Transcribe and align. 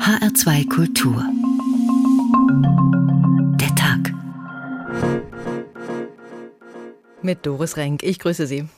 HR2 0.00 0.68
Kultur. 0.68 1.24
Der 3.60 3.74
Tag. 3.74 4.12
Mit 7.22 7.44
Doris 7.46 7.76
Renk. 7.76 8.02
Ich 8.02 8.18
grüße 8.18 8.46
Sie. 8.46 8.68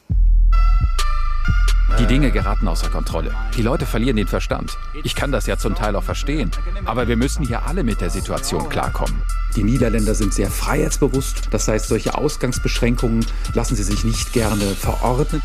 Die 1.98 2.06
Dinge 2.06 2.30
geraten 2.30 2.68
außer 2.68 2.88
Kontrolle. 2.90 3.34
Die 3.56 3.62
Leute 3.62 3.86
verlieren 3.86 4.16
den 4.16 4.26
Verstand. 4.26 4.76
Ich 5.02 5.14
kann 5.14 5.32
das 5.32 5.46
ja 5.46 5.56
zum 5.56 5.74
Teil 5.74 5.96
auch 5.96 6.04
verstehen. 6.04 6.50
Aber 6.84 7.08
wir 7.08 7.16
müssen 7.16 7.46
hier 7.46 7.66
alle 7.66 7.82
mit 7.82 8.00
der 8.00 8.10
Situation 8.10 8.68
klarkommen. 8.68 9.22
Die 9.56 9.64
Niederländer 9.64 10.14
sind 10.14 10.34
sehr 10.34 10.50
freiheitsbewusst. 10.50 11.48
Das 11.50 11.66
heißt, 11.66 11.88
solche 11.88 12.16
Ausgangsbeschränkungen 12.16 13.24
lassen 13.54 13.74
sie 13.74 13.84
sich 13.84 14.04
nicht 14.04 14.32
gerne 14.32 14.64
verordnen. 14.74 15.42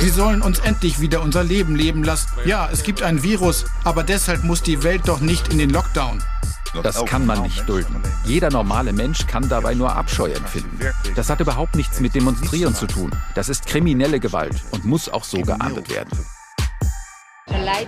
Sie 0.00 0.10
sollen 0.10 0.42
uns 0.42 0.58
endlich 0.60 1.00
wieder 1.00 1.22
unser 1.22 1.44
Leben 1.44 1.74
leben 1.74 2.04
lassen. 2.04 2.28
Ja, 2.44 2.68
es 2.72 2.82
gibt 2.82 3.02
ein 3.02 3.22
Virus, 3.22 3.64
aber 3.84 4.02
deshalb 4.02 4.44
muss 4.44 4.62
die 4.62 4.82
Welt 4.82 5.02
doch 5.06 5.20
nicht 5.20 5.48
in 5.48 5.58
den 5.58 5.70
Lockdown. 5.70 6.22
Das 6.82 7.04
kann 7.06 7.26
man 7.26 7.42
nicht 7.42 7.68
dulden. 7.68 7.96
Jeder 8.24 8.50
normale 8.50 8.92
Mensch 8.92 9.26
kann 9.26 9.48
dabei 9.48 9.74
nur 9.74 9.94
Abscheu 9.94 10.30
empfinden. 10.30 10.80
Das 11.14 11.30
hat 11.30 11.40
überhaupt 11.40 11.74
nichts 11.74 12.00
mit 12.00 12.14
Demonstrieren 12.14 12.74
zu 12.74 12.86
tun. 12.86 13.10
Das 13.34 13.48
ist 13.48 13.66
kriminelle 13.66 14.20
Gewalt 14.20 14.62
und 14.70 14.84
muss 14.84 15.08
auch 15.08 15.24
so 15.24 15.40
geahndet 15.40 15.90
werden. 15.90 16.18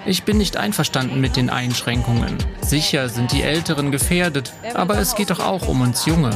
Ich 0.07 0.25
bin 0.25 0.39
nicht 0.39 0.57
einverstanden 0.57 1.21
mit 1.21 1.37
den 1.37 1.51
Einschränkungen. 1.51 2.39
Sicher 2.63 3.09
sind 3.09 3.33
die 3.33 3.43
Älteren 3.43 3.93
gefährdet, 3.93 4.55
aber 4.75 4.99
es 4.99 5.15
geht 5.15 5.31
doch 5.31 5.41
auch 5.41 5.69
um 5.69 5.83
uns 5.83 6.07
Junge. 6.07 6.31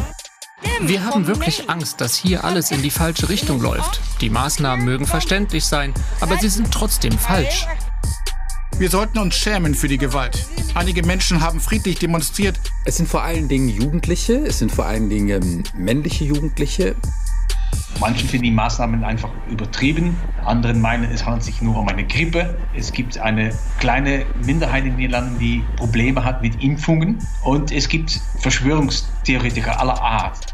Wir 0.81 1.05
haben 1.05 1.27
wirklich 1.27 1.71
Angst, 1.71 2.01
dass 2.01 2.15
hier 2.15 2.45
alles 2.45 2.71
in 2.71 2.83
die 2.83 2.91
falsche 2.91 3.29
Richtung 3.29 3.61
läuft. 3.61 4.01
Die 4.21 4.31
Maßnahmen 4.31 4.85
mögen 4.85 5.07
verständlich 5.07 5.65
sein, 5.65 5.95
aber 6.21 6.37
sie 6.39 6.49
sind 6.49 6.71
trotzdem 6.71 7.13
falsch. 7.19 7.67
Wir 8.77 8.91
sollten 8.91 9.19
uns 9.19 9.37
schämen 9.37 9.75
für 9.75 9.89
die 9.89 9.99
Gewalt. 9.99 10.47
Einige 10.75 11.05
Menschen 11.05 11.41
haben 11.41 11.61
friedlich 11.61 12.01
demonstriert. 12.01 12.59
Es 12.85 12.97
sind 12.97 13.09
vor 13.09 13.23
allen 13.23 13.49
Dingen 13.49 13.69
Jugendliche, 13.69 14.35
es 14.35 14.59
sind 14.59 14.73
vor 14.73 14.87
allen 14.87 15.09
Dingen 15.09 15.43
ähm, 15.43 15.63
männliche 15.77 16.25
Jugendliche. 16.25 16.97
Manchen 18.01 18.29
finden 18.29 18.45
die 18.45 18.51
Maßnahmen 18.51 19.05
einfach 19.05 19.31
übertrieben, 19.49 20.17
anderen 20.45 20.81
meinen, 20.81 21.11
es 21.11 21.25
handelt 21.25 21.45
sich 21.45 21.63
nur 21.63 21.79
um 21.79 21.89
eine 21.89 22.05
Grippe. 22.05 22.59
Es 22.75 22.93
gibt 22.93 23.19
eine 23.19 23.55
kleine 23.79 24.27
Minderheit 24.45 24.85
in 24.85 24.91
den 24.91 24.97
Niederlanden, 24.97 25.39
die 25.39 25.63
Probleme 25.77 26.25
hat 26.25 26.43
mit 26.43 26.63
Impfungen 26.63 27.19
und 27.45 27.71
es 27.71 27.89
gibt 27.89 28.21
Verschwörungstheoretiker 28.41 29.81
aller 29.81 30.01
Art. 30.01 30.54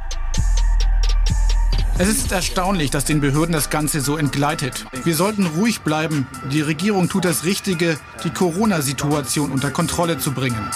Es 1.98 2.08
ist 2.08 2.32
erstaunlich, 2.32 2.90
dass 2.90 3.04
den 3.04 3.20
Behörden 3.20 3.52
das 3.52 3.68
Ganze 3.68 4.00
so 4.00 4.16
entgleitet. 4.16 4.86
Wir 5.04 5.14
sollten 5.14 5.44
ruhig 5.44 5.82
bleiben. 5.82 6.26
Die 6.50 6.62
Regierung 6.62 7.10
tut 7.10 7.26
das 7.26 7.44
Richtige, 7.44 7.98
die 8.24 8.30
Corona-Situation 8.30 9.52
unter 9.52 9.70
Kontrolle 9.70 10.18
zu 10.18 10.32
bringen. 10.32 10.70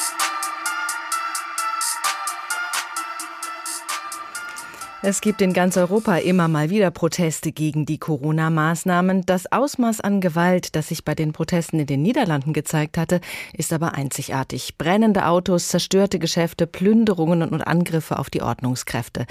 Es 5.06 5.20
gibt 5.20 5.42
in 5.42 5.52
ganz 5.52 5.76
Europa 5.76 6.16
immer 6.16 6.48
mal 6.48 6.70
wieder 6.70 6.90
Proteste 6.90 7.52
gegen 7.52 7.84
die 7.84 7.98
Corona-Maßnahmen. 7.98 9.26
Das 9.26 9.52
Ausmaß 9.52 10.00
an 10.00 10.22
Gewalt, 10.22 10.74
das 10.76 10.88
sich 10.88 11.04
bei 11.04 11.14
den 11.14 11.34
Protesten 11.34 11.78
in 11.78 11.86
den 11.86 12.00
Niederlanden 12.00 12.54
gezeigt 12.54 12.96
hatte, 12.96 13.20
ist 13.52 13.74
aber 13.74 13.92
einzigartig. 13.92 14.78
Brennende 14.78 15.26
Autos, 15.26 15.68
zerstörte 15.68 16.18
Geschäfte, 16.18 16.66
Plünderungen 16.66 17.50
und 17.50 17.60
Angriffe 17.60 18.18
auf 18.18 18.30
die 18.30 18.40
Ordnungskräfte. 18.40 19.26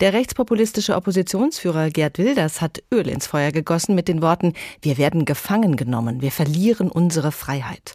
Der 0.00 0.12
rechtspopulistische 0.12 0.94
Oppositionsführer 0.94 1.88
Gerd 1.88 2.18
Wilders 2.18 2.60
hat 2.60 2.82
Öl 2.92 3.08
ins 3.08 3.26
Feuer 3.26 3.50
gegossen 3.50 3.94
mit 3.94 4.08
den 4.08 4.20
Worten, 4.20 4.52
wir 4.82 4.98
werden 4.98 5.24
gefangen 5.24 5.76
genommen, 5.76 6.20
wir 6.20 6.32
verlieren 6.32 6.90
unsere 6.90 7.32
Freiheit. 7.32 7.94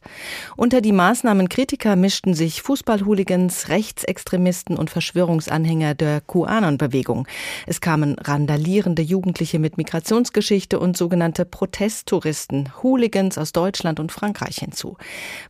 Unter 0.58 0.82
die 0.82 0.94
Maßnahmenkritiker 0.94 1.96
mischten 1.96 2.34
sich 2.34 2.64
Fußballhooligans, 2.64 3.70
Rechtsextremisten 3.70 4.76
und 4.76 4.90
Verschwörungsanhänger 4.90 5.94
der 5.94 6.22
QAnon-Bewegung. 6.22 7.19
Bewegung. 7.20 7.28
Es 7.66 7.82
kamen 7.82 8.16
randalierende 8.20 9.02
Jugendliche 9.02 9.60
mit 9.60 9.78
Migrationsgeschichte 9.78 10.80
und 10.80 10.98
sogenannte 10.98 11.46
Protesttouristen, 11.46 12.72
Hooligans 12.84 13.38
aus 13.38 13.52
Deutschland 13.52 14.00
und 14.00 14.12
Frankreich 14.12 14.58
hinzu. 14.58 14.98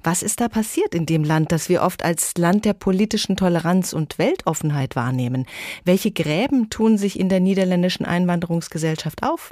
Was 0.04 0.24
ist 0.24 0.42
da 0.42 0.48
passiert 0.48 0.96
in 0.96 1.06
dem 1.06 1.24
Land, 1.24 1.52
das 1.52 1.70
wir 1.70 1.82
oft 1.82 2.04
als 2.04 2.34
Land 2.38 2.66
der 2.66 2.74
politischen 2.74 3.36
Toleranz 3.36 3.94
und 3.94 4.18
Weltoffenheit 4.18 4.96
wahrnehmen? 4.96 5.46
Welche 5.86 6.12
Gräben 6.12 6.70
tun 6.70 6.98
sich 6.98 7.20
in 7.20 7.30
der 7.30 7.40
niederländischen 7.40 8.06
Einwanderungsgesellschaft 8.06 9.24
auf? 9.24 9.52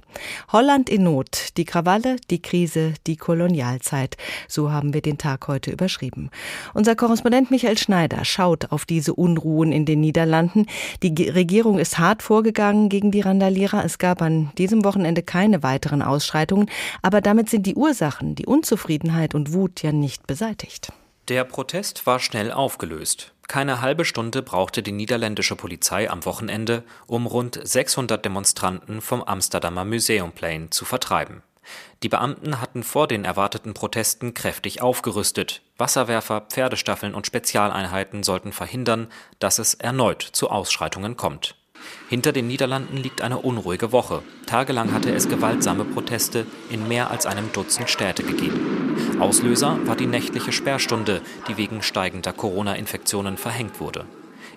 Holland 0.51 0.89
in 0.89 1.03
Not, 1.03 1.57
die 1.57 1.65
Krawalle, 1.65 2.17
die 2.29 2.41
Krise, 2.41 2.93
die 3.05 3.17
Kolonialzeit. 3.17 4.17
So 4.47 4.71
haben 4.71 4.93
wir 4.93 5.01
den 5.01 5.17
Tag 5.17 5.47
heute 5.47 5.71
überschrieben. 5.71 6.29
Unser 6.73 6.95
Korrespondent 6.95 7.51
Michael 7.51 7.77
Schneider 7.77 8.25
schaut 8.25 8.71
auf 8.71 8.85
diese 8.85 9.13
Unruhen 9.13 9.71
in 9.71 9.85
den 9.85 10.01
Niederlanden. 10.01 10.65
Die 11.03 11.29
Regierung 11.29 11.79
ist 11.79 11.97
hart 11.97 12.06
hart 12.07 12.23
vorgegangen 12.23 12.87
gegen 12.87 13.11
die 13.11 13.19
Randalierer. 13.19 13.83
Es 13.83 13.97
gab 13.97 14.21
an 14.21 14.51
diesem 14.57 14.85
Wochenende 14.85 15.23
keine 15.23 15.61
weiteren 15.61 16.01
Ausschreitungen, 16.01 16.69
aber 17.01 17.19
damit 17.19 17.49
sind 17.49 17.65
die 17.65 17.75
Ursachen, 17.75 18.33
die 18.33 18.45
Unzufriedenheit 18.45 19.35
und 19.35 19.51
Wut 19.51 19.83
ja 19.83 19.91
nicht 19.91 20.25
beseitigt. 20.25 20.93
Der 21.27 21.43
Protest 21.43 22.05
war 22.07 22.19
schnell 22.19 22.53
aufgelöst. 22.53 23.33
Keine 23.49 23.81
halbe 23.81 24.05
Stunde 24.05 24.41
brauchte 24.41 24.81
die 24.81 24.93
niederländische 24.93 25.57
Polizei 25.57 26.09
am 26.09 26.23
Wochenende, 26.23 26.83
um 27.07 27.25
rund 27.25 27.59
600 27.61 28.23
Demonstranten 28.23 29.01
vom 29.01 29.21
Amsterdamer 29.21 29.83
Museumplein 29.83 30.71
zu 30.71 30.85
vertreiben. 30.85 31.43
Die 32.03 32.09
Beamten 32.09 32.61
hatten 32.61 32.83
vor 32.83 33.09
den 33.09 33.25
erwarteten 33.25 33.73
Protesten 33.73 34.33
kräftig 34.33 34.81
aufgerüstet. 34.81 35.61
Wasserwerfer, 35.77 36.45
Pferdestaffeln 36.49 37.13
und 37.13 37.27
Spezialeinheiten 37.27 38.23
sollten 38.23 38.53
verhindern, 38.53 39.07
dass 39.39 39.59
es 39.59 39.73
erneut 39.73 40.21
zu 40.21 40.49
Ausschreitungen 40.49 41.17
kommt. 41.17 41.56
Hinter 42.09 42.31
den 42.31 42.47
Niederlanden 42.47 42.97
liegt 42.97 43.21
eine 43.21 43.39
unruhige 43.39 43.91
Woche. 43.91 44.21
Tagelang 44.45 44.93
hatte 44.93 45.13
es 45.13 45.27
gewaltsame 45.27 45.85
Proteste 45.85 46.45
in 46.69 46.87
mehr 46.87 47.11
als 47.11 47.25
einem 47.25 47.51
Dutzend 47.51 47.89
Städte 47.89 48.23
gegeben. 48.23 49.19
Auslöser 49.19 49.77
war 49.85 49.95
die 49.95 50.07
nächtliche 50.07 50.51
Sperrstunde, 50.51 51.21
die 51.47 51.57
wegen 51.57 51.81
steigender 51.81 52.33
Corona-Infektionen 52.33 53.37
verhängt 53.37 53.79
wurde. 53.79 54.05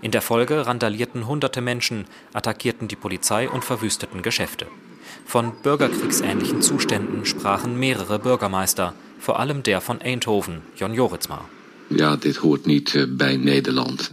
In 0.02 0.12
der 0.12 0.22
Folge 0.22 0.66
randalierten 0.66 1.26
hunderte 1.26 1.60
Menschen, 1.60 2.06
attackierten 2.32 2.88
die 2.88 2.96
Polizei 2.96 3.48
und 3.48 3.64
verwüsteten 3.64 4.22
Geschäfte. 4.22 4.66
Von 5.26 5.52
bürgerkriegsähnlichen 5.62 6.62
Zuständen 6.62 7.26
sprachen 7.26 7.78
mehrere 7.78 8.18
Bürgermeister, 8.18 8.94
vor 9.18 9.38
allem 9.38 9.62
der 9.62 9.80
von 9.80 10.00
Eindhoven, 10.00 10.62
Jon 10.76 10.94
Joritzma. 10.94 11.44
Ja, 11.90 12.14
eh. 12.14 12.82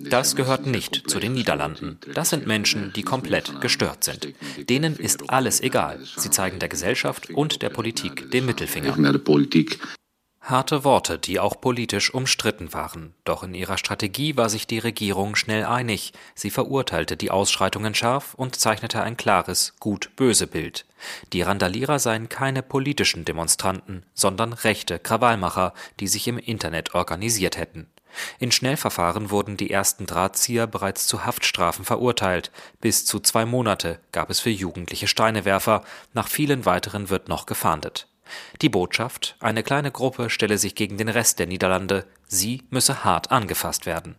Das 0.09 0.35
gehört 0.35 0.65
nicht 0.65 1.09
zu 1.09 1.19
den 1.19 1.33
Niederlanden. 1.33 1.99
Das 2.13 2.29
sind 2.31 2.47
Menschen, 2.47 2.91
die 2.95 3.03
komplett 3.03 3.61
gestört 3.61 4.03
sind. 4.03 4.33
Denen 4.69 4.95
ist 4.95 5.29
alles 5.29 5.61
egal. 5.61 5.99
Sie 6.17 6.31
zeigen 6.31 6.59
der 6.59 6.69
Gesellschaft 6.69 7.29
und 7.29 7.61
der 7.61 7.69
Politik 7.69 8.31
den 8.31 8.45
Mittelfinger. 8.45 8.95
Harte 10.49 10.85
Worte, 10.85 11.19
die 11.19 11.41
auch 11.41 11.59
politisch 11.59 12.13
umstritten 12.13 12.71
waren. 12.71 13.13
Doch 13.25 13.43
in 13.43 13.53
ihrer 13.53 13.77
Strategie 13.77 14.37
war 14.37 14.47
sich 14.47 14.65
die 14.65 14.79
Regierung 14.79 15.35
schnell 15.35 15.65
einig. 15.65 16.13
Sie 16.35 16.51
verurteilte 16.51 17.17
die 17.17 17.31
Ausschreitungen 17.31 17.93
scharf 17.93 18.33
und 18.33 18.55
zeichnete 18.55 19.01
ein 19.01 19.17
klares 19.17 19.73
Gut-Böse 19.81 20.47
Bild. 20.47 20.85
Die 21.33 21.41
Randalierer 21.41 21.99
seien 21.99 22.29
keine 22.29 22.63
politischen 22.63 23.25
Demonstranten, 23.25 24.05
sondern 24.13 24.53
rechte 24.53 24.99
Krawallmacher, 24.99 25.73
die 25.99 26.07
sich 26.07 26.29
im 26.29 26.37
Internet 26.37 26.95
organisiert 26.95 27.57
hätten. 27.57 27.87
In 28.39 28.53
Schnellverfahren 28.53 29.31
wurden 29.31 29.57
die 29.57 29.69
ersten 29.69 30.05
Drahtzieher 30.05 30.65
bereits 30.65 31.07
zu 31.07 31.25
Haftstrafen 31.25 31.83
verurteilt. 31.83 32.51
Bis 32.79 33.05
zu 33.05 33.19
zwei 33.19 33.45
Monate 33.45 33.99
gab 34.13 34.29
es 34.29 34.39
für 34.39 34.49
jugendliche 34.49 35.07
Steinewerfer. 35.07 35.83
Nach 36.13 36.29
vielen 36.29 36.63
weiteren 36.63 37.09
wird 37.09 37.27
noch 37.27 37.47
gefahndet. 37.47 38.07
Die 38.61 38.69
Botschaft, 38.69 39.35
eine 39.39 39.63
kleine 39.63 39.91
Gruppe 39.91 40.29
stelle 40.29 40.57
sich 40.57 40.75
gegen 40.75 40.97
den 40.97 41.09
Rest 41.09 41.39
der 41.39 41.47
Niederlande, 41.47 42.05
sie 42.27 42.63
müsse 42.69 43.03
hart 43.03 43.31
angefasst 43.31 43.85
werden. 43.85 44.15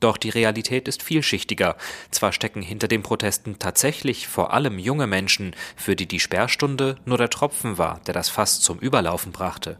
Doch 0.00 0.16
die 0.16 0.30
Realität 0.30 0.88
ist 0.88 1.02
vielschichtiger. 1.02 1.76
Zwar 2.10 2.32
stecken 2.32 2.62
hinter 2.62 2.88
den 2.88 3.02
Protesten 3.02 3.58
tatsächlich 3.58 4.28
vor 4.28 4.52
allem 4.52 4.78
junge 4.78 5.06
Menschen, 5.06 5.54
für 5.76 5.94
die 5.94 6.06
die 6.06 6.20
Sperrstunde 6.20 6.96
nur 7.04 7.18
der 7.18 7.28
Tropfen 7.28 7.76
war, 7.76 8.00
der 8.06 8.14
das 8.14 8.30
Fass 8.30 8.60
zum 8.60 8.78
Überlaufen 8.78 9.30
brachte. 9.30 9.78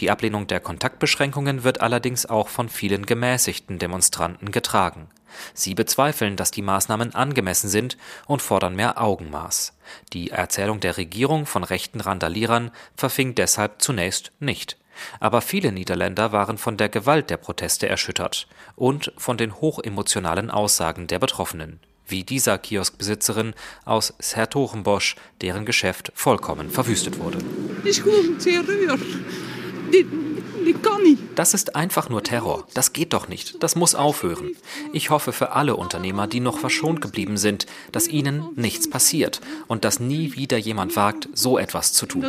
Die 0.00 0.10
Ablehnung 0.10 0.46
der 0.46 0.60
Kontaktbeschränkungen 0.60 1.64
wird 1.64 1.80
allerdings 1.80 2.26
auch 2.26 2.48
von 2.48 2.68
vielen 2.68 3.06
gemäßigten 3.06 3.78
Demonstranten 3.78 4.50
getragen. 4.50 5.08
Sie 5.52 5.74
bezweifeln, 5.74 6.36
dass 6.36 6.50
die 6.50 6.62
Maßnahmen 6.62 7.14
angemessen 7.14 7.68
sind 7.68 7.96
und 8.26 8.42
fordern 8.42 8.76
mehr 8.76 9.00
Augenmaß. 9.00 9.72
Die 10.12 10.30
Erzählung 10.30 10.80
der 10.80 10.96
Regierung 10.96 11.46
von 11.46 11.64
rechten 11.64 12.00
Randalierern 12.00 12.70
verfing 12.96 13.34
deshalb 13.34 13.82
zunächst 13.82 14.32
nicht. 14.40 14.76
Aber 15.18 15.40
viele 15.40 15.72
Niederländer 15.72 16.32
waren 16.32 16.56
von 16.56 16.76
der 16.76 16.88
Gewalt 16.88 17.30
der 17.30 17.36
Proteste 17.36 17.88
erschüttert 17.88 18.46
und 18.76 19.12
von 19.16 19.36
den 19.36 19.60
hochemotionalen 19.60 20.50
Aussagen 20.50 21.08
der 21.08 21.18
Betroffenen, 21.18 21.80
wie 22.06 22.22
dieser 22.22 22.58
Kioskbesitzerin 22.58 23.54
aus 23.84 24.14
Sertogenbosch, 24.20 25.16
deren 25.40 25.66
Geschäft 25.66 26.12
vollkommen 26.14 26.70
verwüstet 26.70 27.18
wurde. 27.18 27.38
Ich 27.84 28.02
komme 28.02 28.38
zurück. 28.38 29.00
Die 29.94 30.74
Das 31.36 31.54
ist 31.54 31.76
einfach 31.76 32.08
nur 32.08 32.24
Terror. 32.24 32.66
Das 32.74 32.92
geht 32.92 33.12
doch 33.12 33.28
nicht. 33.28 33.62
Das 33.62 33.76
muss 33.76 33.94
aufhören. 33.94 34.56
Ich 34.92 35.10
hoffe 35.10 35.32
für 35.32 35.52
alle 35.52 35.76
Unternehmer, 35.76 36.26
die 36.26 36.40
noch 36.40 36.58
verschont 36.58 37.00
geblieben 37.00 37.36
sind, 37.36 37.66
dass 37.92 38.08
ihnen 38.08 38.48
nichts 38.56 38.90
passiert 38.90 39.40
und 39.68 39.84
dass 39.84 40.00
nie 40.00 40.34
wieder 40.34 40.56
jemand 40.56 40.96
wagt, 40.96 41.28
so 41.32 41.58
etwas 41.58 41.92
zu 41.92 42.06
tun. 42.06 42.24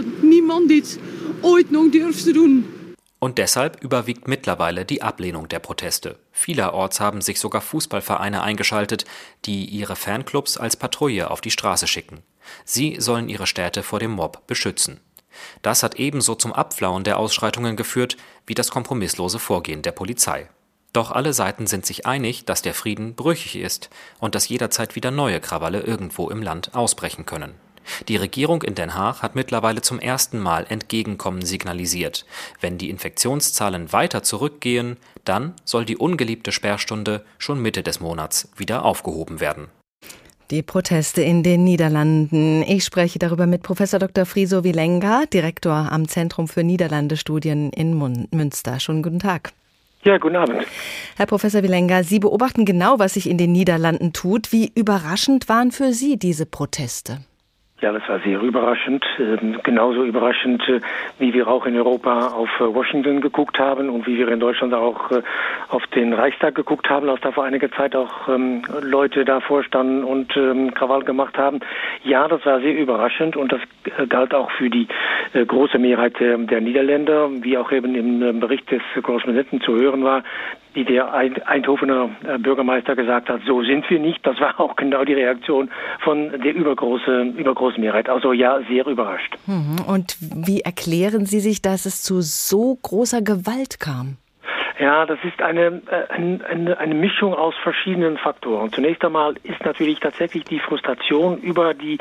Und 3.17 3.37
deshalb 3.39 3.83
überwiegt 3.83 4.27
mittlerweile 4.27 4.85
die 4.85 5.01
Ablehnung 5.01 5.47
der 5.47 5.59
Proteste. 5.59 6.19
Vielerorts 6.31 6.99
haben 6.99 7.21
sich 7.21 7.39
sogar 7.39 7.61
Fußballvereine 7.61 8.43
eingeschaltet, 8.43 9.05
die 9.45 9.65
ihre 9.65 9.95
Fanclubs 9.95 10.57
als 10.57 10.75
Patrouille 10.75 11.31
auf 11.31 11.41
die 11.41 11.49
Straße 11.49 11.87
schicken. 11.87 12.19
Sie 12.65 12.97
sollen 12.99 13.27
ihre 13.27 13.47
Städte 13.47 13.81
vor 13.81 13.99
dem 13.99 14.11
Mob 14.11 14.45
beschützen. 14.45 14.99
Das 15.61 15.83
hat 15.83 15.95
ebenso 15.95 16.35
zum 16.35 16.53
Abflauen 16.53 17.03
der 17.03 17.17
Ausschreitungen 17.17 17.75
geführt 17.75 18.17
wie 18.45 18.53
das 18.53 18.71
kompromisslose 18.71 19.39
Vorgehen 19.39 19.81
der 19.81 19.91
Polizei. 19.91 20.49
Doch 20.93 21.11
alle 21.11 21.33
Seiten 21.33 21.67
sind 21.67 21.85
sich 21.85 22.05
einig, 22.05 22.45
dass 22.45 22.61
der 22.61 22.73
Frieden 22.73 23.15
brüchig 23.15 23.57
ist 23.57 23.89
und 24.19 24.33
dass 24.33 24.47
jederzeit 24.47 24.95
wieder 24.95 25.11
neue 25.11 25.41
Krawalle 25.41 25.81
irgendwo 25.81 26.29
im 26.29 26.41
Land 26.41 26.73
ausbrechen 26.73 27.25
können. 27.25 27.55
Die 28.07 28.15
Regierung 28.15 28.63
in 28.63 28.75
Den 28.75 28.95
Haag 28.95 29.21
hat 29.21 29.35
mittlerweile 29.35 29.81
zum 29.81 29.99
ersten 29.99 30.39
Mal 30.39 30.65
Entgegenkommen 30.69 31.45
signalisiert. 31.45 32.25
Wenn 32.61 32.77
die 32.77 32.89
Infektionszahlen 32.89 33.91
weiter 33.93 34.23
zurückgehen, 34.23 34.97
dann 35.23 35.53
soll 35.65 35.85
die 35.85 35.97
ungeliebte 35.97 36.51
Sperrstunde 36.51 37.25
schon 37.37 37.61
Mitte 37.61 37.83
des 37.83 37.99
Monats 37.99 38.49
wieder 38.55 38.85
aufgehoben 38.85 39.39
werden. 39.39 39.67
Die 40.51 40.61
Proteste 40.61 41.23
in 41.23 41.41
den 41.41 41.63
Niederlanden. 41.63 42.61
Ich 42.61 42.83
spreche 42.83 43.17
darüber 43.17 43.47
mit 43.47 43.63
Professor 43.63 43.99
Dr. 43.99 44.27
Friso 44.27 44.63
Wilenga, 44.63 45.23
Direktor 45.25 45.91
am 45.91 46.07
Zentrum 46.07 46.47
für 46.47 46.63
Niederlandestudien 46.63 47.71
in 47.71 47.97
Münster. 48.31 48.79
Schönen 48.79 49.01
guten 49.01 49.17
Tag. 49.17 49.53
Ja, 50.03 50.19
guten 50.19 50.35
Abend. 50.35 50.63
Herr 51.17 51.25
Professor 51.25 51.63
Wilenga, 51.63 52.03
Sie 52.03 52.19
beobachten 52.19 52.63
genau, 52.63 52.99
was 52.99 53.15
sich 53.15 53.27
in 53.27 53.39
den 53.39 53.53
Niederlanden 53.53 54.13
tut. 54.13 54.51
Wie 54.51 54.71
überraschend 54.75 55.49
waren 55.49 55.71
für 55.71 55.93
Sie 55.93 56.17
diese 56.17 56.45
Proteste? 56.45 57.21
Ja, 57.81 57.91
das 57.91 58.07
war 58.07 58.21
sehr 58.21 58.41
überraschend. 58.41 59.05
Ähm, 59.19 59.59
genauso 59.61 60.05
überraschend, 60.05 60.65
äh, 60.69 60.79
wie 61.19 61.33
wir 61.33 61.49
auch 61.49 61.65
in 61.65 61.75
Europa 61.75 62.29
auf 62.29 62.49
äh, 62.61 62.73
Washington 62.73 63.19
geguckt 63.19 63.59
haben 63.59 63.89
und 63.89 64.07
wie 64.07 64.17
wir 64.17 64.29
in 64.29 64.39
Deutschland 64.39 64.73
auch 64.73 65.11
äh, 65.11 65.21
auf 65.67 65.85
den 65.87 66.13
Reichstag 66.13 66.55
geguckt 66.55 66.89
haben, 66.89 67.09
als 67.09 67.19
da 67.19 67.33
vor 67.33 67.43
einiger 67.43 67.69
Zeit 67.73 67.93
auch 67.93 68.29
ähm, 68.29 68.61
Leute 68.81 69.25
davor 69.25 69.61
standen 69.61 70.05
und 70.05 70.37
ähm, 70.37 70.73
Krawall 70.73 71.03
gemacht 71.03 71.37
haben. 71.37 71.59
Ja, 72.05 72.29
das 72.29 72.45
war 72.45 72.61
sehr 72.61 72.77
überraschend 72.77 73.35
und 73.35 73.51
das 73.51 73.59
galt 74.07 74.33
auch 74.33 74.51
für 74.51 74.69
die 74.69 74.87
große 75.33 75.77
Mehrheit 75.77 76.17
der, 76.19 76.37
der 76.37 76.61
Niederländer, 76.61 77.29
wie 77.41 77.57
auch 77.57 77.71
eben 77.73 77.93
im 77.93 78.39
Bericht 78.39 78.71
des 78.71 78.81
Korrespondenten 79.03 79.59
zu 79.61 79.75
hören 79.75 80.03
war, 80.03 80.23
wie 80.75 80.83
der 80.85 81.13
Eindhovener 81.13 82.09
äh, 82.23 82.37
Bürgermeister 82.37 82.95
gesagt 82.95 83.29
hat, 83.29 83.41
so 83.47 83.63
sind 83.63 83.89
wir 83.89 83.99
nicht. 83.99 84.25
Das 84.25 84.39
war 84.39 84.59
auch 84.59 84.75
genau 84.75 85.03
die 85.03 85.13
Reaktion 85.13 85.71
von 86.03 86.29
der 86.31 86.53
übergroßen, 86.53 87.37
übergroßen 87.37 87.81
Mehrheit. 87.81 88.09
Also 88.09 88.33
ja, 88.33 88.59
sehr 88.69 88.85
überrascht. 88.85 89.37
Mhm. 89.47 89.77
Und 89.87 90.17
wie 90.19 90.61
erklären 90.61 91.25
Sie 91.25 91.39
sich, 91.39 91.61
dass 91.61 91.85
es 91.85 92.03
zu 92.03 92.21
so 92.21 92.77
großer 92.81 93.21
Gewalt 93.21 93.79
kam? 93.79 94.17
Ja, 94.77 95.05
das 95.05 95.19
ist 95.23 95.41
eine, 95.41 95.81
äh, 95.89 96.11
eine, 96.11 96.77
eine 96.77 96.95
Mischung 96.95 97.33
aus 97.33 97.55
verschiedenen 97.63 98.17
Faktoren. 98.17 98.71
Zunächst 98.73 99.05
einmal 99.05 99.35
ist 99.43 99.63
natürlich 99.63 99.99
tatsächlich 100.01 100.43
die 100.43 100.59
Frustration 100.59 101.37
über 101.37 101.73
die 101.73 101.97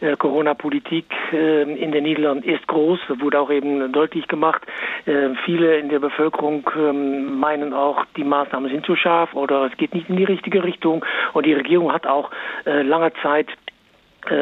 äh, 0.00 0.14
Corona-Politik 0.16 1.06
äh, 1.32 1.62
in 1.62 1.90
den 1.90 2.04
Niederlanden 2.04 2.46
ist 2.46 2.66
groß. 2.66 3.00
Wurde 3.20 3.40
auch 3.40 3.50
eben 3.50 3.92
deutlich 3.92 4.28
gemacht. 4.28 4.62
Äh, 5.06 5.30
viele 5.46 5.78
in 5.78 5.88
der 5.88 6.00
Bevölkerung 6.00 6.68
ähm, 6.76 7.38
meinen 7.40 7.72
auch, 7.72 8.04
die 8.16 8.24
Maßnahmen 8.24 8.70
sind 8.70 8.84
zu 8.84 8.94
scharf 8.94 9.32
oder 9.34 9.64
es 9.64 9.76
geht 9.78 9.94
nicht 9.94 10.10
in 10.10 10.16
die 10.16 10.24
richtige 10.24 10.62
Richtung. 10.62 11.04
Und 11.32 11.46
die 11.46 11.54
Regierung 11.54 11.92
hat 11.92 12.06
auch 12.06 12.30
äh, 12.66 12.82
lange 12.82 13.10
Zeit 13.22 13.48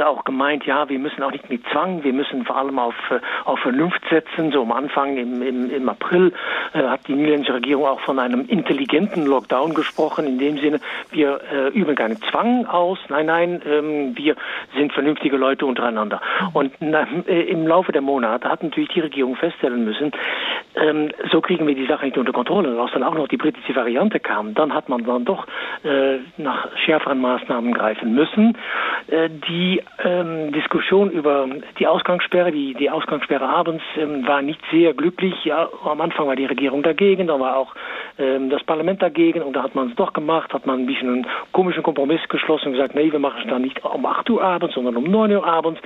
auch 0.05 0.25
gemeint, 0.25 0.65
ja, 0.67 0.89
wir 0.89 0.99
müssen 0.99 1.23
auch 1.23 1.33
nicht 1.33 1.49
mit 1.51 1.63
Zwang, 1.73 2.05
wir 2.05 2.13
müssen 2.13 2.45
vor 2.45 2.57
allem 2.57 2.79
auf, 2.79 2.95
äh, 3.11 3.21
auf 3.45 3.59
Vernunft 3.61 4.03
setzen. 4.11 4.53
So 4.53 4.63
am 4.63 4.73
Anfang 4.73 5.17
im, 5.17 5.43
im, 5.43 5.71
im 5.71 5.89
April 5.89 6.33
äh, 6.73 6.83
hat 6.83 7.07
die 7.09 7.15
niederländische 7.15 7.55
Regierung 7.55 7.87
auch 7.87 8.01
von 8.01 8.19
einem 8.19 8.47
intelligenten 8.47 9.27
Lockdown 9.27 9.75
gesprochen, 9.75 10.27
in 10.27 10.39
dem 10.39 10.59
Sinne, 10.59 10.81
wir 11.11 11.41
äh, 11.53 11.69
üben 11.69 11.95
keinen 11.95 12.17
Zwang 12.23 12.67
aus, 12.67 12.99
nein, 13.09 13.27
nein, 13.27 13.63
ähm, 13.67 14.17
wir 14.17 14.37
sind 14.75 14.93
vernünftige 14.93 15.37
Leute 15.37 15.67
untereinander. 15.67 16.21
Und 16.53 16.73
na, 16.81 17.07
äh, 17.27 17.43
im 17.43 17.67
Laufe 17.67 17.93
der 17.93 18.03
Monate 18.03 18.49
hat 18.49 18.63
natürlich 18.63 18.91
die 18.91 19.01
Regierung 19.01 19.37
feststellen 19.37 19.85
müssen, 19.85 20.13
ähm, 20.75 21.11
so 21.31 21.41
kriegen 21.41 21.67
wir 21.67 21.75
die 21.75 21.87
Sache 21.87 22.07
nicht 22.07 22.19
unter 22.19 22.33
Kontrolle. 22.33 22.71
Und 22.71 22.79
als 22.79 22.93
dann 22.93 23.03
auch 23.03 23.15
noch 23.15 23.29
die 23.29 23.37
britische 23.37 23.75
Variante 23.75 24.21
kam, 24.21 24.55
dann 24.55 24.75
hat 24.75 24.89
man 24.89 25.05
dann 25.05 25.25
doch 25.25 25.47
äh, 25.85 26.19
nach 26.37 26.69
schärferen 26.85 27.21
Maßnahmen 27.21 27.73
greifen 27.73 28.15
müssen, 28.15 28.57
äh, 29.09 29.29
die 29.31 29.76
die 29.77 29.83
ähm, 30.05 30.53
Diskussion 30.53 31.11
über 31.11 31.49
die 31.79 31.87
Ausgangssperre, 31.87 32.53
die, 32.53 32.75
die 32.75 32.91
Ausgangssperre 32.91 33.49
abends, 33.49 33.83
ähm, 33.97 34.27
war 34.27 34.43
nicht 34.43 34.61
sehr 34.71 34.95
glücklich. 34.95 35.35
Ja, 35.45 35.69
am 35.85 36.01
Anfang 36.01 36.27
war 36.27 36.37
die 36.37 36.47
Regierung 36.47 36.83
dagegen, 36.83 37.27
da 37.27 37.39
war 37.39 37.57
auch 37.57 37.75
ähm, 38.19 38.51
das 38.51 38.63
Parlament 38.65 39.03
dagegen 39.03 39.43
und 39.43 39.55
da 39.55 39.63
hat 39.63 39.75
man 39.75 39.91
es 39.91 39.97
doch 39.97 40.13
gemacht, 40.13 40.53
hat 40.53 40.67
man 40.67 40.81
ein 40.81 40.87
bisschen 40.87 41.09
einen 41.09 41.27
komischen 41.53 41.83
Kompromiss 41.83 42.21
geschlossen 42.29 42.69
und 42.69 42.73
gesagt, 42.73 42.95
nee, 42.95 43.11
wir 43.11 43.19
machen 43.19 43.43
es 43.45 43.51
dann 43.51 43.63
nicht 43.63 43.85
um 43.85 44.07
8 44.07 44.31
Uhr 44.31 44.43
abends, 44.43 44.75
sondern 44.75 44.97
um 44.97 45.05
9 45.05 45.33
Uhr 45.33 45.47
abends. 45.47 45.81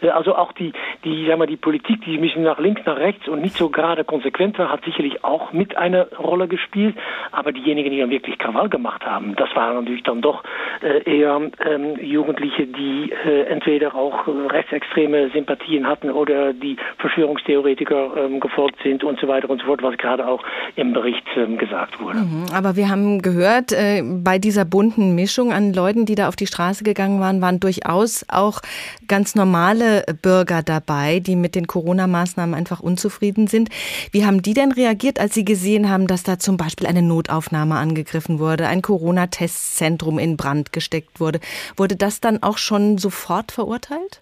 Äh, 0.00 0.08
also 0.08 0.36
auch 0.36 0.52
die, 0.52 0.72
die, 1.04 1.26
sagen 1.26 1.40
wir, 1.40 1.46
die 1.46 1.56
Politik, 1.56 2.02
die 2.04 2.16
ein 2.16 2.20
bisschen 2.20 2.42
nach 2.42 2.58
links, 2.58 2.82
nach 2.86 2.96
rechts 2.96 3.28
und 3.28 3.40
nicht 3.40 3.56
so 3.56 3.68
gerade 3.68 4.04
konsequent 4.04 4.58
war, 4.58 4.70
hat 4.70 4.84
sicherlich 4.84 5.24
auch 5.24 5.52
mit 5.52 5.76
eine 5.76 6.08
Rolle 6.18 6.48
gespielt. 6.48 6.96
Aber 7.32 7.52
diejenigen, 7.52 7.90
die 7.90 8.00
dann 8.00 8.10
wirklich 8.10 8.38
Krawall 8.38 8.68
gemacht 8.68 9.04
haben, 9.04 9.34
das 9.36 9.54
waren 9.54 9.76
natürlich 9.76 10.02
dann 10.04 10.20
doch 10.20 10.42
äh, 10.82 11.18
eher 11.18 11.40
ähm, 11.64 11.96
Jugendliche, 12.00 12.66
die 12.66 13.12
äh, 13.24 13.42
entweder 13.44 13.94
auch 13.94 14.26
rechtsextreme 14.26 15.30
Sympathien 15.30 15.86
hatten 15.86 16.10
oder 16.10 16.52
die 16.52 16.76
Verschwörungstheoretiker 16.98 18.16
ähm, 18.16 18.40
gefolgt 18.40 18.76
sind 18.82 19.04
und 19.04 19.20
so 19.20 19.28
weiter 19.28 19.50
und 19.50 19.60
so 19.60 19.66
fort, 19.66 19.82
was 19.82 19.96
gerade 19.98 20.26
auch 20.26 20.42
im 20.76 20.92
Bericht 20.92 21.24
ähm, 21.36 21.58
gesagt 21.58 22.00
wurde. 22.00 22.18
Mhm, 22.18 22.46
aber 22.52 22.76
wir 22.76 22.88
haben 22.88 23.22
gehört, 23.22 23.72
äh, 23.72 24.02
bei 24.02 24.38
dieser 24.38 24.64
bunten 24.64 25.14
Mischung 25.14 25.52
an 25.52 25.72
Leuten, 25.72 26.06
die 26.06 26.14
da 26.14 26.28
auf 26.28 26.36
die 26.36 26.46
Straße 26.46 26.84
gegangen 26.84 27.20
waren, 27.20 27.40
waren 27.40 27.60
durchaus 27.60 28.24
auch 28.28 28.60
ganz 29.08 29.34
normale 29.34 30.04
Bürger 30.22 30.62
dabei, 30.62 31.20
die 31.20 31.36
mit 31.36 31.54
den 31.54 31.66
Corona-Maßnahmen 31.66 32.54
einfach 32.54 32.80
unzufrieden 32.80 33.46
sind. 33.46 33.68
Wie 34.12 34.24
haben 34.24 34.42
die 34.42 34.54
denn 34.54 34.72
reagiert, 34.72 35.20
als 35.20 35.34
sie 35.34 35.44
gesehen 35.44 35.90
haben, 35.90 36.06
dass 36.06 36.22
da 36.22 36.38
zum 36.38 36.56
Beispiel 36.56 36.86
eine 36.86 37.02
Notaufnahme 37.02 37.76
angegriffen 37.76 38.38
wurde, 38.38 38.66
ein 38.66 38.82
Corona-Testzentrum 38.82 40.18
in 40.18 40.36
Brand 40.36 40.72
gesteckt 40.72 41.20
wurde? 41.20 41.40
Wurde 41.76 41.96
das 41.96 42.20
dann 42.20 42.42
auch 42.42 42.58
schon 42.58 42.98
sofort 43.14 43.52
verurteilt? 43.52 44.20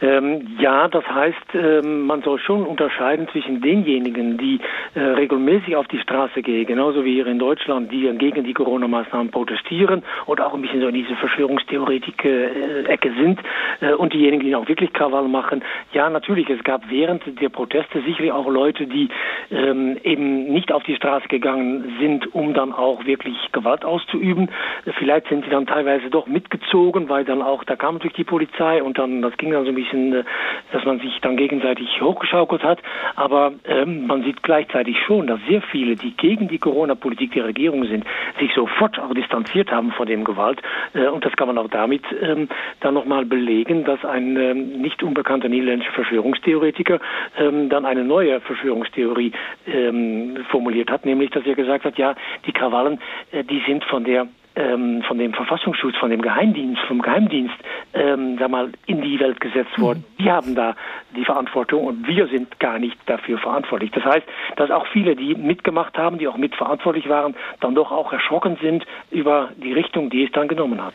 Ähm, 0.00 0.56
ja, 0.58 0.88
das 0.88 1.06
heißt, 1.06 1.54
ähm, 1.54 2.06
man 2.06 2.22
soll 2.22 2.38
schon 2.38 2.64
unterscheiden 2.64 3.28
zwischen 3.28 3.60
denjenigen, 3.60 4.38
die 4.38 4.60
äh, 4.94 5.00
regelmäßig 5.00 5.76
auf 5.76 5.88
die 5.88 5.98
Straße 5.98 6.42
gehen, 6.42 6.66
genauso 6.66 7.04
wie 7.04 7.14
hier 7.14 7.26
in 7.26 7.38
Deutschland, 7.38 7.90
die 7.92 8.10
gegen 8.18 8.44
die 8.44 8.54
Corona-Maßnahmen 8.54 9.30
protestieren 9.30 10.02
oder 10.26 10.46
auch 10.46 10.54
ein 10.54 10.62
bisschen 10.62 10.80
so 10.80 10.88
in 10.88 10.94
diese 10.94 11.14
Verschwörungstheoretik-Ecke 11.16 13.12
sind 13.18 13.40
äh, 13.80 13.94
und 13.94 14.12
diejenigen, 14.12 14.44
die 14.44 14.54
auch 14.54 14.68
wirklich 14.68 14.92
Krawall 14.92 15.28
machen. 15.28 15.62
Ja, 15.92 16.10
natürlich, 16.10 16.48
es 16.50 16.62
gab 16.64 16.90
während 16.90 17.22
der 17.40 17.48
Proteste 17.48 18.02
sicherlich 18.02 18.32
auch 18.32 18.48
Leute, 18.48 18.86
die 18.86 19.08
ähm, 19.50 19.96
eben 20.02 20.52
nicht 20.52 20.72
auf 20.72 20.82
die 20.84 20.96
Straße 20.96 21.28
gegangen 21.28 21.96
sind, 22.00 22.34
um 22.34 22.54
dann 22.54 22.72
auch 22.72 23.04
wirklich 23.04 23.36
Gewalt 23.52 23.84
auszuüben. 23.84 24.50
Vielleicht 24.98 25.28
sind 25.28 25.44
sie 25.44 25.50
dann 25.50 25.66
teilweise 25.66 26.10
doch 26.10 26.26
mitgezogen, 26.26 27.08
weil 27.08 27.24
dann 27.24 27.42
auch, 27.42 27.64
da 27.64 27.76
kam 27.76 27.94
natürlich 27.94 28.16
die 28.16 28.24
Polizei 28.24 28.82
und 28.82 28.98
dann, 28.98 29.22
das 29.22 29.36
ging 29.36 29.50
dann 29.50 29.64
so 29.64 29.73
ein 29.74 29.82
bisschen 29.82 30.12
äh, 30.14 30.24
dass 30.72 30.84
man 30.84 30.98
sich 30.98 31.20
dann 31.20 31.36
gegenseitig 31.36 32.00
hochgeschaukelt 32.00 32.62
hat. 32.62 32.80
Aber 33.16 33.52
ähm, 33.64 34.06
man 34.06 34.24
sieht 34.24 34.42
gleichzeitig 34.42 34.96
schon, 35.06 35.26
dass 35.26 35.40
sehr 35.48 35.62
viele, 35.62 35.96
die 35.96 36.16
gegen 36.16 36.48
die 36.48 36.58
Corona-Politik 36.58 37.32
der 37.32 37.44
Regierung 37.44 37.84
sind, 37.84 38.04
sich 38.40 38.52
sofort 38.54 38.98
auch 38.98 39.14
distanziert 39.14 39.70
haben 39.70 39.92
von 39.92 40.06
dem 40.06 40.24
Gewalt. 40.24 40.60
Äh, 40.94 41.06
und 41.06 41.24
das 41.24 41.34
kann 41.36 41.48
man 41.48 41.58
auch 41.58 41.68
damit 41.68 42.04
ähm, 42.20 42.48
dann 42.80 42.94
nochmal 42.94 43.24
belegen, 43.24 43.84
dass 43.84 44.04
ein 44.04 44.36
ähm, 44.36 44.80
nicht 44.80 45.02
unbekannter 45.02 45.48
niederländischer 45.48 45.92
Verschwörungstheoretiker 45.92 46.98
ähm, 47.38 47.68
dann 47.68 47.84
eine 47.84 48.04
neue 48.04 48.40
Verschwörungstheorie 48.40 49.32
ähm, 49.66 50.38
formuliert 50.50 50.90
hat, 50.90 51.06
nämlich 51.06 51.30
dass 51.30 51.46
er 51.46 51.54
gesagt 51.54 51.84
hat, 51.84 51.98
ja, 51.98 52.14
die 52.46 52.52
Krawallen, 52.52 53.00
äh, 53.32 53.44
die 53.44 53.62
sind 53.66 53.84
von 53.84 54.04
der 54.04 54.26
ähm, 54.56 55.02
von 55.06 55.18
dem 55.18 55.34
Verfassungsschutz, 55.34 55.96
von 55.96 56.10
dem 56.10 56.22
Geheimdienst, 56.22 56.80
vom 56.86 57.02
Geheimdienst, 57.02 57.54
ähm, 57.92 58.36
sag 58.38 58.50
mal, 58.50 58.70
in 58.86 59.02
die 59.02 59.18
Welt 59.18 59.40
gesetzt 59.40 59.78
worden. 59.78 60.04
Mhm. 60.18 60.22
Die 60.22 60.30
haben 60.30 60.54
da 60.54 60.76
die 61.16 61.24
Verantwortung 61.24 61.84
und 61.84 62.06
wir 62.06 62.26
sind 62.28 62.58
gar 62.60 62.78
nicht 62.78 62.96
dafür 63.06 63.38
verantwortlich. 63.38 63.90
Das 63.92 64.04
heißt, 64.04 64.26
dass 64.56 64.70
auch 64.70 64.86
viele, 64.92 65.16
die 65.16 65.34
mitgemacht 65.34 65.96
haben, 65.96 66.18
die 66.18 66.28
auch 66.28 66.36
mitverantwortlich 66.36 67.08
waren, 67.08 67.34
dann 67.60 67.74
doch 67.74 67.90
auch 67.90 68.12
erschrocken 68.12 68.56
sind 68.60 68.84
über 69.10 69.50
die 69.56 69.72
Richtung, 69.72 70.10
die 70.10 70.24
es 70.24 70.32
dann 70.32 70.48
genommen 70.48 70.82
hat. 70.82 70.94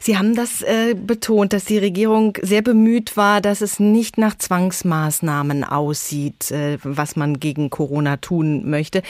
Sie 0.00 0.16
haben 0.18 0.34
das 0.34 0.62
äh, 0.62 0.94
betont, 0.94 1.52
dass 1.52 1.64
die 1.64 1.78
Regierung 1.78 2.36
sehr 2.40 2.62
bemüht 2.62 3.16
war, 3.16 3.40
dass 3.40 3.60
es 3.60 3.80
nicht 3.80 4.18
nach 4.18 4.34
Zwangsmaßnahmen 4.34 5.64
aussieht, 5.64 6.50
äh, 6.50 6.78
was 6.82 7.16
man 7.16 7.40
gegen 7.40 7.70
Corona 7.70 8.16
tun 8.16 8.68
möchte. 8.68 9.02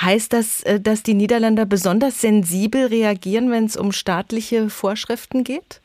Heißt 0.00 0.32
das, 0.32 0.62
äh, 0.62 0.80
dass 0.80 1.02
die 1.02 1.14
Niederländer 1.14 1.66
besonders 1.66 2.20
sensibel 2.20 2.86
reagieren, 2.86 3.19
wenn 3.50 3.64
es 3.64 3.76
um 3.76 3.92
staatliche 3.92 4.70
Vorschriften 4.70 5.44
geht? 5.44 5.80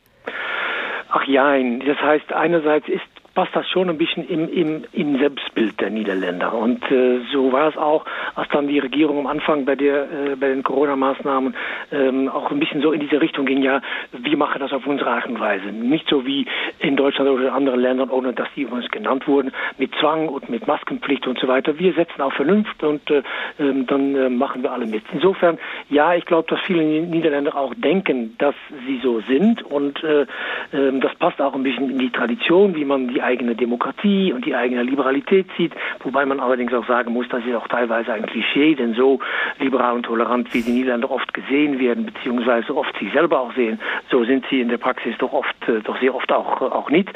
Ach 1.09 1.23
ja, 1.27 1.57
das 1.57 1.97
heißt, 1.97 2.33
einerseits 2.33 2.87
ist 2.87 3.03
passt 3.35 3.53
das 3.55 3.69
schon 3.69 3.89
ein 3.89 3.97
bisschen 3.97 4.27
im, 4.27 4.49
im, 4.49 4.83
im 4.93 5.19
Selbstbild 5.19 5.79
der 5.81 5.89
Niederländer. 5.89 6.53
Und 6.53 6.89
äh, 6.89 7.19
so 7.31 7.51
war 7.51 7.67
es 7.67 7.77
auch, 7.77 8.05
als 8.33 8.47
dann 8.49 8.67
die 8.67 8.79
Regierung 8.79 9.19
am 9.19 9.27
Anfang 9.27 9.65
bei, 9.65 9.75
der, 9.75 10.03
äh, 10.03 10.35
bei 10.37 10.47
den 10.47 10.63
Corona-Maßnahmen 10.63 11.53
ähm, 11.91 12.29
auch 12.29 12.49
ein 12.49 12.59
bisschen 12.59 12.81
so 12.81 12.93
in 12.93 13.01
diese 13.01 13.21
Richtung 13.21 13.45
ging, 13.45 13.61
ja, 13.61 13.81
wir 14.13 14.37
machen 14.37 14.59
das 14.59 14.71
auf 14.71 14.87
unsere 14.87 15.09
Art 15.09 15.27
und 15.27 15.39
Weise. 15.39 15.65
Nicht 15.67 16.07
so 16.09 16.25
wie 16.25 16.47
in 16.79 16.95
Deutschland 16.95 17.29
oder 17.29 17.43
in 17.43 17.49
anderen 17.49 17.81
Ländern, 17.81 18.09
ohne 18.09 18.31
dass 18.31 18.47
die 18.55 18.61
übrigens 18.61 18.89
genannt 18.89 19.27
wurden, 19.27 19.51
mit 19.77 19.93
Zwang 19.99 20.29
und 20.29 20.49
mit 20.49 20.65
Maskenpflicht 20.65 21.27
und 21.27 21.37
so 21.37 21.47
weiter. 21.47 21.77
Wir 21.77 21.93
setzen 21.93 22.21
auf 22.21 22.33
Vernunft 22.33 22.81
und 22.83 23.11
äh, 23.11 23.21
ähm, 23.59 23.85
dann 23.85 24.15
äh, 24.15 24.29
machen 24.29 24.63
wir 24.63 24.71
alle 24.71 24.85
mit. 24.85 25.03
Insofern, 25.11 25.59
ja, 25.89 26.15
ich 26.15 26.25
glaube, 26.25 26.47
dass 26.49 26.61
viele 26.61 26.83
Niederländer 26.83 27.55
auch 27.55 27.73
denken, 27.75 28.35
dass 28.37 28.55
sie 28.87 28.99
so 29.03 29.19
sind 29.27 29.61
und 29.61 30.01
äh, 30.05 30.21
äh, 30.21 30.99
das 31.01 31.13
passt 31.15 31.41
auch 31.41 31.53
ein 31.53 31.63
bisschen 31.63 31.91
in 31.91 31.99
die 31.99 32.11
Tradition, 32.11 32.75
wie 32.75 32.85
man 32.85 33.09
die 33.09 33.24
eigene 33.25 33.55
Demokratie 33.55 34.31
und 34.31 34.45
die 34.45 34.55
eigene 34.55 34.83
Liberalität 34.83 35.47
sieht, 35.57 35.73
wobei 36.03 36.25
man 36.25 36.39
allerdings 36.39 36.73
auch 36.73 36.87
sagen 36.87 37.11
muss, 37.11 37.27
das 37.29 37.43
ist 37.45 37.55
auch 37.55 37.67
teilweise 37.67 38.13
ein 38.13 38.25
Klischee, 38.25 38.75
denn 38.75 38.93
so 38.93 39.19
liberal 39.59 39.95
und 39.95 40.03
tolerant 40.03 40.53
wie 40.53 40.61
die 40.61 40.71
Niederländer 40.71 41.11
oft 41.11 41.33
gesehen 41.33 41.79
werden, 41.79 42.05
beziehungsweise 42.05 42.75
oft 42.75 42.97
sich 42.97 43.11
selber 43.11 43.39
auch 43.41 43.53
sehen, 43.55 43.79
so 44.09 44.23
sind 44.23 44.45
sie 44.49 44.61
in 44.61 44.69
der 44.69 44.77
Praxis 44.77 45.15
doch 45.17 45.33
oft, 45.33 45.55
äh, 45.67 45.81
doch 45.81 45.99
sehr 45.99 46.13
oft 46.13 46.31
auch, 46.31 46.61
auch 46.61 46.89
nicht, 46.89 47.09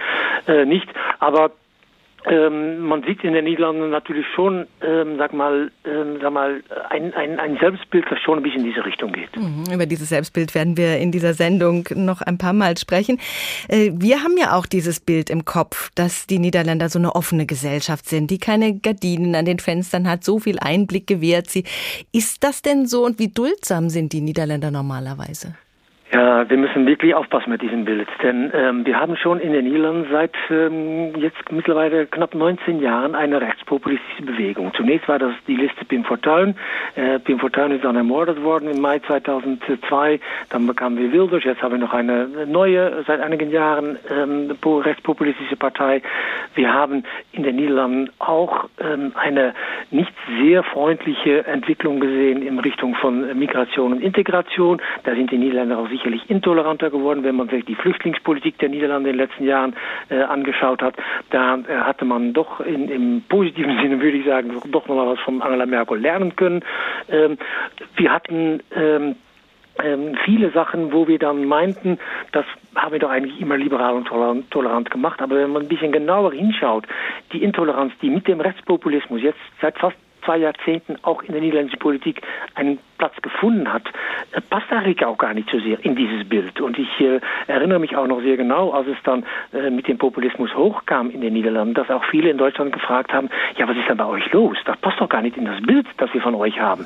äh, 0.47 0.65
nicht. 0.65 0.87
Aber 1.19 1.51
ähm, 2.29 2.79
man 2.81 3.03
sieht 3.03 3.23
in 3.23 3.33
den 3.33 3.45
Niederlanden 3.45 3.89
natürlich 3.89 4.25
schon, 4.35 4.67
ähm, 4.81 5.17
sag 5.17 5.33
mal, 5.33 5.71
ähm, 5.83 6.19
sag 6.21 6.31
mal, 6.31 6.61
ein, 6.89 7.13
ein, 7.13 7.39
ein 7.39 7.57
Selbstbild, 7.59 8.05
das 8.09 8.19
schon 8.19 8.37
ein 8.37 8.43
bisschen 8.43 8.61
in 8.61 8.67
diese 8.67 8.85
Richtung 8.85 9.11
geht. 9.11 9.35
Mhm, 9.35 9.65
über 9.73 9.85
dieses 9.85 10.09
Selbstbild 10.09 10.53
werden 10.53 10.77
wir 10.77 10.97
in 10.97 11.11
dieser 11.11 11.33
Sendung 11.33 11.87
noch 11.95 12.21
ein 12.21 12.37
paar 12.37 12.53
Mal 12.53 12.77
sprechen. 12.77 13.19
Äh, 13.67 13.91
wir 13.93 14.23
haben 14.23 14.37
ja 14.37 14.55
auch 14.55 14.67
dieses 14.67 14.99
Bild 14.99 15.29
im 15.29 15.43
Kopf, 15.43 15.89
dass 15.95 16.27
die 16.27 16.39
Niederländer 16.39 16.89
so 16.89 16.99
eine 16.99 17.15
offene 17.15 17.47
Gesellschaft 17.47 18.07
sind, 18.07 18.29
die 18.29 18.37
keine 18.37 18.77
Gardinen 18.77 19.35
an 19.35 19.45
den 19.45 19.59
Fenstern 19.59 20.07
hat, 20.07 20.23
so 20.23 20.39
viel 20.39 20.59
Einblick 20.59 21.07
gewährt 21.07 21.49
sie. 21.49 21.63
Ist 22.11 22.43
das 22.43 22.61
denn 22.61 22.85
so 22.85 23.05
und 23.05 23.17
wie 23.17 23.29
duldsam 23.29 23.89
sind 23.89 24.13
die 24.13 24.21
Niederländer 24.21 24.69
normalerweise? 24.69 25.55
Ja, 26.11 26.49
wir 26.49 26.57
müssen 26.57 26.87
wirklich 26.87 27.13
aufpassen 27.13 27.51
mit 27.51 27.61
diesem 27.61 27.85
Bild, 27.85 28.07
denn 28.23 28.51
ähm, 28.55 28.83
wir 28.83 28.99
haben 28.99 29.15
schon 29.15 29.39
in 29.39 29.53
den 29.53 29.65
Niederlanden 29.65 30.07
seit 30.11 30.33
ähm, 30.49 31.13
jetzt 31.17 31.51
mittlerweile 31.51 32.07
knapp 32.07 32.33
19 32.33 32.81
Jahren 32.81 33.13
eine 33.13 33.39
rechtspopulistische 33.39 34.23
Bewegung. 34.23 34.73
Zunächst 34.75 35.07
war 35.07 35.19
das 35.19 35.33
die 35.47 35.55
Liste 35.55 35.85
Pim 35.85 36.03
Fortuyn. 36.03 36.55
Äh, 36.95 37.19
Pim 37.19 37.37
Fortuyn 37.37 37.73
ist 37.73 37.83
dann 37.83 37.95
ermordet 37.95 38.41
worden 38.41 38.71
im 38.71 38.81
Mai 38.81 38.97
2002. 38.97 40.19
Dann 40.49 40.65
bekamen 40.65 40.97
wir 40.97 41.11
Wilders. 41.11 41.43
Jetzt 41.43 41.61
haben 41.61 41.73
wir 41.73 41.79
noch 41.79 41.93
eine 41.93 42.27
neue, 42.47 43.03
seit 43.05 43.21
einigen 43.21 43.51
Jahren 43.51 43.99
ähm, 44.09 44.57
rechtspopulistische 44.65 45.57
Partei. 45.57 46.01
Wir 46.55 46.73
haben 46.73 47.03
in 47.31 47.43
den 47.43 47.55
Niederlanden 47.55 48.09
auch 48.19 48.69
ähm, 48.79 49.13
eine 49.15 49.53
nicht 49.91 50.11
sehr 50.41 50.63
freundliche 50.63 51.45
Entwicklung 51.45 51.99
gesehen 51.99 52.41
in 52.41 52.59
Richtung 52.59 52.95
von 52.95 53.37
Migration 53.37 53.93
und 53.93 54.01
Integration. 54.01 54.81
Da 55.03 55.15
sind 55.15 55.31
die 55.31 55.37
Niederländer 55.37 55.77
auch 55.77 55.89
sicherlich 55.89 56.29
intoleranter 56.29 56.89
geworden, 56.89 57.23
wenn 57.23 57.35
man 57.35 57.49
sich 57.49 57.65
die 57.65 57.75
Flüchtlingspolitik 57.75 58.57
der 58.59 58.69
Niederlande 58.69 59.09
in 59.09 59.17
den 59.17 59.27
letzten 59.27 59.45
Jahren 59.45 59.75
äh, 60.09 60.21
angeschaut 60.21 60.81
hat. 60.81 60.95
Da 61.29 61.55
äh, 61.55 61.77
hatte 61.81 62.05
man 62.05 62.33
doch 62.33 62.59
in, 62.59 62.89
im 62.89 63.23
positiven 63.27 63.77
Sinne, 63.81 64.01
würde 64.01 64.17
ich 64.17 64.25
sagen, 64.25 64.51
doch 64.71 64.87
noch 64.87 64.95
mal 64.95 65.07
was 65.07 65.19
von 65.19 65.41
Angela 65.41 65.65
Merkel 65.65 65.99
lernen 65.99 66.35
können. 66.35 66.63
Ähm, 67.09 67.37
wir 67.95 68.11
hatten 68.11 68.61
ähm, 68.75 69.15
ähm, 69.83 70.15
viele 70.25 70.51
Sachen, 70.51 70.91
wo 70.93 71.07
wir 71.07 71.19
dann 71.19 71.45
meinten, 71.45 71.97
das 72.31 72.45
haben 72.75 72.93
wir 72.93 72.99
doch 72.99 73.09
eigentlich 73.09 73.39
immer 73.39 73.57
liberal 73.57 73.95
und 73.95 74.07
tolerant, 74.07 74.49
tolerant 74.51 74.89
gemacht. 74.91 75.21
Aber 75.21 75.35
wenn 75.35 75.51
man 75.51 75.63
ein 75.63 75.67
bisschen 75.67 75.91
genauer 75.91 76.33
hinschaut, 76.33 76.85
die 77.33 77.43
Intoleranz, 77.43 77.93
die 78.01 78.09
mit 78.09 78.27
dem 78.27 78.41
Rechtspopulismus 78.41 79.21
jetzt 79.21 79.39
seit 79.61 79.77
fast 79.77 79.97
zwei 80.25 80.37
Jahrzehnten 80.37 80.97
auch 81.03 81.23
in 81.23 81.31
der 81.31 81.41
niederländischen 81.41 81.79
Politik 81.79 82.21
einen 82.55 82.79
Platz 82.99 83.15
gefunden 83.23 83.73
hat, 83.73 83.87
äh, 84.33 84.41
passt 84.41 84.71
eigentlich 84.71 85.03
auch 85.03 85.17
gar 85.17 85.33
nicht 85.33 85.49
so 85.49 85.59
sehr 85.59 85.83
in 85.83 85.95
dieses 85.95 86.29
Bild. 86.29 86.61
Und 86.61 86.77
ich 86.77 87.01
äh, 87.01 87.19
erinnere 87.47 87.79
mich 87.79 87.95
auch 87.95 88.05
noch 88.05 88.21
sehr 88.21 88.37
genau, 88.37 88.71
als 88.71 88.87
es 88.87 88.97
dann 89.03 89.25
äh, 89.53 89.71
mit 89.71 89.87
dem 89.87 89.97
Populismus 89.97 90.53
hochkam 90.55 91.09
in 91.09 91.21
den 91.21 91.33
Niederlanden, 91.33 91.73
dass 91.73 91.89
auch 91.89 92.03
viele 92.05 92.29
in 92.29 92.37
Deutschland 92.37 92.73
gefragt 92.73 93.11
haben, 93.11 93.29
ja, 93.57 93.67
was 93.67 93.75
ist 93.75 93.89
denn 93.89 93.97
bei 93.97 94.05
euch 94.05 94.31
los? 94.31 94.57
Das 94.65 94.77
passt 94.77 94.99
doch 94.99 95.09
gar 95.09 95.23
nicht 95.23 95.37
in 95.37 95.45
das 95.45 95.61
Bild, 95.61 95.87
das 95.97 96.13
wir 96.13 96.21
von 96.21 96.35
euch 96.35 96.59
haben. 96.59 96.85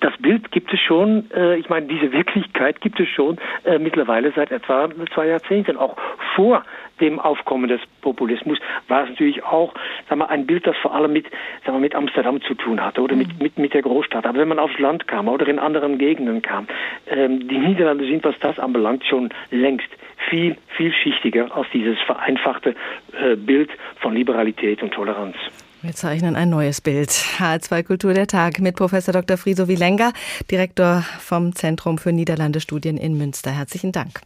Das 0.00 0.16
Bild 0.16 0.50
gibt 0.50 0.72
es 0.72 0.80
schon, 0.80 1.30
äh, 1.32 1.56
ich 1.56 1.68
meine, 1.68 1.86
diese 1.86 2.10
Wirklichkeit 2.12 2.80
gibt 2.80 2.98
es 2.98 3.08
schon 3.08 3.36
äh, 3.64 3.78
mittlerweile 3.78 4.32
seit 4.32 4.50
etwa 4.50 4.88
zwei 5.14 5.26
Jahrzehnten, 5.26 5.76
auch 5.76 5.96
vor 6.34 6.64
dem 7.00 7.18
Aufkommen 7.18 7.68
des 7.68 7.80
Populismus 8.02 8.58
war 8.88 9.04
es 9.04 9.10
natürlich 9.10 9.42
auch 9.42 9.74
sagen 10.08 10.20
wir, 10.20 10.30
ein 10.30 10.46
Bild, 10.46 10.66
das 10.66 10.76
vor 10.78 10.94
allem 10.94 11.12
mit, 11.12 11.26
sagen 11.64 11.76
wir, 11.76 11.80
mit 11.80 11.94
Amsterdam 11.94 12.40
zu 12.42 12.54
tun 12.54 12.84
hatte 12.84 13.00
oder 13.00 13.16
mit, 13.16 13.28
mhm. 13.28 13.42
mit, 13.42 13.58
mit 13.58 13.74
der 13.74 13.82
Großstadt. 13.82 14.26
Aber 14.26 14.38
wenn 14.38 14.48
man 14.48 14.58
aufs 14.58 14.78
Land 14.78 15.06
kam 15.08 15.28
oder 15.28 15.46
in 15.50 15.58
anderen 15.58 15.98
Gegenden 15.98 16.42
kam, 16.42 16.66
ähm, 17.08 17.48
die 17.48 17.58
Niederlande 17.58 18.06
sind, 18.06 18.24
was 18.24 18.34
das 18.40 18.58
anbelangt, 18.58 19.04
schon 19.04 19.30
längst 19.50 19.88
viel, 20.28 20.56
vielschichtiger 20.76 21.54
als 21.54 21.66
dieses 21.72 21.98
vereinfachte 22.06 22.74
äh, 23.12 23.36
Bild 23.36 23.70
von 23.96 24.14
Liberalität 24.14 24.82
und 24.82 24.92
Toleranz. 24.92 25.36
Wir 25.82 25.94
zeichnen 25.94 26.36
ein 26.36 26.50
neues 26.50 26.82
Bild. 26.82 27.08
H2 27.08 27.82
Kultur 27.84 28.12
der 28.12 28.26
Tag 28.26 28.60
mit 28.60 28.76
Professor 28.76 29.12
Dr. 29.12 29.38
Friso 29.38 29.66
Wilenga, 29.66 30.12
Direktor 30.50 31.06
vom 31.20 31.54
Zentrum 31.54 31.96
für 31.96 32.12
Niederlandestudien 32.12 32.98
in 32.98 33.16
Münster. 33.16 33.50
Herzlichen 33.50 33.90
Dank. 33.90 34.20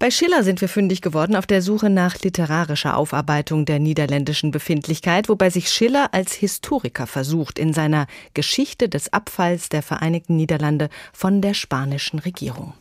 Bei 0.00 0.10
Schiller 0.10 0.42
sind 0.42 0.60
wir 0.60 0.68
fündig 0.68 1.00
geworden 1.00 1.36
auf 1.36 1.46
der 1.46 1.62
Suche 1.62 1.90
nach 1.90 2.18
literarischer 2.20 2.96
Aufarbeitung 2.96 3.66
der 3.66 3.78
niederländischen 3.78 4.50
Befindlichkeit, 4.50 5.28
wobei 5.28 5.48
sich 5.48 5.68
Schiller 5.68 6.08
als 6.10 6.32
Historiker 6.32 7.06
versucht 7.06 7.60
in 7.60 7.72
seiner 7.72 8.08
Geschichte 8.34 8.88
des 8.88 9.12
Abfalls 9.12 9.68
der 9.68 9.82
Vereinigten 9.82 10.34
Niederlande 10.34 10.88
von 11.12 11.40
der 11.40 11.54
spanischen 11.54 12.18
Regierung. 12.18 12.74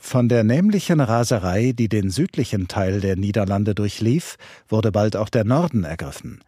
Von 0.00 0.28
der 0.28 0.42
nämlichen 0.42 0.98
Raserei, 0.98 1.72
die 1.72 1.88
den 1.88 2.10
südlichen 2.10 2.66
Teil 2.66 3.00
der 3.00 3.14
Niederlande 3.14 3.76
durchlief, 3.76 4.36
wurde 4.68 4.90
bald 4.90 5.14
auch 5.14 5.28
der 5.28 5.44
Norden 5.44 5.84
ergriffen. 5.84 6.40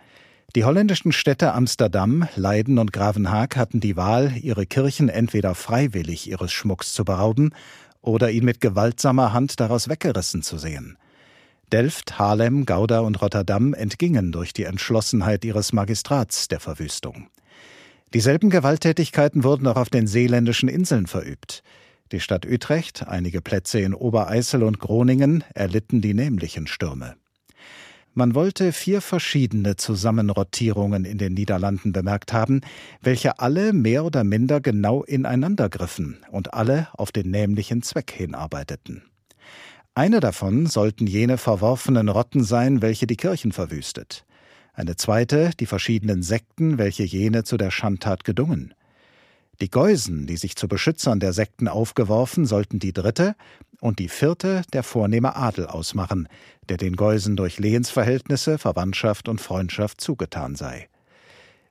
Die 0.57 0.64
holländischen 0.64 1.12
Städte 1.12 1.52
Amsterdam, 1.52 2.26
Leiden 2.35 2.78
und 2.78 2.95
Gravenhaag 2.95 3.57
hatten 3.57 3.81
die 3.81 3.99
Wahl, 3.99 4.33
ihre 4.40 4.64
Kirchen 4.64 5.11
entweder 5.11 5.55
freiwillig 5.55 6.28
ihres 6.28 6.52
Schmucks 6.52 6.95
zu 6.95 7.05
berauben 7.05 7.50
oder 8.00 8.31
ihn 8.31 8.47
mit 8.47 8.62
gewaltsamer 8.62 9.35
Hand 9.35 9.61
daraus 9.61 9.90
weggerissen 9.90 10.43
zu 10.43 10.57
sehen. 10.57 10.97
Delft, 11.71 12.19
Haarlem, 12.19 12.64
Gouda 12.64 13.00
und 13.00 13.21
Rotterdam 13.21 13.75
entgingen 13.75 14.33
durch 14.33 14.55
die 14.55 14.64
Entschlossenheit 14.64 15.45
ihres 15.45 15.75
Magistrats 15.75 16.49
der 16.49 16.61
Verwüstung. 16.61 17.28
Dieselben 18.14 18.49
Gewalttätigkeiten 18.49 19.45
wurden 19.45 19.67
auch 19.67 19.76
auf 19.76 19.90
den 19.90 20.07
seeländischen 20.07 20.71
Inseln 20.71 21.07
verübt. 21.07 21.62
Die 22.11 22.21
Stadt 22.21 22.47
Utrecht, 22.47 23.07
einige 23.07 23.43
Plätze 23.43 23.81
in 23.81 23.93
Obereisel 23.93 24.62
und 24.62 24.78
Groningen 24.78 25.45
erlitten 25.52 26.00
die 26.00 26.14
nämlichen 26.14 26.67
Stürme. 26.67 27.17
Man 28.18 28.34
wollte 28.34 28.72
vier 28.72 29.00
verschiedene 29.00 29.76
Zusammenrottierungen 29.76 31.04
in 31.04 31.18
den 31.18 31.34
Niederlanden 31.34 31.92
bemerkt 31.92 32.32
haben, 32.32 32.62
welche 33.00 33.38
alle 33.38 33.72
mehr 33.72 34.04
oder 34.04 34.25
minder 34.25 34.60
genau 34.60 35.04
ineinander 35.04 35.68
griffen 35.68 36.18
und 36.32 36.52
alle 36.52 36.88
auf 36.94 37.12
den 37.12 37.30
nämlichen 37.30 37.80
Zweck 37.80 38.10
hinarbeiteten. 38.10 39.04
Eine 39.94 40.18
davon 40.18 40.66
sollten 40.66 41.06
jene 41.06 41.38
verworfenen 41.38 42.08
Rotten 42.08 42.42
sein, 42.42 42.82
welche 42.82 43.06
die 43.06 43.14
Kirchen 43.14 43.52
verwüstet. 43.52 44.25
Eine 44.72 44.96
zweite 44.96 45.52
die 45.60 45.66
verschiedenen 45.66 46.25
Sekten, 46.25 46.76
welche 46.76 47.04
jene 47.04 47.44
zu 47.44 47.56
der 47.56 47.70
Schandtat 47.70 48.25
gedungen. 48.25 48.75
Die 49.60 49.70
Geusen, 49.70 50.26
die 50.26 50.36
sich 50.36 50.54
zu 50.54 50.68
Beschützern 50.68 51.18
der 51.18 51.32
Sekten 51.32 51.66
aufgeworfen, 51.66 52.46
sollten 52.46 52.78
die 52.78 52.92
dritte 52.92 53.34
und 53.80 53.98
die 53.98 54.08
vierte 54.08 54.62
der 54.72 54.84
vornehme 54.84 55.34
Adel 55.34 55.66
ausmachen, 55.66 56.28
der 56.68 56.76
den 56.76 56.94
Geusen 56.94 57.36
durch 57.36 57.58
Lehensverhältnisse, 57.58 58.58
Verwandtschaft 58.58 59.28
und 59.28 59.40
Freundschaft 59.40 60.00
zugetan 60.00 60.54
sei. 60.54 60.88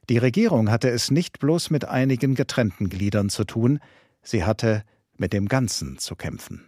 Die 0.10 0.18
Regierung 0.18 0.70
hatte 0.70 0.90
es 0.90 1.12
nicht 1.12 1.40
bloß 1.40 1.70
mit 1.70 1.86
einigen 1.86 2.36
getrennten 2.36 2.90
Gliedern 2.90 3.30
zu 3.30 3.46
tun, 3.46 3.80
sie 4.22 4.44
hatte 4.44 4.84
mit 5.16 5.32
dem 5.32 5.48
Ganzen 5.48 5.98
zu 5.98 6.16
kämpfen. 6.16 6.67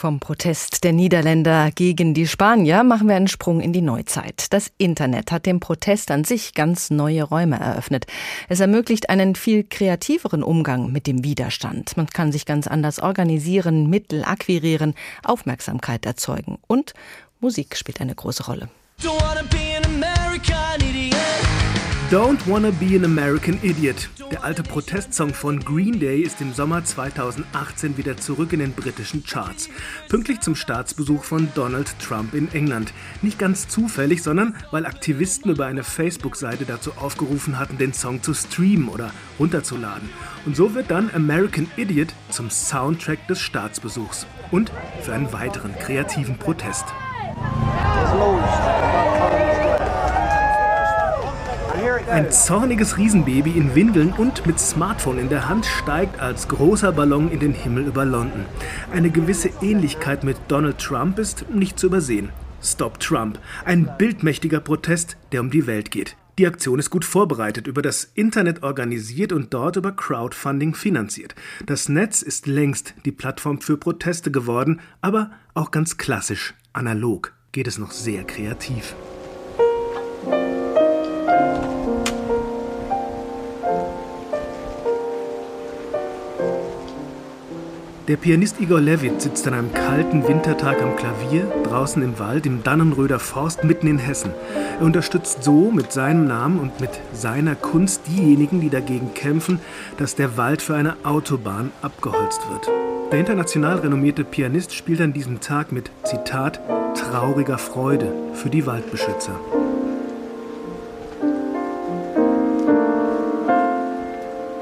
Vom 0.00 0.18
Protest 0.18 0.82
der 0.82 0.94
Niederländer 0.94 1.70
gegen 1.74 2.14
die 2.14 2.26
Spanier 2.26 2.84
machen 2.84 3.06
wir 3.06 3.16
einen 3.16 3.28
Sprung 3.28 3.60
in 3.60 3.74
die 3.74 3.82
Neuzeit. 3.82 4.46
Das 4.48 4.72
Internet 4.78 5.30
hat 5.30 5.44
dem 5.44 5.60
Protest 5.60 6.10
an 6.10 6.24
sich 6.24 6.54
ganz 6.54 6.88
neue 6.88 7.22
Räume 7.22 7.60
eröffnet. 7.60 8.06
Es 8.48 8.60
ermöglicht 8.60 9.10
einen 9.10 9.34
viel 9.34 9.62
kreativeren 9.62 10.42
Umgang 10.42 10.90
mit 10.90 11.06
dem 11.06 11.22
Widerstand. 11.22 11.98
Man 11.98 12.06
kann 12.06 12.32
sich 12.32 12.46
ganz 12.46 12.66
anders 12.66 12.98
organisieren, 12.98 13.90
Mittel 13.90 14.24
akquirieren, 14.24 14.94
Aufmerksamkeit 15.22 16.06
erzeugen 16.06 16.56
und 16.66 16.94
Musik 17.40 17.76
spielt 17.76 18.00
eine 18.00 18.14
große 18.14 18.46
Rolle. 18.46 18.70
Don't 22.10 22.44
Wanna 22.48 22.72
Be 22.72 22.96
an 22.96 23.04
American 23.04 23.56
Idiot. 23.62 24.10
Der 24.32 24.42
alte 24.42 24.64
Protestsong 24.64 25.32
von 25.32 25.60
Green 25.60 26.00
Day 26.00 26.22
ist 26.22 26.40
im 26.40 26.52
Sommer 26.52 26.84
2018 26.84 27.96
wieder 27.98 28.16
zurück 28.16 28.52
in 28.52 28.58
den 28.58 28.72
britischen 28.72 29.22
Charts. 29.22 29.68
Pünktlich 30.08 30.40
zum 30.40 30.56
Staatsbesuch 30.56 31.22
von 31.22 31.48
Donald 31.54 31.96
Trump 32.00 32.34
in 32.34 32.52
England. 32.52 32.92
Nicht 33.22 33.38
ganz 33.38 33.68
zufällig, 33.68 34.24
sondern 34.24 34.56
weil 34.72 34.86
Aktivisten 34.86 35.52
über 35.52 35.66
eine 35.66 35.84
Facebook-Seite 35.84 36.64
dazu 36.64 36.90
aufgerufen 36.96 37.60
hatten, 37.60 37.78
den 37.78 37.92
Song 37.92 38.24
zu 38.24 38.34
streamen 38.34 38.88
oder 38.88 39.12
runterzuladen. 39.38 40.10
Und 40.46 40.56
so 40.56 40.74
wird 40.74 40.90
dann 40.90 41.12
American 41.14 41.70
Idiot 41.76 42.08
zum 42.30 42.50
Soundtrack 42.50 43.28
des 43.28 43.38
Staatsbesuchs 43.38 44.26
und 44.50 44.72
für 45.02 45.12
einen 45.12 45.32
weiteren 45.32 45.76
kreativen 45.76 46.36
Protest. 46.38 46.86
Ein 52.10 52.32
zorniges 52.32 52.98
Riesenbaby 52.98 53.50
in 53.50 53.76
Windeln 53.76 54.12
und 54.12 54.44
mit 54.44 54.58
Smartphone 54.58 55.20
in 55.20 55.28
der 55.28 55.48
Hand 55.48 55.64
steigt 55.64 56.18
als 56.18 56.48
großer 56.48 56.90
Ballon 56.90 57.30
in 57.30 57.38
den 57.38 57.52
Himmel 57.52 57.86
über 57.86 58.04
London. 58.04 58.46
Eine 58.92 59.10
gewisse 59.10 59.50
Ähnlichkeit 59.62 60.24
mit 60.24 60.36
Donald 60.48 60.78
Trump 60.78 61.20
ist 61.20 61.48
nicht 61.50 61.78
zu 61.78 61.86
übersehen. 61.86 62.30
Stop 62.60 62.98
Trump, 62.98 63.38
ein 63.64 63.88
bildmächtiger 63.96 64.58
Protest, 64.58 65.18
der 65.30 65.40
um 65.40 65.52
die 65.52 65.68
Welt 65.68 65.92
geht. 65.92 66.16
Die 66.36 66.48
Aktion 66.48 66.80
ist 66.80 66.90
gut 66.90 67.04
vorbereitet, 67.04 67.68
über 67.68 67.80
das 67.80 68.10
Internet 68.14 68.64
organisiert 68.64 69.32
und 69.32 69.54
dort 69.54 69.76
über 69.76 69.92
Crowdfunding 69.92 70.74
finanziert. 70.74 71.36
Das 71.64 71.88
Netz 71.88 72.22
ist 72.22 72.48
längst 72.48 72.94
die 73.04 73.12
Plattform 73.12 73.60
für 73.60 73.76
Proteste 73.76 74.32
geworden, 74.32 74.80
aber 75.00 75.30
auch 75.54 75.70
ganz 75.70 75.96
klassisch, 75.96 76.54
analog 76.72 77.34
geht 77.52 77.68
es 77.68 77.78
noch 77.78 77.92
sehr 77.92 78.24
kreativ. 78.24 78.96
Der 88.08 88.16
Pianist 88.16 88.60
Igor 88.60 88.80
Levit 88.80 89.20
sitzt 89.20 89.46
an 89.46 89.54
einem 89.54 89.72
kalten 89.72 90.26
Wintertag 90.26 90.82
am 90.82 90.96
Klavier 90.96 91.44
draußen 91.64 92.02
im 92.02 92.18
Wald 92.18 92.46
im 92.46 92.62
Dannenröder 92.62 93.18
Forst 93.18 93.62
mitten 93.62 93.86
in 93.86 93.98
Hessen. 93.98 94.32
Er 94.78 94.86
unterstützt 94.86 95.44
so 95.44 95.70
mit 95.70 95.92
seinem 95.92 96.26
Namen 96.26 96.58
und 96.58 96.80
mit 96.80 96.90
seiner 97.12 97.54
Kunst 97.54 98.02
diejenigen, 98.08 98.60
die 98.60 98.70
dagegen 98.70 99.14
kämpfen, 99.14 99.60
dass 99.98 100.16
der 100.16 100.36
Wald 100.36 100.62
für 100.62 100.74
eine 100.74 100.96
Autobahn 101.04 101.72
abgeholzt 101.82 102.40
wird. 102.50 102.68
Der 103.12 103.20
international 103.20 103.78
renommierte 103.78 104.24
Pianist 104.24 104.74
spielt 104.74 105.00
an 105.00 105.12
diesem 105.12 105.40
Tag 105.40 105.70
mit 105.70 105.90
Zitat 106.04 106.60
trauriger 106.94 107.58
Freude 107.58 108.12
für 108.34 108.50
die 108.50 108.66
Waldbeschützer. 108.66 109.38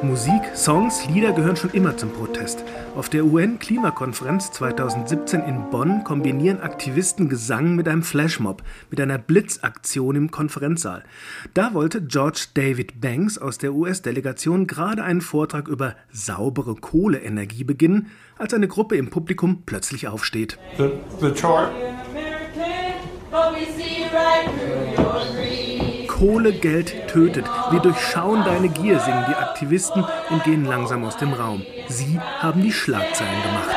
Musik, 0.08 0.40
Songs, 0.56 1.06
Lieder 1.06 1.32
gehören 1.32 1.56
schon 1.56 1.70
immer 1.72 1.94
zum 1.98 2.10
Protest. 2.10 2.64
Auf 2.96 3.10
der 3.10 3.26
UN-Klimakonferenz 3.26 4.50
2017 4.52 5.42
in 5.42 5.68
Bonn 5.70 6.02
kombinieren 6.02 6.60
Aktivisten 6.60 7.28
Gesang 7.28 7.76
mit 7.76 7.86
einem 7.86 8.02
Flashmob, 8.02 8.62
mit 8.90 9.02
einer 9.02 9.18
Blitzaktion 9.18 10.16
im 10.16 10.30
Konferenzsaal. 10.30 11.04
Da 11.52 11.74
wollte 11.74 12.00
George 12.00 12.46
David 12.54 13.02
Banks 13.02 13.36
aus 13.36 13.58
der 13.58 13.74
US-Delegation 13.74 14.66
gerade 14.66 15.04
einen 15.04 15.20
Vortrag 15.20 15.68
über 15.68 15.94
saubere 16.10 16.74
Kohleenergie 16.74 17.64
beginnen, 17.64 18.06
als 18.38 18.54
eine 18.54 18.66
Gruppe 18.66 18.96
im 18.96 19.10
Publikum 19.10 19.64
plötzlich 19.66 20.08
aufsteht. 20.08 20.58
The, 20.78 20.90
the 21.20 21.30
chart. 21.32 21.70
Kohlegeld 26.18 27.06
tötet. 27.06 27.46
Wir 27.70 27.78
durchschauen 27.78 28.42
deine 28.44 28.68
Gier, 28.68 28.98
singen 28.98 29.24
die 29.28 29.36
Aktivisten 29.36 30.04
und 30.30 30.42
gehen 30.42 30.64
langsam 30.64 31.04
aus 31.04 31.16
dem 31.16 31.32
Raum. 31.32 31.62
Sie 31.88 32.18
haben 32.40 32.60
die 32.60 32.72
Schlagzeilen 32.72 33.40
gemacht. 33.42 33.76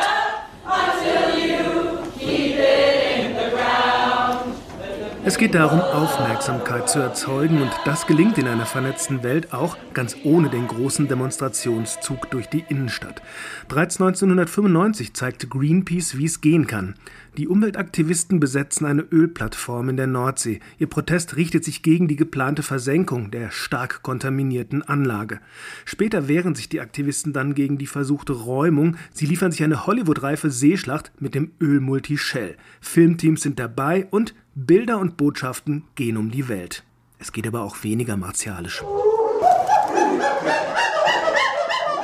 Es 5.24 5.38
geht 5.38 5.54
darum, 5.54 5.80
Aufmerksamkeit 5.80 6.90
zu 6.90 6.98
erzeugen 6.98 7.62
und 7.62 7.70
das 7.84 8.08
gelingt 8.08 8.38
in 8.38 8.48
einer 8.48 8.66
vernetzten 8.66 9.22
Welt 9.22 9.52
auch 9.52 9.76
ganz 9.94 10.16
ohne 10.24 10.50
den 10.50 10.66
großen 10.66 11.06
Demonstrationszug 11.06 12.28
durch 12.32 12.48
die 12.48 12.64
Innenstadt. 12.68 13.22
Bereits 13.68 14.00
1995 14.00 15.14
zeigte 15.14 15.46
Greenpeace, 15.46 16.18
wie 16.18 16.24
es 16.24 16.40
gehen 16.40 16.66
kann. 16.66 16.96
Die 17.38 17.48
Umweltaktivisten 17.48 18.40
besetzen 18.40 18.84
eine 18.84 19.06
Ölplattform 19.10 19.88
in 19.88 19.96
der 19.96 20.06
Nordsee. 20.06 20.60
Ihr 20.78 20.86
Protest 20.86 21.34
richtet 21.36 21.64
sich 21.64 21.82
gegen 21.82 22.06
die 22.06 22.16
geplante 22.16 22.62
Versenkung 22.62 23.30
der 23.30 23.50
stark 23.50 24.02
kontaminierten 24.02 24.82
Anlage. 24.82 25.40
Später 25.86 26.28
wehren 26.28 26.54
sich 26.54 26.68
die 26.68 26.80
Aktivisten 26.80 27.32
dann 27.32 27.54
gegen 27.54 27.78
die 27.78 27.86
versuchte 27.86 28.34
Räumung. 28.34 28.96
Sie 29.14 29.24
liefern 29.24 29.50
sich 29.50 29.64
eine 29.64 29.86
Hollywood-reife 29.86 30.50
Seeschlacht 30.50 31.10
mit 31.20 31.34
dem 31.34 31.52
Ölmulti 31.58 32.18
Shell. 32.18 32.56
Filmteams 32.82 33.40
sind 33.40 33.58
dabei 33.58 34.06
und 34.10 34.34
Bilder 34.54 34.98
und 34.98 35.16
Botschaften 35.16 35.84
gehen 35.94 36.18
um 36.18 36.30
die 36.30 36.48
Welt. 36.48 36.84
Es 37.18 37.32
geht 37.32 37.46
aber 37.46 37.62
auch 37.62 37.82
weniger 37.82 38.18
martialisch. 38.18 38.82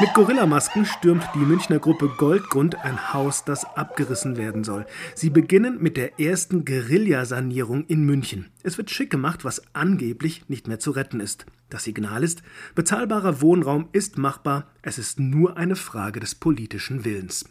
Mit 0.01 0.15
Gorillamasken 0.15 0.87
stürmt 0.87 1.29
die 1.35 1.41
Münchner 1.41 1.81
Gruppe 1.81 2.09
Goldgrund 2.09 2.77
ein 2.85 3.13
Haus, 3.13 3.45
das 3.45 3.65
abgerissen 3.65 4.37
werden 4.37 4.63
soll. 4.63 4.87
Sie 5.17 5.29
beginnen 5.29 5.83
mit 5.83 5.97
der 5.97 6.21
ersten 6.21 6.65
Guerillasanierung 6.65 7.85
in 7.87 8.05
München. 8.05 8.47
Es 8.63 8.79
wird 8.79 8.93
schick 8.93 9.11
gemacht, 9.11 9.45
was 9.45 9.61
angeblich 9.75 10.49
nicht 10.49 10.69
mehr 10.69 10.79
zu 10.79 10.93
retten 10.93 11.19
ist. 11.19 11.47
Das 11.69 11.83
Signal 11.83 12.23
ist, 12.23 12.45
bezahlbarer 12.77 13.41
Wohnraum 13.41 13.89
ist 13.91 14.19
machbar, 14.19 14.69
es 14.83 14.99
ist 14.99 15.19
nur 15.19 15.57
eine 15.57 15.75
Frage 15.75 16.21
des 16.21 16.37
politischen 16.37 17.05
Willens. 17.05 17.47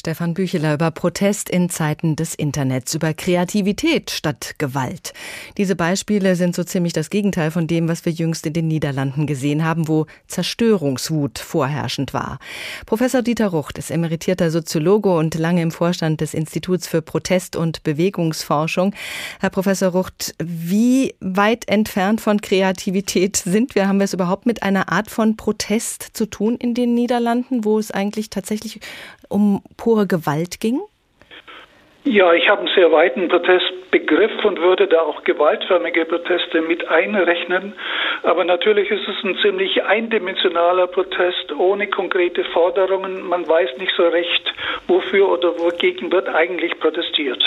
Stefan 0.00 0.32
Bücheler 0.32 0.72
über 0.72 0.90
Protest 0.90 1.50
in 1.50 1.68
Zeiten 1.68 2.16
des 2.16 2.34
Internets, 2.34 2.94
über 2.94 3.12
Kreativität 3.12 4.10
statt 4.10 4.54
Gewalt. 4.56 5.12
Diese 5.58 5.76
Beispiele 5.76 6.36
sind 6.36 6.54
so 6.56 6.64
ziemlich 6.64 6.94
das 6.94 7.10
Gegenteil 7.10 7.50
von 7.50 7.66
dem, 7.66 7.86
was 7.86 8.06
wir 8.06 8.12
jüngst 8.12 8.46
in 8.46 8.54
den 8.54 8.66
Niederlanden 8.66 9.26
gesehen 9.26 9.62
haben, 9.62 9.88
wo 9.88 10.06
Zerstörungswut 10.26 11.38
vorherrschend 11.38 12.14
war. 12.14 12.38
Professor 12.86 13.20
Dieter 13.20 13.48
Rucht 13.48 13.76
ist 13.76 13.90
emeritierter 13.90 14.50
Soziologe 14.50 15.14
und 15.14 15.34
lange 15.34 15.60
im 15.60 15.70
Vorstand 15.70 16.22
des 16.22 16.32
Instituts 16.32 16.88
für 16.88 17.02
Protest- 17.02 17.54
und 17.54 17.82
Bewegungsforschung. 17.82 18.94
Herr 19.38 19.50
Professor 19.50 19.90
Rucht, 19.90 20.34
wie 20.42 21.14
weit 21.20 21.68
entfernt 21.68 22.22
von 22.22 22.40
Kreativität 22.40 23.36
sind 23.36 23.74
wir? 23.74 23.86
Haben 23.86 23.98
wir 23.98 24.04
es 24.04 24.14
überhaupt 24.14 24.46
mit 24.46 24.62
einer 24.62 24.90
Art 24.90 25.10
von 25.10 25.36
Protest 25.36 26.08
zu 26.14 26.24
tun 26.24 26.56
in 26.56 26.72
den 26.72 26.94
Niederlanden, 26.94 27.66
wo 27.66 27.78
es 27.78 27.90
eigentlich 27.90 28.30
tatsächlich 28.30 28.80
um 29.28 29.62
pure 29.90 30.06
Gewalt 30.06 30.60
ging? 30.60 30.80
Ja, 32.04 32.32
ich 32.32 32.48
habe 32.48 32.60
einen 32.60 32.74
sehr 32.74 32.90
weiten 32.92 33.28
Protestbegriff 33.28 34.44
und 34.44 34.58
würde 34.60 34.86
da 34.86 35.00
auch 35.00 35.22
gewaltförmige 35.24 36.06
Proteste 36.06 36.62
mit 36.62 36.88
einrechnen. 36.88 37.74
Aber 38.22 38.44
natürlich 38.44 38.88
ist 38.90 39.06
es 39.06 39.22
ein 39.24 39.36
ziemlich 39.42 39.82
eindimensionaler 39.82 40.86
Protest 40.86 41.52
ohne 41.58 41.88
konkrete 41.88 42.44
Forderungen. 42.44 43.20
Man 43.28 43.46
weiß 43.46 43.70
nicht 43.78 43.92
so 43.96 44.04
recht, 44.04 44.54
wofür 44.86 45.28
oder 45.28 45.58
wogegen 45.58 46.10
wird 46.10 46.28
eigentlich 46.28 46.78
protestiert. 46.78 47.42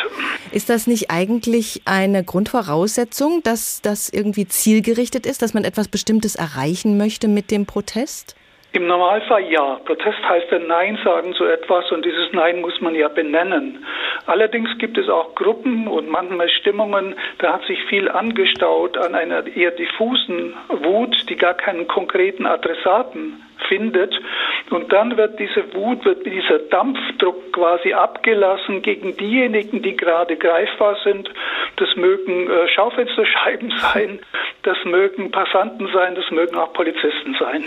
Ist 0.52 0.70
das 0.70 0.86
nicht 0.86 1.10
eigentlich 1.10 1.82
eine 1.86 2.24
Grundvoraussetzung, 2.24 3.42
dass 3.44 3.82
das 3.82 4.10
irgendwie 4.10 4.48
zielgerichtet 4.48 5.26
ist, 5.26 5.42
dass 5.42 5.54
man 5.54 5.64
etwas 5.64 5.88
Bestimmtes 5.88 6.36
erreichen 6.36 6.98
möchte 6.98 7.28
mit 7.28 7.50
dem 7.50 7.66
Protest? 7.66 8.36
Im 8.74 8.88
Normalfall 8.88 9.52
ja. 9.52 9.80
Protest 9.86 10.18
heißt 10.28 10.52
ja 10.52 10.58
Nein 10.58 10.98
sagen 11.04 11.34
zu 11.36 11.46
etwas 11.46 11.92
und 11.92 12.04
dieses 12.04 12.34
Nein 12.34 12.60
muss 12.62 12.82
man 12.82 12.96
ja 12.96 13.08
benennen. 13.08 13.86
Allerdings 14.26 14.70
gibt 14.80 14.98
es 14.98 15.10
auch 15.10 15.36
Gruppen 15.36 15.88
und 15.88 16.10
manchmal 16.10 16.50
Stimmungen, 16.50 17.16
da 17.38 17.54
hat 17.54 17.66
sich 17.66 17.80
viel 17.84 18.10
angestaut 18.10 18.98
an 18.98 19.14
einer 19.14 19.46
eher 19.46 19.72
diffusen 19.72 20.56
Wut, 20.70 21.16
die 21.30 21.36
gar 21.36 21.54
keinen 21.54 21.88
konkreten 21.88 22.48
Adressaten 22.48 23.44
findet. 23.68 24.14
Und 24.70 24.92
dann 24.92 25.18
wird 25.18 25.40
diese 25.40 25.74
Wut, 25.74 26.04
wird 26.06 26.26
dieser 26.26 26.60
Dampfdruck 26.60 27.54
quasi 27.54 27.94
abgelassen 27.94 28.82
gegen 28.82 29.16
diejenigen, 29.18 29.82
die 29.82 29.96
gerade 29.96 30.36
greifbar 30.38 30.98
sind. 31.04 31.30
Das 31.78 31.90
mögen 31.96 32.50
äh, 32.50 32.68
Schaufensterscheiben 32.70 33.74
sein, 33.94 34.20
das 34.64 34.78
mögen 34.86 35.32
Passanten 35.32 35.90
sein, 35.94 36.16
das 36.16 36.30
mögen 36.32 36.56
auch 36.56 36.74
Polizisten 36.74 37.36
sein. 37.40 37.64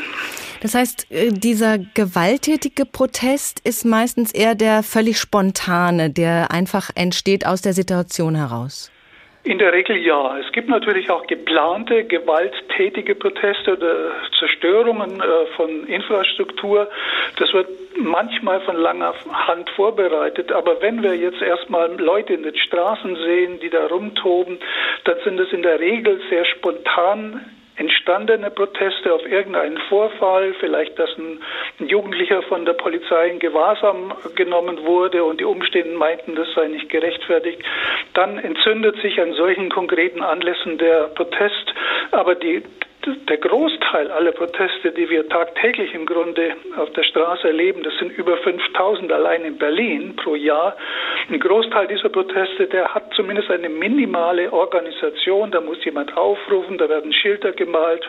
Das 0.62 0.74
heißt, 0.74 1.10
äh, 1.10 1.28
dieser 1.30 1.78
gewalttätige 1.78 2.84
Protest 2.86 3.60
ist 3.66 3.84
meistens 3.84 4.32
eher 4.32 4.54
der 4.54 4.82
völlig 4.82 5.18
spontane, 5.18 6.10
der 6.10 6.50
einfach 6.50 6.90
entsteht 6.94 7.46
aus 7.46 7.62
der 7.62 7.72
Situation 7.72 8.34
heraus. 8.34 8.90
In 9.46 9.58
der 9.58 9.72
Regel 9.72 9.96
ja. 9.98 10.38
Es 10.38 10.50
gibt 10.50 10.68
natürlich 10.68 11.08
auch 11.08 11.24
geplante, 11.28 12.02
gewalttätige 12.02 13.14
Proteste 13.14 13.74
oder 13.74 14.10
Zerstörungen 14.36 15.20
äh, 15.20 15.46
von 15.54 15.86
Infrastruktur. 15.86 16.88
Das 17.38 17.52
wird 17.52 17.68
manchmal 17.96 18.60
von 18.62 18.74
langer 18.74 19.14
Hand 19.30 19.70
vorbereitet. 19.70 20.50
Aber 20.50 20.82
wenn 20.82 21.00
wir 21.00 21.14
jetzt 21.14 21.40
erstmal 21.40 21.94
Leute 21.96 22.34
in 22.34 22.42
den 22.42 22.56
Straßen 22.56 23.14
sehen, 23.14 23.60
die 23.60 23.70
da 23.70 23.86
rumtoben, 23.86 24.58
dann 25.04 25.16
sind 25.22 25.38
es 25.38 25.52
in 25.52 25.62
der 25.62 25.78
Regel 25.78 26.20
sehr 26.28 26.44
spontan 26.44 27.55
entstandene 27.76 28.50
Proteste 28.50 29.12
auf 29.12 29.24
irgendeinen 29.26 29.78
Vorfall, 29.88 30.54
vielleicht 30.60 30.98
dass 30.98 31.10
ein, 31.18 31.40
Jugendlicher 31.78 32.42
von 32.42 32.64
der 32.64 32.72
Polizei 32.72 33.28
in 33.28 33.38
Gewahrsam 33.38 34.14
genommen 34.34 34.84
wurde 34.84 35.24
und 35.24 35.40
die 35.40 35.44
Umstehenden 35.44 35.96
meinten, 35.96 36.34
das 36.34 36.48
sei 36.54 36.68
nicht 36.68 36.88
gerechtfertigt, 36.88 37.62
dann 38.14 38.38
entzündet 38.38 38.96
sich 39.02 39.20
an 39.20 39.34
solchen 39.34 39.68
konkreten 39.68 40.22
Anlässen 40.22 40.78
der 40.78 41.08
Protest. 41.08 41.74
Aber 42.12 42.34
die, 42.34 42.62
der 43.28 43.36
Großteil 43.38 44.10
aller 44.10 44.32
Proteste, 44.32 44.90
die 44.90 45.08
wir 45.08 45.28
tagtäglich 45.28 45.94
im 45.94 46.06
Grunde 46.06 46.54
auf 46.76 46.90
der 46.92 47.04
Straße 47.04 47.46
erleben, 47.48 47.82
das 47.84 47.92
sind 47.98 48.10
über 48.10 48.36
5000 48.38 49.12
allein 49.12 49.44
in 49.44 49.58
Berlin 49.58 50.16
pro 50.16 50.34
Jahr. 50.34 50.76
Ein 51.30 51.38
Großteil 51.38 51.86
dieser 51.86 52.08
Proteste, 52.08 52.66
der 52.66 52.92
hat 52.94 53.12
zumindest 53.14 53.50
eine 53.50 53.68
minimale 53.68 54.52
Organisation. 54.52 55.50
Da 55.50 55.60
muss 55.60 55.84
jemand 55.84 56.16
aufrufen, 56.16 56.78
da 56.78 56.88
werden 56.88 57.12
Schilder 57.12 57.52
gemalt, 57.52 58.02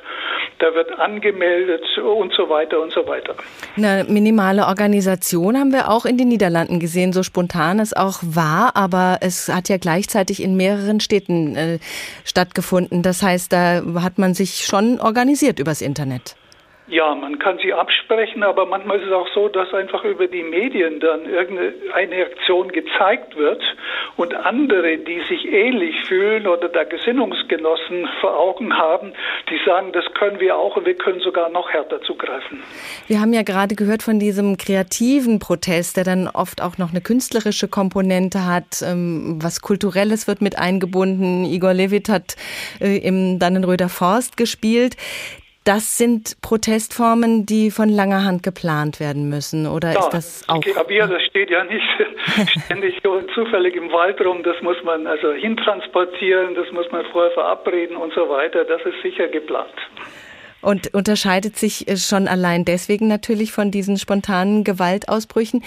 da 0.60 0.74
wird 0.74 0.98
angemeldet 1.00 1.86
und 1.98 2.34
so 2.34 2.50
weiter 2.50 2.82
und 2.82 2.92
so 2.92 3.06
weiter. 3.08 3.36
Eine 3.76 4.06
minimale 4.08 4.66
Organisation 4.66 5.58
haben 5.58 5.74
wir 5.74 5.92
auch 5.92 6.06
in 6.06 6.18
den 6.18 6.30
Niederlanden 6.30 6.80
gesehen, 6.80 7.14
so 7.14 7.22
spontan 7.22 7.80
es 7.80 7.96
auch 7.96 8.20
war, 8.24 8.76
aber 8.76 9.20
es 9.22 9.48
hat 9.48 9.70
ja 9.70 9.78
gleichzeitig 9.78 10.42
in 10.42 10.58
mehreren 10.58 11.00
Städten 11.00 11.56
äh, 11.56 11.80
stattgefunden. 12.26 13.04
Das 13.04 13.22
heißt, 13.22 13.54
da 13.54 13.82
hat 14.02 14.18
man 14.18 14.34
sich 14.34 14.66
schon 14.66 14.87
organisiert 15.00 15.60
übers 15.60 15.82
Internet. 15.82 16.36
Ja, 16.90 17.14
man 17.16 17.38
kann 17.38 17.58
sie 17.62 17.74
absprechen, 17.74 18.44
aber 18.44 18.66
manchmal 18.66 19.00
ist 19.00 19.08
es 19.08 19.12
auch 19.12 19.28
so, 19.34 19.50
dass 19.50 19.74
einfach 19.74 20.06
über 20.06 20.28
die 20.28 20.44
Medien 20.44 21.02
dann 21.02 21.26
irgendeine 21.26 22.26
Aktion 22.26 22.72
gezeigt 22.72 23.36
wird 23.36 23.62
und 24.16 24.34
andere, 24.34 24.98
die 24.98 25.20
sich 25.28 25.52
ähnlich 25.52 25.96
fühlen 26.06 26.48
oder 26.48 26.70
da 26.70 26.86
Gesinnungsgenossen 26.86 28.08
vor 28.22 28.40
Augen 28.40 28.78
haben, 28.78 29.12
die 29.50 29.60
sagen, 29.66 29.92
das 29.92 30.06
können 30.14 30.40
wir 30.40 30.56
auch 30.56 30.78
und 30.78 30.86
wir 30.86 30.96
können 30.96 31.20
sogar 31.20 31.50
noch 31.50 31.70
härter 31.70 32.02
zugreifen. 32.04 32.64
Wir 33.08 33.20
haben 33.20 33.34
ja 33.34 33.44
gerade 33.44 33.76
gehört 33.76 34.02
von 34.02 34.18
diesem 34.18 34.58
kreativen 34.58 35.40
Protest, 35.40 35.98
der 35.98 36.06
dann 36.06 36.30
oft 36.30 36.62
auch 36.62 36.78
noch 36.78 36.92
eine 36.92 37.02
künstlerische 37.02 37.68
Komponente 37.68 38.46
hat, 38.46 38.82
ähm, 38.82 39.40
was 39.42 39.62
Kulturelles 39.62 40.26
wird 40.26 40.42
mit 40.42 40.58
eingebunden. 40.58 41.44
Igor 41.44 41.74
Levit 41.74 42.08
hat 42.08 42.38
äh, 42.80 42.98
im 43.00 43.40
Dannenröder 43.40 43.90
Forst 43.90 44.38
gespielt. 44.38 44.96
Das 45.68 45.98
sind 45.98 46.40
Protestformen, 46.40 47.46
die 47.46 47.72
von 47.72 47.90
langer 47.90 48.24
Hand 48.24 48.42
geplant 48.42 49.02
werden 49.02 49.28
müssen, 49.28 49.68
oder 49.68 49.92
ja, 49.92 50.00
ist 50.00 50.10
das 50.12 50.44
auch? 50.48 50.62
Klavier, 50.62 51.08
das 51.08 51.22
steht 51.24 51.50
ja 51.50 51.66
nicht 51.66 51.84
ständig 52.64 53.02
zufällig 53.36 53.76
im 53.76 53.92
Wald 53.92 54.22
rum. 54.22 54.44
Das 54.44 54.56
muss 54.62 54.78
man 54.86 55.06
also 55.06 55.34
hintransportieren, 55.34 56.56
das 56.56 56.72
muss 56.72 56.90
man 56.94 57.04
vorher 57.12 57.32
verabreden 57.32 57.98
und 57.98 58.14
so 58.14 58.30
weiter. 58.30 58.64
Das 58.64 58.80
ist 58.86 58.96
sicher 59.04 59.28
geplant. 59.28 59.74
Und 60.62 60.94
unterscheidet 60.94 61.58
sich 61.58 61.86
äh, 61.90 61.98
schon 61.98 62.30
allein 62.30 62.64
deswegen 62.64 63.10
natürlich 63.10 63.52
von 63.52 63.70
diesen 63.70 63.98
spontanen 63.98 64.64
Gewaltausbrüchen. 64.64 65.66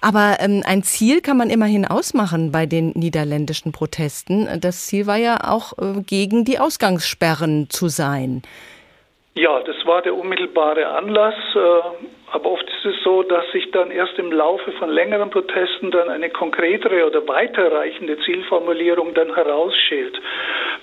Aber 0.00 0.38
ähm, 0.40 0.62
ein 0.64 0.82
Ziel 0.82 1.20
kann 1.20 1.36
man 1.36 1.50
immerhin 1.50 1.84
ausmachen 1.84 2.52
bei 2.52 2.64
den 2.64 2.92
niederländischen 2.94 3.72
Protesten. 3.72 4.48
Das 4.62 4.86
Ziel 4.86 5.06
war 5.06 5.18
ja 5.18 5.40
auch 5.46 5.74
äh, 5.76 6.00
gegen 6.06 6.46
die 6.46 6.58
Ausgangssperren 6.58 7.68
zu 7.68 7.88
sein. 7.88 8.40
Ja, 9.34 9.60
das 9.60 9.76
war 9.86 10.02
der 10.02 10.14
unmittelbare 10.14 10.88
Anlass. 10.88 11.34
Äh, 11.54 11.58
aber 12.32 12.50
oft 12.50 12.64
ist 12.64 12.84
es 12.84 13.02
so, 13.02 13.22
dass 13.22 13.50
sich 13.52 13.70
dann 13.70 13.90
erst 13.90 14.18
im 14.18 14.32
Laufe 14.32 14.72
von 14.72 14.90
längeren 14.90 15.30
Protesten 15.30 15.90
dann 15.90 16.08
eine 16.08 16.30
konkretere 16.30 17.06
oder 17.06 17.26
weiterreichende 17.28 18.18
Zielformulierung 18.20 19.12
dann 19.14 19.34
herausschält. 19.34 20.18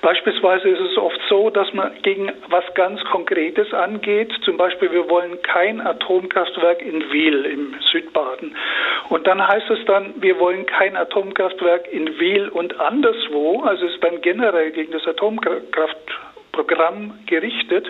Beispielsweise 0.01 0.69
ist 0.69 0.79
es 0.79 0.97
oft 0.97 1.19
so, 1.27 1.49
dass 1.49 1.73
man 1.73 1.91
gegen 2.03 2.31
was 2.49 2.63
ganz 2.75 3.03
Konkretes 3.05 3.73
angeht. 3.73 4.31
Zum 4.45 4.57
Beispiel, 4.57 4.91
wir 4.91 5.09
wollen 5.09 5.41
kein 5.41 5.81
Atomkraftwerk 5.81 6.81
in 6.81 7.11
Wiel 7.11 7.45
im 7.45 7.75
Südbaden. 7.91 8.55
Und 9.09 9.25
dann 9.27 9.45
heißt 9.45 9.69
es 9.71 9.83
dann, 9.85 10.13
wir 10.21 10.39
wollen 10.39 10.65
kein 10.67 10.95
Atomkraftwerk 10.95 11.91
in 11.91 12.19
Wiel 12.19 12.49
und 12.49 12.79
anderswo. 12.79 13.61
Also 13.61 13.85
es 13.85 13.93
ist 13.93 14.03
dann 14.03 14.21
generell 14.21 14.71
gegen 14.71 14.91
das 14.91 15.05
Atomkraftwerk 15.07 15.97
Programm 16.51 17.19
gerichtet. 17.25 17.87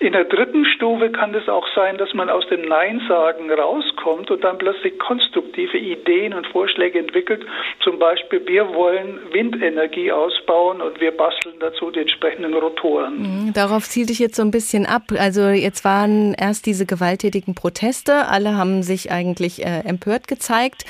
In 0.00 0.12
der 0.12 0.24
dritten 0.24 0.64
Stufe 0.64 1.10
kann 1.10 1.34
es 1.34 1.48
auch 1.48 1.66
sein, 1.74 1.98
dass 1.98 2.14
man 2.14 2.30
aus 2.30 2.46
dem 2.48 2.62
Nein-Sagen 2.62 3.50
rauskommt 3.50 4.30
und 4.30 4.44
dann 4.44 4.58
plötzlich 4.58 4.98
konstruktive 4.98 5.76
Ideen 5.76 6.34
und 6.34 6.46
Vorschläge 6.46 7.00
entwickelt. 7.00 7.44
Zum 7.82 7.98
Beispiel, 7.98 8.46
wir 8.46 8.72
wollen 8.74 9.18
Windenergie 9.32 10.12
ausbauen 10.12 10.80
und 10.80 11.00
wir 11.00 11.10
basteln 11.10 11.56
dazu 11.58 11.90
die 11.90 12.00
entsprechenden 12.00 12.54
Rotoren. 12.54 13.18
Mhm, 13.18 13.52
darauf 13.54 13.88
zielt 13.88 14.10
ich 14.10 14.20
jetzt 14.20 14.36
so 14.36 14.42
ein 14.42 14.52
bisschen 14.52 14.86
ab. 14.86 15.02
Also 15.18 15.48
jetzt 15.48 15.84
waren 15.84 16.34
erst 16.34 16.66
diese 16.66 16.86
gewalttätigen 16.86 17.54
Proteste. 17.54 18.28
Alle 18.28 18.56
haben 18.56 18.82
sich 18.82 19.10
eigentlich 19.10 19.64
äh, 19.64 19.80
empört 19.84 20.28
gezeigt 20.28 20.84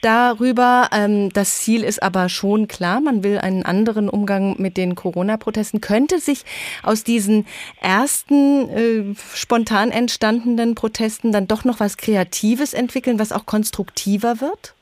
darüber. 0.00 0.88
Ähm, 0.92 1.30
das 1.34 1.60
Ziel 1.60 1.84
ist 1.84 2.02
aber 2.02 2.28
schon 2.28 2.66
klar. 2.68 3.00
Man 3.00 3.22
will 3.22 3.38
einen 3.38 3.64
anderen 3.64 4.08
Umgang 4.08 4.56
mit 4.58 4.76
den 4.76 4.94
Corona-Protesten. 4.94 5.80
Könnte 5.80 6.18
sich 6.18 6.44
aus 6.82 7.04
diesen 7.04 7.46
ersten 7.80 8.68
äh, 8.68 9.14
spontan 9.34 9.90
entstandenen 9.90 10.74
Protesten 10.74 11.32
dann 11.32 11.46
doch 11.46 11.64
noch 11.64 11.80
was 11.80 11.96
Kreatives 11.96 12.74
entwickeln, 12.74 13.18
was 13.18 13.32
auch 13.32 13.46
konstruktiver 13.46 14.40
wird? 14.40 14.74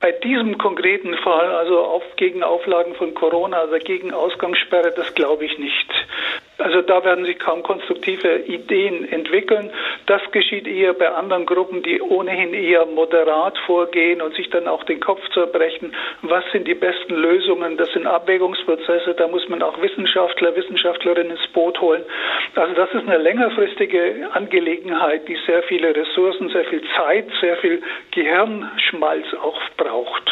Bei 0.00 0.12
diesem 0.12 0.58
konkreten 0.58 1.16
Fall, 1.16 1.50
also 1.54 1.80
auf, 1.80 2.02
gegen 2.16 2.42
Auflagen 2.42 2.94
von 2.94 3.14
Corona, 3.14 3.60
also 3.60 3.76
gegen 3.78 4.12
Ausgangssperre, 4.12 4.92
das 4.94 5.14
glaube 5.14 5.46
ich 5.46 5.58
nicht. 5.58 5.90
Also 6.58 6.82
da 6.82 7.04
werden 7.04 7.24
sich 7.24 7.38
kaum 7.40 7.64
konstruktive 7.64 8.36
Ideen 8.46 9.10
entwickeln. 9.10 9.70
Das 10.06 10.22
geschieht 10.30 10.68
eher 10.68 10.92
bei 10.92 11.08
anderen 11.08 11.46
Gruppen, 11.46 11.82
die 11.82 12.00
ohnehin 12.00 12.54
eher 12.54 12.86
moderat 12.86 13.58
vorgehen 13.66 14.22
und 14.22 14.34
sich 14.36 14.50
dann 14.50 14.68
auch 14.68 14.84
den 14.84 15.00
Kopf 15.00 15.20
zerbrechen. 15.32 15.92
Was 16.22 16.44
sind 16.52 16.68
die 16.68 16.74
besten 16.74 17.14
Lösungen? 17.14 17.76
Das 17.76 17.90
sind 17.92 18.06
Abwägungsprozesse. 18.06 19.14
Da 19.14 19.26
muss 19.26 19.48
man 19.48 19.62
auch 19.62 19.80
Wissenschaftler, 19.82 20.54
Wissenschaftlerinnen 20.54 21.36
ins 21.36 21.46
Boot 21.52 21.80
holen. 21.80 22.04
Also 22.54 22.74
das 22.74 22.88
ist 22.90 23.08
eine 23.08 23.18
längerfristige 23.18 24.28
Angelegenheit, 24.32 25.26
die 25.26 25.36
sehr 25.46 25.64
viele 25.64 25.94
Ressourcen, 25.94 26.50
sehr 26.50 26.64
viel 26.66 26.82
Zeit, 26.96 27.26
sehr 27.40 27.56
viel 27.56 27.82
Gehirnschmalz 28.12 29.26
auch 29.42 29.60
braucht. 29.76 30.30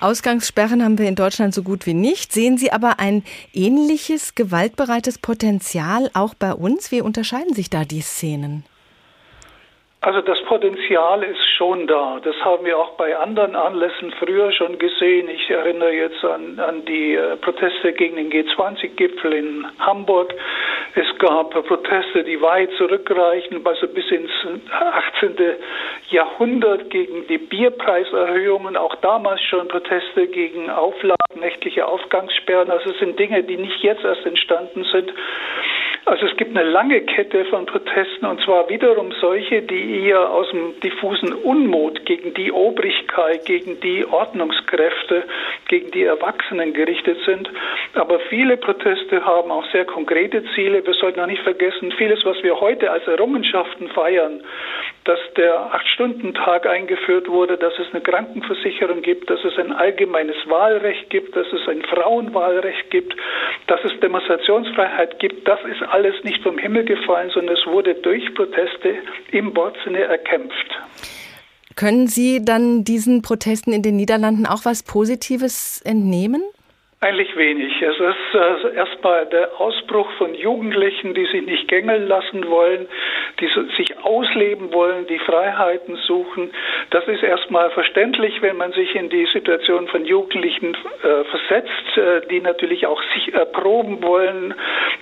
Ausgangssperren 0.00 0.82
haben 0.82 0.98
wir 0.98 1.06
in 1.06 1.14
Deutschland 1.14 1.54
so 1.54 1.62
gut 1.62 1.86
wie 1.86 1.94
nicht. 1.94 2.32
Sehen 2.32 2.56
Sie 2.56 2.72
aber 2.72 2.98
ein 2.98 3.22
ähnliches 3.52 4.34
gewaltbereites 4.34 5.18
Potenzial 5.18 5.41
auch 6.14 6.34
bei 6.34 6.54
uns? 6.54 6.90
Wie 6.90 7.00
unterscheiden 7.00 7.54
sich 7.54 7.68
da 7.68 7.84
die 7.84 8.00
Szenen? 8.00 8.64
Also 10.04 10.20
das 10.20 10.42
Potenzial 10.42 11.22
ist 11.22 11.46
schon 11.56 11.86
da. 11.86 12.18
Das 12.24 12.34
haben 12.44 12.64
wir 12.64 12.76
auch 12.76 12.94
bei 12.94 13.16
anderen 13.16 13.54
Anlässen 13.54 14.12
früher 14.18 14.50
schon 14.50 14.76
gesehen. 14.76 15.28
Ich 15.28 15.48
erinnere 15.48 15.92
jetzt 15.92 16.24
an, 16.24 16.58
an 16.58 16.84
die 16.86 17.14
äh, 17.14 17.36
Proteste 17.36 17.92
gegen 17.92 18.16
den 18.16 18.28
G20-Gipfel 18.32 19.32
in 19.32 19.66
Hamburg. 19.78 20.34
Es 20.96 21.06
gab 21.20 21.50
Proteste, 21.50 22.24
die 22.24 22.42
weit 22.42 22.70
zurückreichen, 22.78 23.64
also 23.64 23.86
bis 23.86 24.10
ins 24.10 24.30
18. 24.72 25.36
Jahrhundert 26.10 26.90
gegen 26.90 27.24
die 27.28 27.38
Bierpreiserhöhungen. 27.38 28.76
Auch 28.76 28.96
damals 28.96 29.40
schon 29.42 29.68
Proteste 29.68 30.26
gegen 30.26 30.68
Auflagen, 30.68 31.38
nächtliche 31.38 31.86
Aufgangssperren. 31.86 32.72
Also 32.72 32.90
es 32.90 32.98
sind 32.98 33.20
Dinge, 33.20 33.44
die 33.44 33.56
nicht 33.56 33.80
jetzt 33.84 34.02
erst 34.02 34.26
entstanden 34.26 34.82
sind. 34.82 35.12
Also 36.04 36.26
es 36.26 36.36
gibt 36.36 36.56
eine 36.56 36.68
lange 36.68 37.00
Kette 37.02 37.44
von 37.44 37.64
Protesten 37.64 38.26
und 38.26 38.40
zwar 38.42 38.68
wiederum 38.68 39.12
solche, 39.20 39.62
die 39.62 40.00
eher 40.08 40.30
aus 40.30 40.50
dem 40.50 40.78
diffusen 40.80 41.32
Unmut 41.32 42.04
gegen 42.06 42.34
die 42.34 42.50
Obrigkeit, 42.50 43.46
gegen 43.46 43.78
die 43.80 44.04
Ordnungskräfte, 44.04 45.22
gegen 45.68 45.92
die 45.92 46.02
Erwachsenen 46.02 46.72
gerichtet 46.72 47.18
sind. 47.24 47.48
Aber 47.94 48.18
viele 48.28 48.56
Proteste 48.56 49.24
haben 49.24 49.52
auch 49.52 49.64
sehr 49.70 49.84
konkrete 49.84 50.42
Ziele. 50.56 50.84
Wir 50.84 50.94
sollten 50.94 51.20
auch 51.20 51.26
nicht 51.26 51.42
vergessen, 51.42 51.92
vieles, 51.92 52.24
was 52.24 52.42
wir 52.42 52.60
heute 52.60 52.90
als 52.90 53.06
Errungenschaften 53.06 53.88
feiern, 53.88 54.42
dass 55.04 55.18
der 55.36 55.74
Acht-Stunden-Tag 55.74 56.66
eingeführt 56.66 57.28
wurde, 57.28 57.58
dass 57.58 57.72
es 57.78 57.92
eine 57.92 58.02
Krankenversicherung 58.02 59.02
gibt, 59.02 59.28
dass 59.30 59.42
es 59.44 59.58
ein 59.58 59.72
allgemeines 59.72 60.36
Wahlrecht 60.46 61.10
gibt, 61.10 61.34
dass 61.34 61.46
es 61.52 61.66
ein 61.68 61.82
Frauenwahlrecht 61.82 62.90
gibt, 62.90 63.14
dass 63.66 63.80
es 63.84 63.98
Demonstrationsfreiheit 64.00 65.18
gibt. 65.18 65.46
Das 65.48 65.58
ist 65.64 65.82
alles 65.82 66.14
nicht 66.22 66.42
vom 66.42 66.58
Himmel 66.58 66.84
gefallen, 66.84 67.30
sondern 67.30 67.56
es 67.56 67.66
wurde 67.66 67.94
durch 67.94 68.34
Proteste 68.34 68.94
im 69.32 69.56
Wortsinne 69.56 70.02
erkämpft. 70.02 70.78
Können 71.74 72.06
Sie 72.06 72.44
dann 72.44 72.84
diesen 72.84 73.22
Protesten 73.22 73.72
in 73.72 73.82
den 73.82 73.96
Niederlanden 73.96 74.46
auch 74.46 74.64
was 74.64 74.82
Positives 74.82 75.80
entnehmen? 75.82 76.42
Eigentlich 77.02 77.34
wenig. 77.36 77.82
Es 77.82 77.98
ist 77.98 78.34
äh, 78.34 78.76
erstmal 78.76 79.26
der 79.26 79.60
Ausbruch 79.60 80.08
von 80.18 80.36
Jugendlichen, 80.36 81.14
die 81.14 81.26
sich 81.26 81.42
nicht 81.42 81.66
gängeln 81.66 82.06
lassen 82.06 82.48
wollen, 82.48 82.86
die 83.40 83.48
sich 83.76 83.98
ausleben 84.04 84.72
wollen, 84.72 85.08
die 85.08 85.18
Freiheiten 85.18 85.96
suchen. 86.06 86.52
Das 86.92 87.08
ist 87.08 87.22
erstmal 87.22 87.70
verständlich, 87.70 88.42
wenn 88.42 88.58
man 88.58 88.72
sich 88.72 88.94
in 88.94 89.08
die 89.08 89.26
Situation 89.32 89.88
von 89.88 90.04
Jugendlichen 90.04 90.74
äh, 90.74 91.24
versetzt, 91.24 91.96
äh, 91.96 92.20
die 92.28 92.42
natürlich 92.42 92.86
auch 92.86 93.02
sich 93.14 93.32
erproben 93.32 94.02
wollen, 94.02 94.52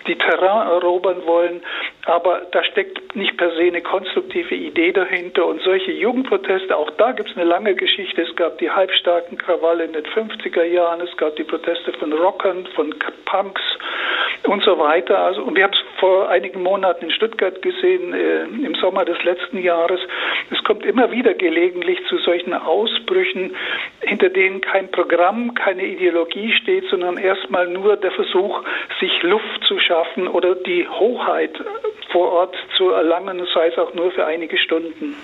die 0.07 0.17
Terrain 0.17 0.69
erobern 0.69 1.27
wollen. 1.27 1.63
Aber 2.07 2.43
da 2.53 2.63
steckt 2.63 3.17
nicht 3.17 3.37
per 3.37 3.51
se 3.57 3.63
eine 3.63 3.81
konstruktive 3.83 4.55
Idee 4.55 4.93
dahinter. 4.93 5.47
Und 5.47 5.63
solche 5.63 5.91
Jugendproteste, 5.91 6.77
auch 6.77 6.91
da 6.93 7.11
gibt 7.11 7.31
es 7.31 7.37
eine 7.37 7.45
lange 7.45 7.75
Geschichte. 7.75 8.23
Es 8.23 8.37
gab 8.37 8.59
die 8.59 8.71
halbstarken 8.71 9.37
Krawalle 9.37 9.83
in 9.83 9.93
den 9.93 10.05
50er 10.05 10.63
Jahren, 10.63 11.01
es 11.01 11.17
gab 11.17 11.35
die 11.35 11.45
Proteste 11.45 11.93
von 11.95 12.13
Rockern, 12.13 12.69
von 12.77 12.95
Punks 13.25 13.63
und 14.45 14.63
so 14.63 14.79
weiter. 14.79 15.19
Also, 15.19 15.43
und 15.43 15.57
wir 15.57 15.65
haben 15.65 15.75
vor 16.01 16.29
einigen 16.29 16.63
Monaten 16.63 17.05
in 17.05 17.11
Stuttgart 17.11 17.63
gesehen, 17.63 18.13
äh, 18.13 18.43
im 18.45 18.75
Sommer 18.81 19.05
des 19.05 19.23
letzten 19.23 19.59
Jahres. 19.59 20.01
Es 20.51 20.63
kommt 20.65 20.85
immer 20.85 21.13
wieder 21.13 21.35
gelegentlich 21.35 21.99
zu 22.09 22.19
solchen 22.19 22.55
Ausbrüchen, 22.55 23.55
hinter 24.01 24.31
denen 24.31 24.61
kein 24.61 24.91
Programm, 24.91 25.55
keine 25.55 25.85
Ideologie 25.85 26.53
steht, 26.63 26.85
sondern 26.91 27.19
erstmal 27.19 27.69
nur 27.69 27.97
der 27.97 28.11
Versuch, 28.13 28.63
sich 28.99 29.23
Luft 29.23 29.65
zu 29.69 29.79
schaffen 29.79 30.27
oder 30.27 30.55
die 30.55 30.89
Hochheit 30.89 31.53
vor 32.11 32.33
Ort 32.33 32.57
zu 32.77 32.91
erlangen, 32.91 33.47
sei 33.55 33.69
es 33.69 33.79
auch 33.79 33.95
nur 33.95 34.11
für 34.11 34.27
einige 34.27 34.59
Stunden. 34.59 35.15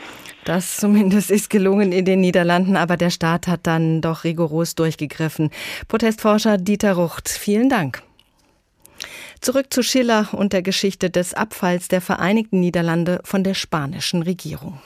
Das 0.44 0.76
zumindest 0.76 1.32
ist 1.32 1.50
gelungen 1.50 1.90
in 1.90 2.04
den 2.04 2.20
Niederlanden, 2.20 2.76
aber 2.76 2.96
der 2.96 3.10
Staat 3.10 3.48
hat 3.48 3.66
dann 3.66 4.00
doch 4.00 4.22
rigoros 4.22 4.76
durchgegriffen. 4.76 5.50
Protestforscher 5.88 6.56
Dieter 6.56 6.92
Rucht, 6.92 7.28
vielen 7.28 7.68
Dank. 7.68 8.02
Zurück 9.40 9.66
zu 9.70 9.82
Schiller 9.82 10.28
und 10.32 10.52
der 10.52 10.62
Geschichte 10.62 11.10
des 11.10 11.34
Abfalls 11.34 11.88
der 11.88 12.00
Vereinigten 12.00 12.60
Niederlande 12.60 13.20
von 13.24 13.44
der 13.44 13.54
spanischen 13.54 14.22
Regierung. 14.22 14.80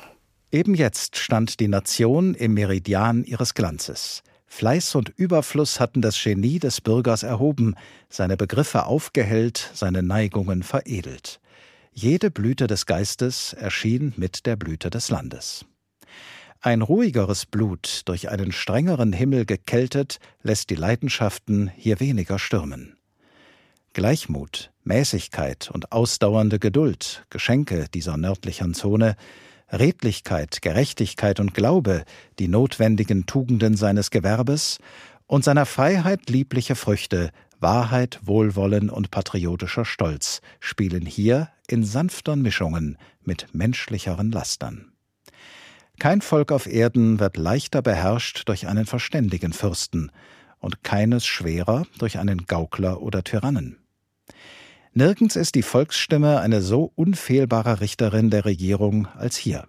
Eben 0.53 0.75
jetzt 0.75 1.17
stand 1.17 1.61
die 1.61 1.69
Nation 1.69 2.35
im 2.35 2.55
Meridian 2.55 3.25
ihres 3.25 3.55
Glanzes. 3.55 4.23
Fleiß 4.47 4.97
und 4.97 5.11
Überfluss 5.11 5.79
hatten 5.79 6.03
das 6.03 6.21
Genie 6.21 6.59
des 6.59 6.81
Bürgers 6.81 7.23
erhoben, 7.23 7.77
seine 8.09 8.37
Begriffe 8.37 8.85
aufgehellt, 8.87 9.71
seine 9.75 10.03
Neigungen 10.03 10.65
veredelt. 10.65 11.41
Jede 11.93 12.33
Blüte 12.33 12.67
des 12.67 12.87
Geistes 12.87 13.53
erschien 13.53 14.13
mit 14.17 14.47
der 14.47 14.57
Blüte 14.57 14.91
des 14.91 15.09
Landes. 15.09 15.65
Ein 16.61 16.83
ruhigeres 16.83 17.47
Blut, 17.47 18.03
durch 18.07 18.29
einen 18.29 18.53
strengeren 18.53 19.13
Himmel 19.13 19.47
gekältet, 19.47 20.19
lässt 20.43 20.69
die 20.71 20.75
Leidenschaften 20.75 21.71
hier 21.77 22.01
weniger 22.01 22.39
stürmen. 22.39 22.97
Gleichmut, 23.93 24.71
Mäßigkeit 24.85 25.71
und 25.71 25.91
ausdauernde 25.91 26.59
Geduld, 26.59 27.25
Geschenke 27.29 27.87
dieser 27.93 28.17
nördlichen 28.17 28.73
Zone, 28.73 29.17
Redlichkeit, 29.73 30.63
Gerechtigkeit 30.63 31.41
und 31.41 31.55
Glaube, 31.55 32.05
die 32.39 32.47
notwendigen 32.49 33.27
Tugenden 33.27 33.77
seines 33.77 34.11
Gewerbes, 34.11 34.79
und 35.27 35.45
seiner 35.45 35.65
Freiheit 35.65 36.29
liebliche 36.29 36.75
Früchte, 36.75 37.31
Wahrheit, 37.61 38.19
Wohlwollen 38.23 38.91
und 38.91 39.11
patriotischer 39.11 39.85
Stolz 39.85 40.41
spielen 40.59 41.07
hier 41.07 41.51
in 41.69 41.85
sanfteren 41.85 42.43
Mischungen 42.43 42.97
mit 43.23 43.47
menschlicheren 43.53 44.33
Lastern. 44.33 44.93
Kein 46.01 46.21
Volk 46.21 46.51
auf 46.51 46.67
Erden 46.67 47.21
wird 47.21 47.37
leichter 47.37 47.83
beherrscht 47.83 48.49
durch 48.49 48.67
einen 48.67 48.87
verständigen 48.87 49.53
Fürsten 49.53 50.11
und 50.61 50.85
keines 50.85 51.27
schwerer 51.27 51.87
durch 51.99 52.19
einen 52.19 52.47
Gaukler 52.47 53.03
oder 53.03 53.25
Tyrannen. 53.25 53.79
Nirgends 54.93 55.37
ist 55.37 55.55
die 55.55 55.63
Volksstimme 55.63 56.41
eine 56.41 56.63
so 56.63 56.93
unfehlbare 56.95 57.81
Richterin 57.81 58.31
der 58.31 58.45
Regierung 58.45 59.07
als 59.09 59.37
hier. 59.37 59.67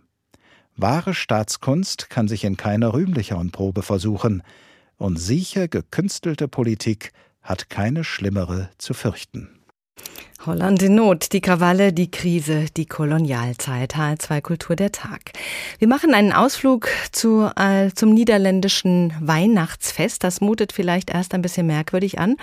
Wahre 0.75 1.13
Staatskunst 1.13 2.09
kann 2.09 2.27
sich 2.27 2.43
in 2.43 2.57
keiner 2.57 2.93
rühmlicheren 2.93 3.51
Probe 3.51 3.81
versuchen, 3.83 4.43
und 4.97 5.17
sicher 5.17 5.67
gekünstelte 5.67 6.47
Politik 6.47 7.11
hat 7.41 7.69
keine 7.69 8.03
schlimmere 8.03 8.69
zu 8.77 8.93
fürchten. 8.93 9.49
Holland 10.47 10.81
in 10.81 10.95
Not, 10.95 11.33
die 11.33 11.41
Krawalle, 11.41 11.93
die 11.93 12.09
Krise, 12.09 12.65
die 12.75 12.87
Kolonialzeit. 12.87 13.95
H2 13.95 14.41
Kultur 14.41 14.75
der 14.75 14.91
Tag. 14.91 15.33
Wir 15.77 15.87
machen 15.87 16.15
einen 16.15 16.33
Ausflug 16.33 16.89
zu, 17.11 17.51
äh, 17.55 17.91
zum 17.93 18.11
niederländischen 18.15 19.13
Weihnachtsfest. 19.19 20.23
Das 20.23 20.41
mutet 20.41 20.71
vielleicht 20.73 21.11
erst 21.11 21.35
ein 21.35 21.43
bisschen 21.43 21.67
merkwürdig 21.67 22.17
an, 22.17 22.37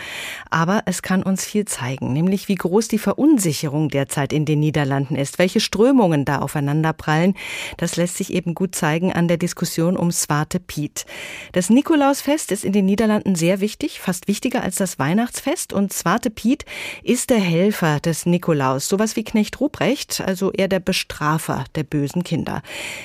aber 0.49 0.83
es 0.87 1.03
kann 1.03 1.25
uns 1.25 1.45
viel 1.45 1.65
zeigen, 1.65 2.13
nämlich 2.13 2.47
wie 2.47 2.55
groß 2.55 2.87
die 2.87 2.99
Verunsicherung 2.99 3.89
derzeit 3.89 4.33
in 4.33 4.45
den 4.45 4.61
Niederlanden 4.61 5.17
ist, 5.17 5.41
welche 5.41 5.59
Strömungen 5.59 6.25
da 6.25 6.39
aufeinanderprallen. 6.39 7.35
Das 7.79 7.97
lässt 7.97 8.17
sich 8.17 8.33
eben 8.33 8.55
gut 8.55 8.77
zeigen 8.77 9.13
an 9.13 9.27
der 9.27 9.39
Diskussion 9.39 9.97
um 9.97 10.13
Swarte 10.13 10.61
Piet. 10.61 11.05
Das 11.51 11.69
Nikolausfest 11.69 12.53
ist 12.53 12.65
in 12.65 12.73
den 12.73 12.87
Niederlanden 12.87 13.35
sehr 13.35 13.61
wichtig, 13.61 13.99
fast 13.99 14.29
wichtiger 14.29 14.63
als 14.63 14.77
das 14.77 15.01
Weihnachtsfest 15.01 15.73
und 15.73 15.93
Swarte 15.93 16.31
Piet 16.31 16.65
ist 17.03 17.31
der 17.31 17.41
Helfer 17.41 17.88
Helfer 17.89 18.01
des 18.01 18.27
Nikolaus, 18.27 18.89
sowas 18.89 19.17
wie 19.17 19.25
Knecht 19.25 19.61
Ruprecht, 19.61 20.21
also 20.21 20.53
eher 20.53 20.69
der 20.69 20.81
Bestrafer 20.81 21.65
der 21.75 21.85
bösen 21.85 22.23
Kinder. 22.23 22.63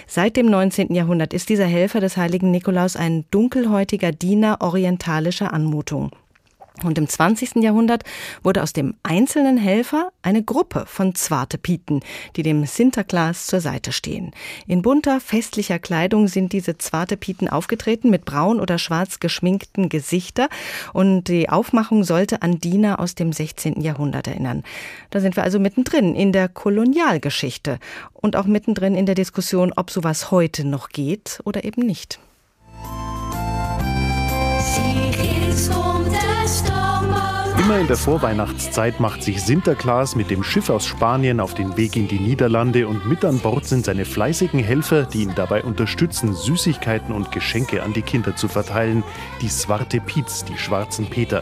Seit 0.08 0.36
dem 0.36 0.48
19. 0.48 0.94
Jahrhundert 0.94 1.34
ist 1.34 1.50
dieser 1.50 1.66
Helfer 1.66 2.02
des 2.02 2.18
heiligen 2.18 2.52
Nikolaus 2.52 2.96
ein 2.96 3.26
dunkelhäutiger 3.32 4.12
Diener 4.12 4.58
orientalischer 4.60 5.54
Anmutung. 5.54 6.12
Und 6.82 6.98
im 6.98 7.08
20. 7.08 7.58
Jahrhundert 7.58 8.04
wurde 8.42 8.64
aus 8.64 8.74
dem 8.74 8.96
einzelnen 9.04 9.58
Helfer 9.58 10.12
eine 10.24 10.44
Gruppe 10.44 10.86
von 10.88 11.14
Zwartepieten, 11.14 12.00
die 12.36 12.42
dem 12.42 12.66
Sinterklaas 12.66 13.46
zur 13.46 13.60
Seite 13.60 13.92
stehen. 13.92 14.32
In 14.66 14.82
bunter, 14.82 15.20
festlicher 15.20 15.78
Kleidung 15.78 16.28
sind 16.28 16.52
diese 16.52 16.78
Zwartepieten 16.80 17.48
aufgetreten 17.48 18.10
mit 18.10 18.26
braun 18.26 18.60
oder 18.60 18.80
schwarz 18.80 19.20
geschminkten 19.20 19.88
Gesichter 19.88 20.50
und 20.94 21.26
die 21.28 21.48
Aufmachung 21.48 22.04
sollte 22.04 22.42
an 22.42 22.60
Diener 22.60 23.00
aus 23.00 23.14
dem 23.14 23.34
16. 23.34 23.80
Jahrhundert 23.82 24.28
erinnern. 24.28 24.64
Da 25.12 25.20
sind 25.20 25.36
wir 25.36 25.44
also 25.44 25.60
mittendrin 25.60 26.16
in 26.16 26.32
der 26.32 26.50
Kolonialgeschichte 26.50 27.78
und 28.14 28.36
auch 28.36 28.46
mittendrin 28.46 28.96
in 28.96 29.06
der 29.06 29.16
Diskussion, 29.16 29.74
ob 29.76 29.92
sowas 29.92 30.32
heute 30.32 30.66
noch 30.66 30.90
geht 30.90 31.40
oder 31.44 31.64
eben 31.64 31.86
nicht. 31.86 32.20
Immer 37.64 37.80
in 37.80 37.88
der 37.88 37.96
Vorweihnachtszeit 37.96 39.00
macht 39.00 39.24
sich 39.24 39.42
Sinterklaas 39.42 40.18
mit 40.18 40.30
dem 40.30 40.44
Schiff 40.44 40.70
aus 40.70 40.86
Spanien 40.86 41.40
auf 41.40 41.54
den 41.54 41.78
Weg 41.78 41.96
in 41.96 42.10
die 42.10 42.20
Niederlande 42.20 42.90
und 42.90 43.06
mit 43.06 43.24
an 43.24 43.40
Bord 43.40 43.64
sind 43.64 43.86
seine 43.86 44.04
fleißigen 44.04 44.60
Helfer, 44.60 45.04
die 45.04 45.22
ihn 45.22 45.34
dabei 45.34 45.64
unterstützen, 45.64 46.34
Süßigkeiten 46.34 47.16
und 47.16 47.32
Geschenke 47.32 47.82
an 47.82 47.94
die 47.94 48.02
Kinder 48.02 48.36
zu 48.36 48.50
verteilen, 48.50 49.02
die 49.42 49.48
Swarte 49.48 50.02
Piets, 50.02 50.44
die 50.44 50.58
schwarzen 50.58 51.06
Peter. 51.06 51.42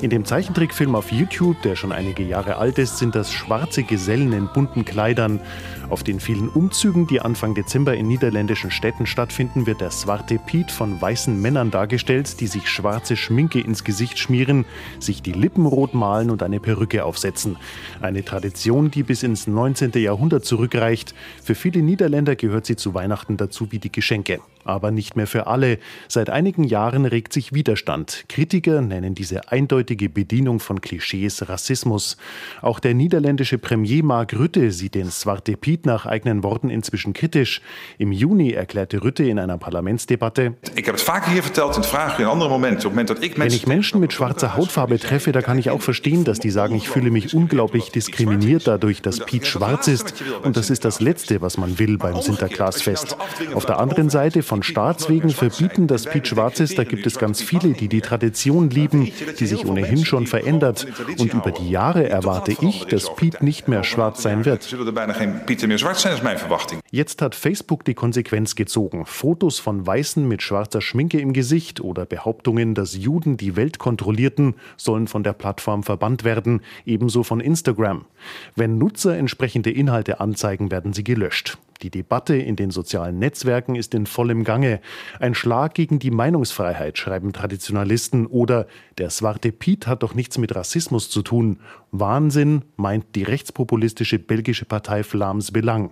In 0.00 0.10
dem 0.10 0.24
Zeichentrickfilm 0.24 0.94
auf 0.94 1.12
YouTube, 1.12 1.60
der 1.62 1.76
schon 1.76 1.92
einige 1.92 2.22
Jahre 2.22 2.56
alt 2.56 2.78
ist, 2.78 2.98
sind 2.98 3.14
das 3.14 3.32
schwarze 3.32 3.82
Gesellen 3.82 4.32
in 4.32 4.48
bunten 4.52 4.84
Kleidern. 4.84 5.40
Auf 5.90 6.02
den 6.02 6.20
vielen 6.20 6.48
Umzügen, 6.48 7.06
die 7.06 7.20
Anfang 7.20 7.54
Dezember 7.54 7.94
in 7.94 8.08
niederländischen 8.08 8.70
Städten 8.70 9.06
stattfinden, 9.06 9.66
wird 9.66 9.80
der 9.80 9.90
Swarte 9.90 10.38
Piet 10.38 10.70
von 10.70 11.00
weißen 11.00 11.40
Männern 11.40 11.70
dargestellt, 11.70 12.40
die 12.40 12.46
sich 12.46 12.68
schwarze 12.68 13.16
Schminke 13.16 13.60
ins 13.60 13.84
Gesicht 13.84 14.18
schmieren, 14.18 14.64
sich 14.98 15.20
die 15.20 15.32
Lippen 15.32 15.66
rot 15.66 15.92
malen 15.92 16.30
und 16.30 16.42
eine 16.42 16.60
Perücke 16.60 17.04
aufsetzen. 17.04 17.56
Eine 18.00 18.24
Tradition, 18.24 18.90
die 18.90 19.02
bis 19.02 19.22
ins 19.22 19.46
19. 19.46 19.92
Jahrhundert 19.96 20.44
zurückreicht. 20.44 21.14
Für 21.42 21.54
viele 21.54 21.82
Niederländer 21.82 22.36
gehört 22.36 22.66
sie 22.66 22.76
zu 22.76 22.94
Weihnachten 22.94 23.36
dazu 23.36 23.70
wie 23.72 23.78
die 23.78 23.92
Geschenke 23.92 24.40
aber 24.64 24.90
nicht 24.90 25.16
mehr 25.16 25.26
für 25.26 25.46
alle. 25.46 25.78
Seit 26.08 26.30
einigen 26.30 26.64
Jahren 26.64 27.04
regt 27.04 27.32
sich 27.32 27.52
Widerstand. 27.52 28.24
Kritiker 28.28 28.80
nennen 28.80 29.14
diese 29.14 29.50
eindeutige 29.50 30.08
Bedienung 30.08 30.60
von 30.60 30.80
Klischees 30.80 31.48
Rassismus. 31.48 32.16
Auch 32.62 32.80
der 32.80 32.94
niederländische 32.94 33.58
Premier 33.58 34.02
Mark 34.02 34.34
Rutte 34.38 34.72
sieht 34.72 34.94
den 34.94 35.10
Zwarte 35.10 35.56
Piet 35.56 35.86
nach 35.86 36.06
eigenen 36.06 36.42
Worten 36.42 36.70
inzwischen 36.70 37.12
kritisch. 37.12 37.60
Im 37.98 38.12
Juni 38.12 38.52
erklärte 38.52 38.98
Rutte 38.98 39.24
in 39.24 39.38
einer 39.38 39.58
Parlamentsdebatte: 39.58 40.54
Wenn 43.36 43.52
ich 43.52 43.66
Menschen 43.66 44.00
mit 44.00 44.12
schwarzer 44.12 44.56
Hautfarbe 44.56 44.98
treffe, 44.98 45.32
da 45.32 45.42
kann 45.42 45.58
ich 45.58 45.70
auch 45.70 45.82
verstehen, 45.82 46.24
dass 46.24 46.38
die 46.38 46.50
sagen, 46.50 46.74
ich 46.74 46.88
fühle 46.88 47.10
mich 47.10 47.34
unglaublich 47.34 47.90
diskriminiert 47.90 48.66
dadurch, 48.66 49.02
dass 49.02 49.20
Piet 49.20 49.46
schwarz 49.46 49.88
ist. 49.88 50.22
Und 50.42 50.56
das 50.56 50.70
ist 50.70 50.84
das 50.84 51.00
Letzte, 51.00 51.40
was 51.40 51.56
man 51.58 51.78
will 51.78 51.98
beim 51.98 52.20
Sinterklaasfest. 52.20 53.16
Auf 53.54 53.66
der 53.66 53.78
anderen 53.78 54.10
Seite 54.10 54.42
von 54.50 54.64
Staatswegen 54.64 55.30
verbieten, 55.30 55.86
dass 55.86 56.06
Piet 56.06 56.26
schwarz 56.26 56.58
ist, 56.58 56.76
da 56.76 56.82
gibt 56.82 57.06
es 57.06 57.20
ganz 57.20 57.40
viele, 57.40 57.72
die 57.72 57.86
die 57.86 58.00
Tradition 58.00 58.68
lieben, 58.68 59.12
die 59.38 59.46
sich 59.46 59.64
ohnehin 59.64 60.04
schon 60.04 60.26
verändert. 60.26 60.88
Und 61.20 61.32
über 61.32 61.52
die 61.52 61.70
Jahre 61.70 62.08
erwarte 62.08 62.56
ich, 62.60 62.84
dass 62.86 63.14
Piet 63.14 63.44
nicht 63.44 63.68
mehr 63.68 63.84
schwarz 63.84 64.22
sein 64.22 64.44
wird. 64.44 64.76
Jetzt 66.90 67.22
hat 67.22 67.34
Facebook 67.36 67.84
die 67.84 67.94
Konsequenz 67.94 68.56
gezogen. 68.56 69.06
Fotos 69.06 69.60
von 69.60 69.86
Weißen 69.86 70.26
mit 70.26 70.42
schwarzer 70.42 70.80
Schminke 70.80 71.20
im 71.20 71.32
Gesicht 71.32 71.80
oder 71.80 72.04
Behauptungen, 72.04 72.74
dass 72.74 72.96
Juden 72.96 73.36
die 73.36 73.54
Welt 73.54 73.78
kontrollierten, 73.78 74.56
sollen 74.76 75.06
von 75.06 75.22
der 75.22 75.32
Plattform 75.32 75.84
verbannt 75.84 76.24
werden, 76.24 76.62
ebenso 76.84 77.22
von 77.22 77.38
Instagram. 77.38 78.04
Wenn 78.56 78.78
Nutzer 78.78 79.16
entsprechende 79.16 79.70
Inhalte 79.70 80.18
anzeigen, 80.18 80.72
werden 80.72 80.92
sie 80.92 81.04
gelöscht. 81.04 81.56
Die 81.82 81.90
Debatte 81.90 82.36
in 82.36 82.56
den 82.56 82.70
sozialen 82.70 83.18
Netzwerken 83.18 83.74
ist 83.74 83.94
in 83.94 84.04
vollem 84.06 84.44
Gange. 84.44 84.80
Ein 85.18 85.34
Schlag 85.34 85.72
gegen 85.72 85.98
die 85.98 86.10
Meinungsfreiheit, 86.10 86.98
schreiben 86.98 87.32
Traditionalisten. 87.32 88.26
Oder 88.26 88.66
der 88.98 89.08
Swarte 89.08 89.50
Piet 89.50 89.86
hat 89.86 90.02
doch 90.02 90.14
nichts 90.14 90.36
mit 90.36 90.54
Rassismus 90.54 91.08
zu 91.08 91.22
tun. 91.22 91.58
Wahnsinn, 91.90 92.62
meint 92.76 93.14
die 93.14 93.22
rechtspopulistische 93.22 94.18
belgische 94.18 94.66
Partei 94.66 95.02
Flams 95.02 95.52
Belang. 95.52 95.90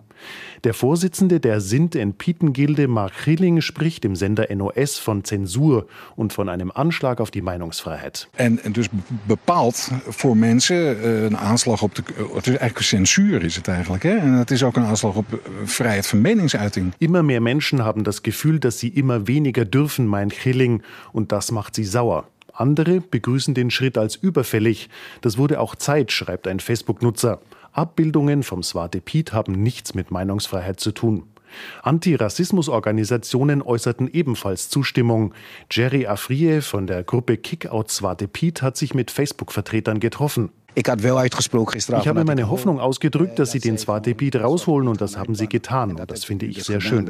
Der 0.64 0.74
Vorsitzende 0.74 1.40
der 1.40 1.60
Sint- 1.60 1.94
en 1.94 2.14
Pietengilde, 2.14 2.88
Mark 2.88 3.12
Grilling, 3.22 3.60
spricht 3.60 4.04
im 4.04 4.16
Sender 4.16 4.52
NOS 4.54 4.98
von 4.98 5.24
Zensur 5.24 5.86
und 6.16 6.32
von 6.32 6.48
einem 6.48 6.70
Anschlag 6.72 7.20
auf 7.20 7.30
die 7.30 7.42
Meinungsfreiheit. 7.42 8.28
En, 8.36 8.62
en 8.62 8.72
dus 8.72 8.88
bepaalt 9.26 9.90
voor 10.08 10.36
mensen 10.36 10.76
uh, 10.76 11.22
een 11.22 11.36
aanslag 11.36 11.82
op 11.82 11.94
de. 11.94 12.02
Het 12.34 12.46
is 12.46 12.56
eigenlijk 12.56 12.78
censuur, 12.78 13.44
is 13.44 13.56
het 13.56 13.68
eigenlijk. 13.68 14.02
Hè? 14.02 14.16
En 14.16 14.32
het 14.32 14.50
is 14.50 14.62
ook 14.62 14.76
een 14.76 14.84
aanslag 14.84 15.14
op 15.14 15.40
Freiheit 15.78 16.06
von 16.06 16.20
Meningsuiting. 16.20 16.92
Immer 16.98 17.22
mehr 17.22 17.40
Menschen 17.40 17.84
haben 17.84 18.02
das 18.02 18.24
Gefühl, 18.24 18.58
dass 18.58 18.80
sie 18.80 18.88
immer 18.88 19.28
weniger 19.28 19.64
dürfen, 19.64 20.08
meint 20.08 20.36
Grilling, 20.36 20.82
und 21.12 21.30
das 21.30 21.52
macht 21.52 21.76
sie 21.76 21.84
sauer. 21.84 22.26
Andere 22.52 23.00
begrüßen 23.00 23.54
den 23.54 23.70
Schritt 23.70 23.96
als 23.96 24.16
überfällig. 24.16 24.90
Das 25.20 25.38
wurde 25.38 25.60
auch 25.60 25.76
Zeit, 25.76 26.10
schreibt 26.10 26.48
ein 26.48 26.58
Facebook-Nutzer. 26.58 27.40
Abbildungen 27.70 28.42
vom 28.42 28.64
Swarte 28.64 29.00
Piet 29.00 29.32
haben 29.32 29.52
nichts 29.52 29.94
mit 29.94 30.10
Meinungsfreiheit 30.10 30.80
zu 30.80 30.90
tun. 30.90 31.28
Antirassismusorganisationen 31.84 33.62
äußerten 33.62 34.12
ebenfalls 34.12 34.70
Zustimmung. 34.70 35.32
Jerry 35.70 36.08
Afriye 36.08 36.60
von 36.60 36.88
der 36.88 37.04
Gruppe 37.04 37.36
Kickout 37.36 37.88
Swarte 37.88 38.26
Piet 38.26 38.62
hat 38.62 38.76
sich 38.76 38.94
mit 38.94 39.12
Facebook-Vertretern 39.12 40.00
getroffen. 40.00 40.50
Ich 40.78 42.08
habe 42.08 42.24
meine 42.24 42.48
Hoffnung 42.48 42.78
ausgedrückt, 42.78 43.38
dass 43.38 43.50
Sie 43.50 43.58
den 43.58 43.78
Swarte 43.78 44.14
Piet 44.14 44.36
rausholen 44.36 44.86
und 44.86 45.00
das 45.00 45.16
haben 45.16 45.34
Sie 45.34 45.48
getan. 45.48 45.90
Und 45.90 46.10
das 46.10 46.24
finde 46.24 46.46
ich 46.46 46.62
sehr 46.62 46.80
schön. 46.80 47.04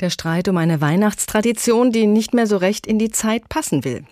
Der 0.00 0.10
Streit 0.10 0.48
um 0.48 0.56
eine 0.58 0.80
Weihnachtstradition, 0.80 1.90
die 1.90 2.06
nicht 2.06 2.32
mehr 2.32 2.46
so 2.46 2.58
recht 2.58 2.86
in 2.86 2.98
die 3.00 3.10
Zeit 3.10 3.48
passen 3.48 3.84
will. 3.84 4.04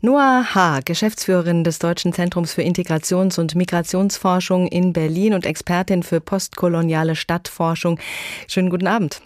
Noah 0.00 0.44
H., 0.54 0.80
Geschäftsführerin 0.84 1.62
des 1.62 1.78
Deutschen 1.78 2.12
Zentrums 2.12 2.52
für 2.52 2.62
Integrations- 2.62 3.38
und 3.38 3.54
Migrationsforschung 3.54 4.66
in 4.66 4.92
Berlin 4.92 5.34
und 5.34 5.46
Expertin 5.46 6.02
für 6.02 6.20
postkoloniale 6.20 7.14
Stadtforschung. 7.14 8.00
Schönen 8.48 8.70
guten 8.70 8.88
Abend. 8.88 9.22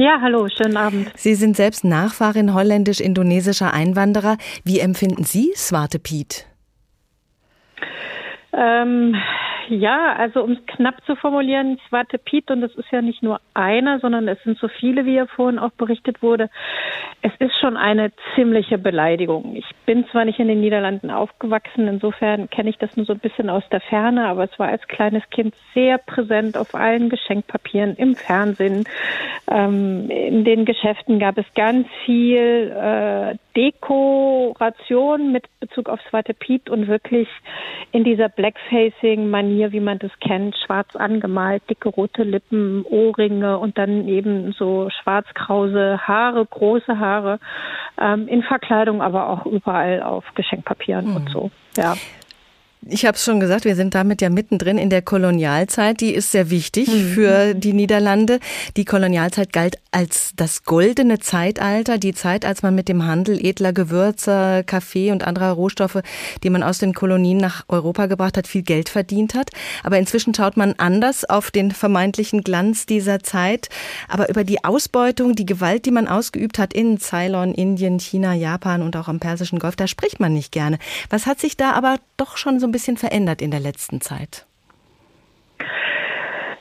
Ja, 0.00 0.18
hallo, 0.22 0.48
schönen 0.48 0.78
Abend. 0.78 1.12
Sie 1.14 1.34
sind 1.34 1.56
selbst 1.56 1.84
Nachfahrin 1.84 2.54
holländisch-indonesischer 2.54 3.74
Einwanderer. 3.74 4.38
Wie 4.64 4.80
empfinden 4.80 5.24
Sie 5.24 5.52
Swarte 5.54 5.98
Piet? 5.98 6.46
Ähm, 8.54 9.14
ja, 9.68 10.14
also 10.16 10.42
um 10.42 10.52
es 10.52 10.66
knapp 10.74 11.04
zu 11.04 11.16
formulieren, 11.16 11.78
Swarte 11.86 12.16
Piet, 12.16 12.50
und 12.50 12.62
das 12.62 12.74
ist 12.76 12.90
ja 12.90 13.02
nicht 13.02 13.22
nur 13.22 13.42
einer, 13.52 14.00
sondern 14.00 14.26
es 14.26 14.42
sind 14.42 14.56
so 14.56 14.68
viele, 14.68 15.04
wie 15.04 15.16
ja 15.16 15.26
vorhin 15.26 15.58
auch 15.58 15.72
berichtet 15.72 16.22
wurde. 16.22 16.48
Es 17.20 17.32
ist 17.38 17.52
schon 17.60 17.76
eine 17.76 18.10
ziemliche 18.34 18.78
Beleidigung. 18.78 19.54
Ich 19.54 19.66
bin 19.90 20.06
zwar 20.12 20.24
nicht 20.24 20.38
in 20.38 20.46
den 20.46 20.60
Niederlanden 20.60 21.10
aufgewachsen, 21.10 21.88
insofern 21.88 22.48
kenne 22.48 22.70
ich 22.70 22.78
das 22.78 22.96
nur 22.96 23.06
so 23.06 23.12
ein 23.12 23.18
bisschen 23.18 23.50
aus 23.50 23.64
der 23.72 23.80
Ferne, 23.80 24.28
aber 24.28 24.44
es 24.44 24.56
war 24.56 24.68
als 24.68 24.86
kleines 24.86 25.28
Kind 25.30 25.52
sehr 25.74 25.98
präsent 25.98 26.56
auf 26.56 26.76
allen 26.76 27.08
Geschenkpapieren, 27.08 27.96
im 27.96 28.14
Fernsehen, 28.14 28.84
ähm, 29.50 30.08
in 30.08 30.44
den 30.44 30.64
Geschäften 30.64 31.18
gab 31.18 31.38
es 31.38 31.46
ganz 31.56 31.88
viel 32.04 32.70
äh, 32.70 33.36
Dekoration 33.56 35.32
mit 35.32 35.46
Bezug 35.58 35.88
auf 35.88 35.98
Swarte 36.08 36.34
Piet 36.34 36.70
und 36.70 36.86
wirklich 36.86 37.26
in 37.90 38.04
dieser 38.04 38.28
Blackfacing-Manier, 38.28 39.72
wie 39.72 39.80
man 39.80 39.98
das 39.98 40.12
kennt, 40.20 40.56
schwarz 40.64 40.94
angemalt, 40.94 41.68
dicke 41.68 41.88
rote 41.88 42.22
Lippen, 42.22 42.84
Ohrringe 42.84 43.58
und 43.58 43.76
dann 43.76 44.06
eben 44.06 44.52
so 44.52 44.88
schwarz-krause 45.02 46.06
Haare, 46.06 46.46
große 46.46 47.00
Haare, 47.00 47.40
ähm, 48.00 48.28
in 48.28 48.44
Verkleidung, 48.44 49.02
aber 49.02 49.28
auch 49.28 49.46
überall 49.46 49.79
auf 50.02 50.24
Geschenkpapieren 50.34 51.10
mhm. 51.10 51.16
und 51.16 51.30
so. 51.30 51.50
Ja. 51.76 51.96
Ich 52.88 53.04
habe 53.04 53.14
es 53.14 53.24
schon 53.24 53.40
gesagt, 53.40 53.66
wir 53.66 53.76
sind 53.76 53.94
damit 53.94 54.22
ja 54.22 54.30
mittendrin 54.30 54.78
in 54.78 54.88
der 54.88 55.02
Kolonialzeit. 55.02 56.00
Die 56.00 56.14
ist 56.14 56.32
sehr 56.32 56.48
wichtig 56.48 56.88
mhm. 56.88 57.12
für 57.12 57.54
die 57.54 57.74
Niederlande. 57.74 58.40
Die 58.76 58.86
Kolonialzeit 58.86 59.52
galt 59.52 59.76
als 59.90 60.32
das 60.34 60.64
goldene 60.64 61.18
Zeitalter, 61.18 61.98
die 61.98 62.14
Zeit, 62.14 62.46
als 62.46 62.62
man 62.62 62.74
mit 62.74 62.88
dem 62.88 63.04
Handel 63.04 63.44
edler 63.44 63.74
Gewürze, 63.74 64.64
Kaffee 64.64 65.12
und 65.12 65.26
anderer 65.26 65.50
Rohstoffe, 65.50 65.98
die 66.42 66.48
man 66.48 66.62
aus 66.62 66.78
den 66.78 66.94
Kolonien 66.94 67.36
nach 67.36 67.64
Europa 67.68 68.06
gebracht 68.06 68.38
hat, 68.38 68.46
viel 68.46 68.62
Geld 68.62 68.88
verdient 68.88 69.34
hat. 69.34 69.50
Aber 69.82 69.98
inzwischen 69.98 70.34
schaut 70.34 70.56
man 70.56 70.74
anders 70.78 71.28
auf 71.28 71.50
den 71.50 71.72
vermeintlichen 71.72 72.44
Glanz 72.44 72.86
dieser 72.86 73.22
Zeit. 73.22 73.68
Aber 74.08 74.30
über 74.30 74.44
die 74.44 74.64
Ausbeutung, 74.64 75.34
die 75.34 75.46
Gewalt, 75.46 75.84
die 75.84 75.90
man 75.90 76.08
ausgeübt 76.08 76.58
hat 76.58 76.72
in 76.72 76.98
Ceylon, 76.98 77.52
Indien, 77.52 77.98
China, 77.98 78.32
Japan 78.32 78.80
und 78.80 78.96
auch 78.96 79.08
am 79.08 79.20
Persischen 79.20 79.58
Golf, 79.58 79.76
da 79.76 79.86
spricht 79.86 80.18
man 80.18 80.32
nicht 80.32 80.50
gerne. 80.50 80.78
Was 81.10 81.26
hat 81.26 81.40
sich 81.40 81.58
da 81.58 81.72
aber 81.72 81.96
doch 82.16 82.38
schon 82.38 82.58
so 82.58 82.69
ein 82.70 82.72
bisschen 82.72 82.96
verändert 82.96 83.42
in 83.42 83.50
der 83.50 83.60
letzten 83.60 84.00
Zeit? 84.00 84.46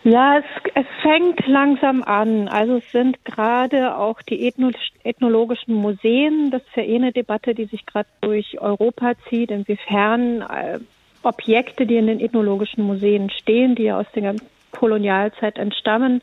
Ja, 0.04 0.38
es, 0.38 0.46
es 0.76 0.86
fängt 1.02 1.46
langsam 1.46 2.04
an. 2.04 2.48
Also 2.48 2.78
es 2.78 2.92
sind 2.92 3.24
gerade 3.26 3.96
auch 3.96 4.22
die 4.22 4.48
Ethno 4.48 4.72
ethnologischen 5.04 5.74
Museen, 5.74 6.52
das 6.52 6.62
ist 6.64 6.76
ja 6.76 6.84
eh 6.84 6.96
eine 6.96 7.12
Debatte, 7.12 7.54
die 7.54 7.66
sich 7.66 7.86
gerade 7.86 8.08
durch 8.22 8.60
Europa 8.60 9.14
zieht, 9.30 9.52
inwiefern 9.52 10.42
äh, 10.42 10.80
Objekte, 11.24 11.86
die 11.86 11.98
in 11.98 12.08
den 12.08 12.20
ethnologischen 12.20 12.84
Museen 12.84 13.30
stehen, 13.30 13.76
die 13.76 13.84
ja 13.84 14.00
aus 14.00 14.06
der 14.16 14.36
Kolonialzeit 14.72 15.58
entstammen, 15.58 16.22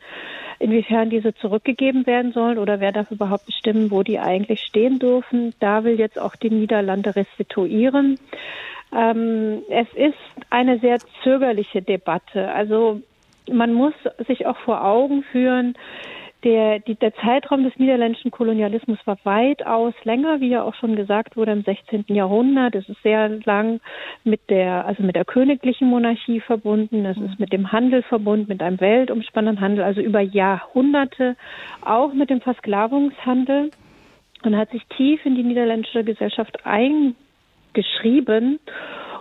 inwiefern 0.59 1.09
diese 1.09 1.35
zurückgegeben 1.35 2.07
werden 2.07 2.33
sollen 2.33 2.57
oder 2.57 2.79
wer 2.79 2.91
darf 2.91 3.11
überhaupt 3.11 3.45
bestimmen, 3.45 3.91
wo 3.91 4.03
die 4.03 4.19
eigentlich 4.19 4.61
stehen 4.61 4.99
dürfen. 4.99 5.53
Da 5.59 5.83
will 5.83 5.99
jetzt 5.99 6.19
auch 6.19 6.35
die 6.35 6.49
Niederlande 6.49 7.15
restituieren. 7.15 8.19
Ähm, 8.95 9.63
es 9.69 9.87
ist 9.95 10.17
eine 10.49 10.79
sehr 10.79 10.97
zögerliche 11.23 11.81
Debatte. 11.81 12.51
Also 12.51 13.01
man 13.51 13.73
muss 13.73 13.93
sich 14.27 14.45
auch 14.45 14.57
vor 14.57 14.83
Augen 14.83 15.23
führen, 15.31 15.75
der, 16.43 16.79
die, 16.79 16.95
der 16.95 17.15
Zeitraum 17.15 17.63
des 17.63 17.75
niederländischen 17.77 18.29
Kolonialismus 18.29 18.99
war 19.05 19.17
weitaus 19.23 19.93
länger, 20.03 20.39
wie 20.39 20.49
ja 20.49 20.63
auch 20.63 20.75
schon 20.75 20.95
gesagt 20.95 21.35
wurde, 21.35 21.51
im 21.51 21.63
16. 21.63 22.05
Jahrhundert. 22.09 22.75
Es 22.75 22.87
ist 22.87 23.01
sehr 23.01 23.29
lang 23.45 23.81
mit 24.23 24.49
der, 24.49 24.85
also 24.85 25.01
mit 25.01 25.15
der 25.15 25.25
königlichen 25.25 25.89
Monarchie 25.89 26.39
verbunden. 26.39 27.05
Es 27.05 27.17
ist 27.17 27.39
mit 27.39 27.51
dem 27.51 27.71
Handel 27.71 28.03
verbunden, 28.03 28.45
mit 28.49 28.61
einem 28.61 28.79
weltumspannenden 28.79 29.61
Handel, 29.61 29.83
also 29.83 29.99
über 29.99 30.21
Jahrhunderte, 30.21 31.35
auch 31.81 32.13
mit 32.13 32.29
dem 32.29 32.41
Versklavungshandel 32.41 33.71
und 34.43 34.55
hat 34.55 34.69
sich 34.69 34.85
tief 34.95 35.25
in 35.25 35.35
die 35.35 35.43
niederländische 35.43 36.03
Gesellschaft 36.03 36.65
eingebracht 36.65 37.26
geschrieben. 37.77 38.59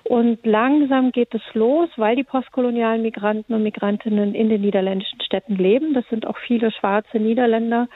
Und 0.03 0.47
langsam 0.47 1.13
geht 1.13 1.35
es 1.35 1.43
los, 1.53 1.91
weil 1.97 2.17
die 2.17 2.25
postkolonialen 2.25 3.03
Migranten 3.03 3.53
und 3.55 3.63
Migrantinnen 3.63 4.35
in 4.35 4.49
den 4.49 4.63
niederländischen 4.63 5.21
Städten 5.21 5.57
leben. 5.57 5.95
Das 5.95 6.05
sind 6.09 6.27
auch 6.27 6.39
viele 6.47 6.71
schwarze 6.71 7.19
Niederländer, 7.19 7.89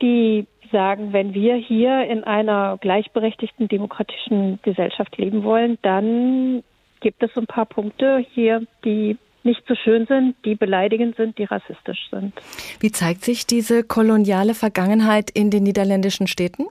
die 0.00 0.46
sagen, 0.70 1.12
wenn 1.12 1.34
wir 1.34 1.56
hier 1.56 2.04
in 2.04 2.22
einer 2.24 2.78
gleichberechtigten 2.80 3.68
demokratischen 3.68 4.60
Gesellschaft 4.62 5.16
leben 5.18 5.42
wollen, 5.42 5.78
dann 5.82 6.62
gibt 7.00 7.22
es 7.22 7.30
ein 7.36 7.46
paar 7.46 7.66
Punkte 7.66 8.24
hier, 8.34 8.62
die 8.84 9.16
nicht 9.42 9.62
so 9.66 9.74
schön 9.74 10.06
sind, 10.06 10.36
die 10.44 10.54
beleidigend 10.54 11.16
sind, 11.16 11.36
die 11.38 11.44
rassistisch 11.44 12.08
sind. 12.10 12.32
Wie 12.80 12.92
zeigt 12.92 13.24
sich 13.24 13.46
diese 13.46 13.82
koloniale 13.82 14.54
Vergangenheit 14.54 15.30
in 15.30 15.50
den 15.50 15.64
niederländischen 15.64 16.26
Städten? 16.26 16.66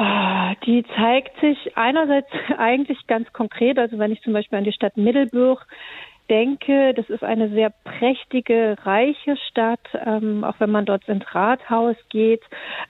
Ah, 0.00 0.54
die 0.64 0.84
zeigt 0.94 1.40
sich 1.40 1.76
einerseits 1.76 2.28
eigentlich 2.56 3.04
ganz 3.08 3.32
konkret, 3.32 3.80
also 3.80 3.98
wenn 3.98 4.12
ich 4.12 4.22
zum 4.22 4.32
Beispiel 4.32 4.56
an 4.56 4.64
die 4.64 4.72
Stadt 4.72 4.96
Middelburg 4.96 5.66
denke, 6.30 6.94
das 6.94 7.10
ist 7.10 7.24
eine 7.24 7.48
sehr 7.48 7.70
prächtige, 7.82 8.76
reiche 8.84 9.36
Stadt, 9.48 9.80
ähm, 10.06 10.44
auch 10.44 10.54
wenn 10.60 10.70
man 10.70 10.84
dort 10.84 11.08
ins 11.08 11.24
Rathaus 11.34 11.96
geht. 12.10 12.42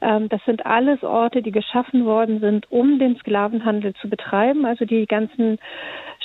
Ähm, 0.03 0.29
das 0.29 0.45
sind 0.45 0.67
alles 0.67 1.03
Orte, 1.03 1.41
die 1.41 1.51
geschaffen 1.51 2.05
worden 2.05 2.41
sind, 2.41 2.71
um 2.71 2.99
den 2.99 3.17
Sklavenhandel 3.17 3.95
zu 3.95 4.11
betreiben. 4.11 4.67
Also 4.67 4.85
die 4.85 5.07
ganzen 5.07 5.59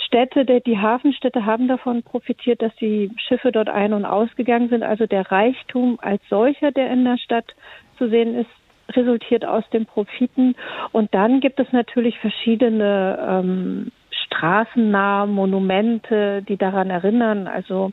Städte, 0.06 0.44
die 0.60 0.80
Hafenstädte 0.80 1.46
haben 1.46 1.70
davon 1.70 2.04
profitiert, 2.04 2.62
dass 2.62 2.76
die 2.76 3.10
Schiffe 3.16 3.54
dort 3.54 3.70
ein- 3.70 3.94
und 3.94 4.04
ausgegangen 4.04 4.68
sind. 4.68 4.84
Also 4.84 5.06
der 5.06 5.32
Reichtum 5.32 5.98
als 6.02 6.22
solcher, 6.28 6.74
der 6.74 6.92
in 6.92 7.06
der 7.06 7.18
Stadt 7.20 7.56
zu 7.98 8.10
sehen 8.10 8.36
ist, 8.36 8.50
resultiert 8.90 9.46
aus 9.46 9.64
den 9.72 9.86
Profiten. 9.86 10.56
Und 10.92 11.14
dann 11.14 11.40
gibt 11.40 11.60
es 11.60 11.72
natürlich 11.72 12.20
verschiedene 12.20 13.18
ähm, 13.28 13.92
Straßennamen, 14.26 15.34
Monumente, 15.34 16.44
die 16.48 16.58
daran 16.58 16.90
erinnern. 16.90 17.48
Also 17.48 17.92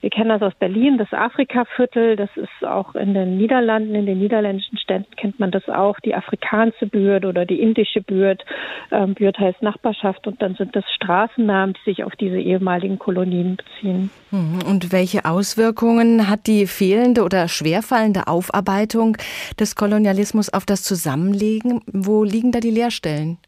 wir 0.00 0.10
kennen 0.10 0.28
das 0.28 0.42
aus 0.42 0.54
Berlin, 0.58 0.98
das 0.98 1.12
Afrikaviertel, 1.12 2.16
das 2.16 2.30
ist 2.36 2.64
auch 2.66 2.94
in 2.94 3.14
den 3.14 3.38
Niederlanden, 3.38 3.94
in 3.94 4.06
den 4.06 4.18
niederländischen 4.18 4.78
Städten 4.78 5.06
kennt 5.16 5.40
man 5.40 5.50
das 5.50 5.68
auch, 5.68 5.98
die 6.00 6.14
afrikanische 6.14 6.86
Bürd 6.86 7.24
oder 7.24 7.46
die 7.46 7.60
indische 7.60 8.02
Bürd. 8.02 8.44
Ähm, 8.92 9.14
Bürd 9.14 9.38
heißt 9.38 9.62
Nachbarschaft 9.62 10.26
und 10.26 10.40
dann 10.42 10.54
sind 10.54 10.76
das 10.76 10.84
Straßennamen, 10.94 11.74
die 11.74 11.90
sich 11.90 12.04
auf 12.04 12.14
diese 12.16 12.38
ehemaligen 12.38 12.98
Kolonien 12.98 13.56
beziehen. 13.56 14.10
Mhm. 14.30 14.60
Und 14.68 14.92
welche 14.92 15.24
Auswirkungen 15.24 16.28
hat 16.28 16.46
die 16.46 16.66
fehlende 16.66 17.24
oder 17.24 17.48
schwerfallende 17.48 18.26
Aufarbeitung 18.26 19.16
des 19.58 19.76
Kolonialismus 19.76 20.52
auf 20.52 20.66
das 20.66 20.82
Zusammenlegen? 20.82 21.80
Wo 21.86 22.24
liegen 22.24 22.52
da 22.52 22.60
die 22.60 22.70
Leerstellen? 22.70 23.38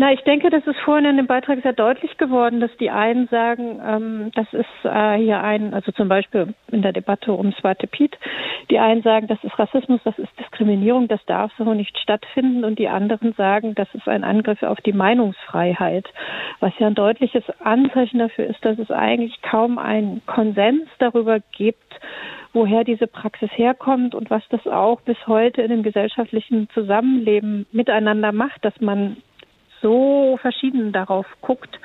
Na, 0.00 0.14
ich 0.14 0.22
denke, 0.22 0.48
das 0.48 0.66
ist 0.66 0.78
vorhin 0.78 1.04
in 1.04 1.18
dem 1.18 1.26
Beitrag 1.26 1.60
sehr 1.62 1.74
deutlich 1.74 2.16
geworden, 2.16 2.58
dass 2.58 2.74
die 2.78 2.88
einen 2.88 3.28
sagen, 3.28 3.82
ähm, 3.86 4.30
das 4.34 4.50
ist 4.54 4.64
äh, 4.84 5.18
hier 5.18 5.42
ein, 5.42 5.74
also 5.74 5.92
zum 5.92 6.08
Beispiel 6.08 6.54
in 6.72 6.80
der 6.80 6.94
Debatte 6.94 7.34
um 7.34 7.52
Swarte 7.52 7.86
Piet, 7.86 8.16
die 8.70 8.78
einen 8.78 9.02
sagen, 9.02 9.26
das 9.26 9.44
ist 9.44 9.58
Rassismus, 9.58 10.00
das 10.04 10.18
ist 10.18 10.30
Diskriminierung, 10.38 11.06
das 11.06 11.22
darf 11.26 11.52
so 11.58 11.74
nicht 11.74 11.98
stattfinden. 11.98 12.64
Und 12.64 12.78
die 12.78 12.88
anderen 12.88 13.34
sagen, 13.34 13.74
das 13.74 13.94
ist 13.94 14.08
ein 14.08 14.24
Angriff 14.24 14.62
auf 14.62 14.80
die 14.80 14.94
Meinungsfreiheit, 14.94 16.08
was 16.60 16.72
ja 16.78 16.86
ein 16.86 16.94
deutliches 16.94 17.44
Anzeichen 17.62 18.20
dafür 18.20 18.46
ist, 18.46 18.64
dass 18.64 18.78
es 18.78 18.90
eigentlich 18.90 19.42
kaum 19.42 19.76
einen 19.76 20.22
Konsens 20.24 20.88
darüber 20.98 21.40
gibt, 21.52 22.00
woher 22.54 22.84
diese 22.84 23.06
Praxis 23.06 23.50
herkommt 23.52 24.14
und 24.14 24.30
was 24.30 24.42
das 24.48 24.66
auch 24.66 25.02
bis 25.02 25.18
heute 25.26 25.60
in 25.60 25.68
dem 25.68 25.82
gesellschaftlichen 25.82 26.70
Zusammenleben 26.72 27.66
miteinander 27.70 28.32
macht, 28.32 28.64
dass 28.64 28.80
man 28.80 29.18
so 29.82 30.38
verschieden 30.40 30.92
darauf 30.92 31.26
guckt. 31.40 31.78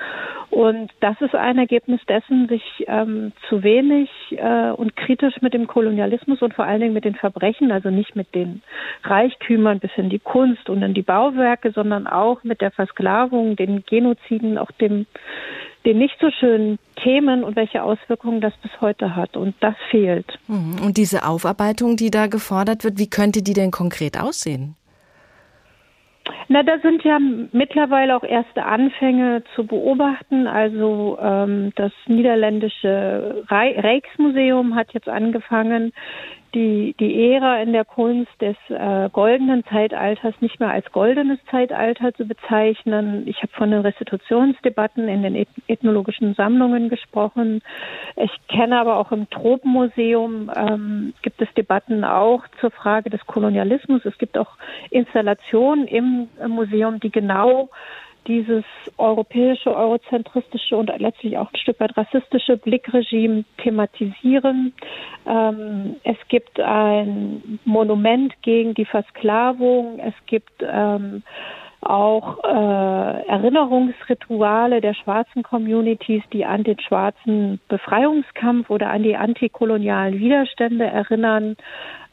Und 0.50 0.90
das 1.00 1.20
ist 1.20 1.34
ein 1.34 1.58
Ergebnis 1.58 2.00
dessen, 2.08 2.48
sich 2.48 2.62
ähm, 2.86 3.32
zu 3.48 3.62
wenig 3.62 4.08
äh, 4.30 4.70
und 4.70 4.96
kritisch 4.96 5.34
mit 5.40 5.54
dem 5.54 5.66
Kolonialismus 5.66 6.40
und 6.40 6.54
vor 6.54 6.64
allen 6.64 6.80
Dingen 6.80 6.94
mit 6.94 7.04
den 7.04 7.16
Verbrechen, 7.16 7.72
also 7.72 7.90
nicht 7.90 8.16
mit 8.16 8.34
den 8.34 8.62
Reichtümern 9.02 9.80
bis 9.80 9.90
in 9.96 10.08
die 10.08 10.18
Kunst 10.18 10.70
und 10.70 10.82
in 10.82 10.94
die 10.94 11.02
Bauwerke, 11.02 11.72
sondern 11.72 12.06
auch 12.06 12.44
mit 12.44 12.60
der 12.60 12.70
Versklavung, 12.70 13.56
den 13.56 13.84
Genoziden, 13.84 14.56
auch 14.56 14.70
dem 14.72 15.06
den 15.84 15.98
nicht 15.98 16.16
so 16.20 16.30
schönen 16.30 16.78
Themen 17.02 17.44
und 17.44 17.54
welche 17.54 17.82
Auswirkungen 17.82 18.40
das 18.40 18.52
bis 18.60 18.72
heute 18.80 19.14
hat. 19.14 19.36
Und 19.36 19.54
das 19.60 19.74
fehlt. 19.90 20.26
Mhm. 20.48 20.80
Und 20.84 20.96
diese 20.96 21.24
Aufarbeitung, 21.24 21.96
die 21.96 22.10
da 22.10 22.26
gefordert 22.26 22.82
wird, 22.82 22.98
wie 22.98 23.08
könnte 23.08 23.42
die 23.42 23.52
denn 23.52 23.70
konkret 23.70 24.18
aussehen? 24.18 24.74
Na, 26.48 26.62
da 26.62 26.78
sind 26.78 27.02
ja 27.04 27.18
mittlerweile 27.52 28.16
auch 28.16 28.22
erste 28.22 28.64
Anfänge 28.64 29.42
zu 29.54 29.66
beobachten. 29.66 30.46
Also 30.46 31.18
ähm, 31.20 31.72
das 31.76 31.92
niederländische 32.06 33.44
Rijksmuseum 33.50 34.74
hat 34.74 34.92
jetzt 34.92 35.08
angefangen, 35.08 35.92
die, 36.56 36.96
die 36.98 37.32
Ära 37.32 37.60
in 37.60 37.74
der 37.74 37.84
Kunst 37.84 38.32
des 38.40 38.56
äh, 38.70 39.10
goldenen 39.12 39.62
Zeitalters 39.66 40.34
nicht 40.40 40.58
mehr 40.58 40.70
als 40.70 40.90
goldenes 40.90 41.38
Zeitalter 41.50 42.14
zu 42.14 42.24
bezeichnen. 42.26 43.28
Ich 43.28 43.42
habe 43.42 43.52
von 43.52 43.70
den 43.70 43.82
Restitutionsdebatten 43.82 45.06
in 45.06 45.22
den 45.22 45.46
ethnologischen 45.68 46.34
Sammlungen 46.34 46.88
gesprochen. 46.88 47.60
Ich 48.16 48.30
kenne 48.48 48.80
aber 48.80 48.96
auch 48.96 49.12
im 49.12 49.28
Tropenmuseum 49.28 50.50
ähm, 50.56 51.12
gibt 51.20 51.42
es 51.42 51.52
Debatten 51.54 52.04
auch 52.04 52.42
zur 52.58 52.70
Frage 52.70 53.10
des 53.10 53.20
Kolonialismus. 53.26 54.06
Es 54.06 54.16
gibt 54.16 54.38
auch 54.38 54.56
Installationen 54.88 55.86
im 55.86 56.28
Museum, 56.48 57.00
die 57.00 57.10
genau 57.10 57.68
dieses 58.26 58.64
europäische, 58.98 59.74
eurozentristische 59.74 60.76
und 60.76 60.90
letztlich 60.98 61.38
auch 61.38 61.52
ein 61.52 61.58
Stück 61.58 61.80
weit 61.80 61.96
rassistische 61.96 62.56
Blickregime 62.56 63.44
thematisieren. 63.58 64.72
Ähm, 65.26 65.96
es 66.04 66.16
gibt 66.28 66.60
ein 66.60 67.58
Monument 67.64 68.34
gegen 68.42 68.74
die 68.74 68.84
Versklavung. 68.84 69.98
Es 69.98 70.14
gibt 70.26 70.62
ähm, 70.62 71.22
auch 71.82 72.42
äh, 72.44 73.26
Erinnerungsrituale 73.28 74.80
der 74.80 74.94
schwarzen 74.94 75.42
Communities, 75.42 76.22
die 76.32 76.44
an 76.44 76.64
den 76.64 76.80
schwarzen 76.80 77.60
Befreiungskampf 77.68 78.70
oder 78.70 78.90
an 78.90 79.02
die 79.02 79.16
antikolonialen 79.16 80.18
Widerstände 80.18 80.86
erinnern. 80.86 81.56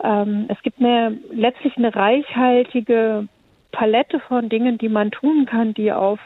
Ähm, 0.04 0.46
es 0.50 0.62
gibt 0.62 0.80
eine 0.80 1.18
letztlich 1.32 1.76
eine 1.78 1.96
reichhaltige 1.96 3.28
Palette 3.74 4.22
von 4.22 4.48
Dingen, 4.48 4.78
die 4.78 4.88
man 4.88 5.12
tun 5.12 5.46
kann, 5.46 5.74
die 5.74 5.92
auf 5.92 6.20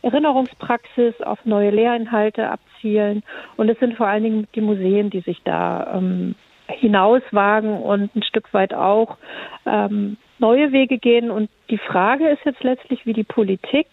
Erinnerungspraxis, 0.00 1.20
auf 1.20 1.44
neue 1.44 1.70
Lehrinhalte 1.70 2.48
abzielen. 2.48 3.22
Und 3.56 3.68
es 3.68 3.78
sind 3.80 3.96
vor 3.96 4.06
allen 4.06 4.22
Dingen 4.22 4.48
die 4.54 4.62
Museen, 4.62 5.10
die 5.10 5.20
sich 5.20 5.42
da 5.44 5.98
ähm, 5.98 6.36
hinauswagen 6.68 7.78
und 7.82 8.14
ein 8.14 8.22
Stück 8.22 8.54
weit 8.54 8.72
auch 8.72 9.18
ähm, 9.66 10.16
neue 10.38 10.72
Wege 10.72 10.98
gehen. 10.98 11.30
Und 11.30 11.50
die 11.68 11.78
Frage 11.78 12.28
ist 12.28 12.44
jetzt 12.44 12.62
letztlich, 12.62 13.04
wie 13.04 13.12
die 13.12 13.24
Politik 13.24 13.88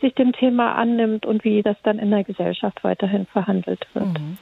sich 0.00 0.14
dem 0.14 0.32
Thema 0.32 0.74
annimmt 0.74 1.26
und 1.26 1.44
wie 1.44 1.62
das 1.62 1.76
dann 1.82 1.98
in 1.98 2.10
der 2.10 2.24
Gesellschaft 2.24 2.82
weiterhin 2.82 3.26
verhandelt 3.26 3.80
wird. 3.94 4.06
Mhm. 4.06 4.38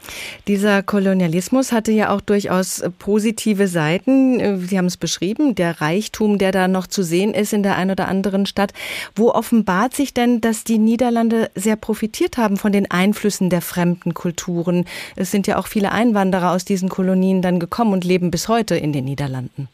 Dieser 0.47 0.83
Kolonialismus 0.83 1.73
hatte 1.73 1.93
ja 1.93 2.15
auch 2.15 2.21
durchaus 2.21 2.83
positive 2.99 3.69
Seiten. 3.69 4.61
Sie 4.61 4.79
haben 4.79 4.87
es 4.87 4.97
beschrieben, 4.97 5.55
der 5.55 5.81
Reichtum, 5.81 6.39
der 6.39 6.53
da 6.53 6.69
noch 6.69 6.87
zu 6.87 7.03
sehen 7.03 7.35
ist 7.35 7.53
in 7.53 7.63
der 7.63 7.77
einen 7.77 7.93
oder 7.93 8.09
anderen 8.09 8.47
Stadt. 8.47 8.73
Wo 9.15 9.31
offenbart 9.31 9.95
sich 9.95 10.15
denn, 10.15 10.41
dass 10.41 10.65
die 10.65 10.79
Niederlande 10.79 11.51
sehr 11.55 11.77
profitiert 11.77 12.39
haben 12.39 12.57
von 12.57 12.73
den 12.73 12.91
Einflüssen 12.91 13.51
der 13.51 13.61
fremden 13.61 14.15
Kulturen? 14.15 14.85
Es 15.17 15.31
sind 15.31 15.47
ja 15.47 15.59
auch 15.59 15.67
viele 15.67 15.93
Einwanderer 15.93 16.53
aus 16.53 16.65
diesen 16.65 16.89
Kolonien 16.89 17.43
dann 17.43 17.61
gekommen 17.61 17.93
und 17.93 18.05
leben 18.05 18.31
bis 18.31 18.49
heute 18.49 18.77
in 18.77 18.93
den 18.93 19.05
Niederlanden. 19.05 19.69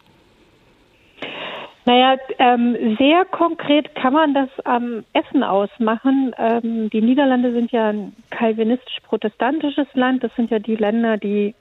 Naja, 1.87 2.17
ähm, 2.39 2.97
sehr 2.99 3.27
konkret 3.27 3.95
kann 3.95 4.15
man 4.15 4.33
das 4.33 4.49
am 4.65 5.05
Essen 5.13 5.43
ausmachen. 5.43 6.35
Ähm, 6.39 6.89
die 6.89 7.03
Niederlande 7.03 7.53
sind 7.53 7.73
ja 7.73 7.91
ein 7.91 8.17
kalvinistisch-protestantisches 8.31 9.89
Land. 9.93 10.25
Das 10.25 10.35
sind 10.35 10.51
ja 10.51 10.59
die 10.59 10.77
Länder, 10.77 11.19
die 11.19 11.55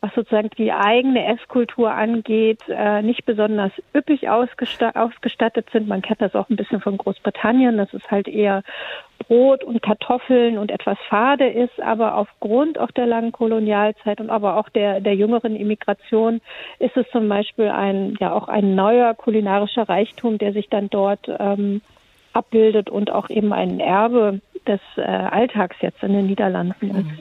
was 0.00 0.14
sozusagen 0.14 0.50
die 0.56 0.72
eigene 0.72 1.26
Esskultur 1.26 1.92
angeht, 1.92 2.60
äh, 2.68 3.02
nicht 3.02 3.26
besonders 3.26 3.72
üppig 3.94 4.28
ausgestattet 4.28 5.68
sind. 5.72 5.88
Man 5.88 6.02
kennt 6.02 6.22
das 6.22 6.34
auch 6.34 6.48
ein 6.48 6.56
bisschen 6.56 6.80
von 6.80 6.96
Großbritannien, 6.96 7.76
dass 7.76 7.92
es 7.92 8.10
halt 8.10 8.26
eher 8.26 8.62
Brot 9.18 9.62
und 9.62 9.82
Kartoffeln 9.82 10.56
und 10.56 10.70
etwas 10.70 10.98
fade 11.08 11.48
ist, 11.48 11.80
aber 11.80 12.16
aufgrund 12.16 12.78
auch 12.78 12.90
der 12.90 13.06
langen 13.06 13.32
Kolonialzeit 13.32 14.20
und 14.20 14.30
aber 14.30 14.56
auch 14.56 14.70
der, 14.70 15.00
der 15.00 15.14
jüngeren 15.14 15.54
Immigration 15.54 16.40
ist 16.78 16.96
es 16.96 17.06
zum 17.10 17.28
Beispiel 17.28 17.68
ein, 17.68 18.16
ja 18.20 18.32
auch 18.32 18.48
ein 18.48 18.74
neuer 18.74 19.14
kulinarischer 19.14 19.88
Reichtum, 19.88 20.38
der 20.38 20.54
sich 20.54 20.68
dann 20.70 20.88
dort 20.88 21.30
ähm, 21.38 21.82
abbildet 22.32 22.88
und 22.88 23.10
auch 23.10 23.28
eben 23.28 23.52
ein 23.52 23.80
Erbe 23.80 24.40
des 24.66 24.80
äh, 24.96 25.02
Alltags 25.02 25.76
jetzt 25.80 26.02
in 26.02 26.12
den 26.12 26.26
Niederlanden 26.26 26.90
ist. 26.90 27.06
Mhm. 27.06 27.18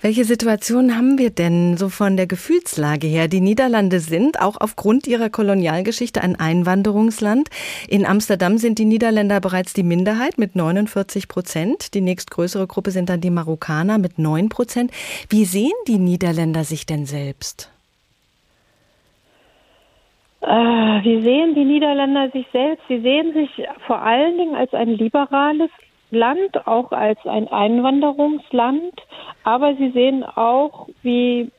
Welche 0.00 0.24
Situation 0.24 0.96
haben 0.96 1.18
wir 1.18 1.30
denn 1.30 1.76
so 1.76 1.88
von 1.88 2.16
der 2.16 2.26
Gefühlslage 2.26 3.06
her? 3.06 3.28
Die 3.28 3.40
Niederlande 3.40 4.00
sind 4.00 4.40
auch 4.40 4.56
aufgrund 4.60 5.06
ihrer 5.06 5.30
Kolonialgeschichte 5.30 6.22
ein 6.22 6.38
Einwanderungsland. 6.38 7.48
In 7.88 8.06
Amsterdam 8.06 8.58
sind 8.58 8.78
die 8.78 8.84
Niederländer 8.84 9.40
bereits 9.40 9.72
die 9.72 9.82
Minderheit 9.82 10.38
mit 10.38 10.56
49 10.56 11.28
Prozent. 11.28 11.94
Die 11.94 12.00
nächstgrößere 12.00 12.66
Gruppe 12.66 12.90
sind 12.90 13.08
dann 13.08 13.20
die 13.20 13.30
Marokkaner 13.30 13.98
mit 13.98 14.18
9 14.18 14.48
Prozent. 14.48 14.90
Wie 15.28 15.44
sehen 15.44 15.72
die 15.86 15.98
Niederländer 15.98 16.64
sich 16.64 16.86
denn 16.86 17.06
selbst? 17.06 17.70
Äh, 20.42 20.48
wie 20.48 21.22
sehen 21.22 21.54
die 21.54 21.64
Niederländer 21.64 22.28
sich 22.30 22.46
selbst? 22.52 22.82
Sie 22.88 23.00
sehen 23.00 23.32
sich 23.32 23.66
vor 23.86 24.02
allen 24.02 24.36
Dingen 24.36 24.56
als 24.56 24.74
ein 24.74 24.88
liberales 24.88 25.70
Land, 26.12 26.66
auch 26.66 26.92
als 26.92 27.18
ein 27.24 27.48
Einwanderungsland, 27.48 28.92
aber 29.44 29.74
sie 29.76 29.90
sehen 29.90 30.22
auch, 30.22 30.88
wie 31.02 31.50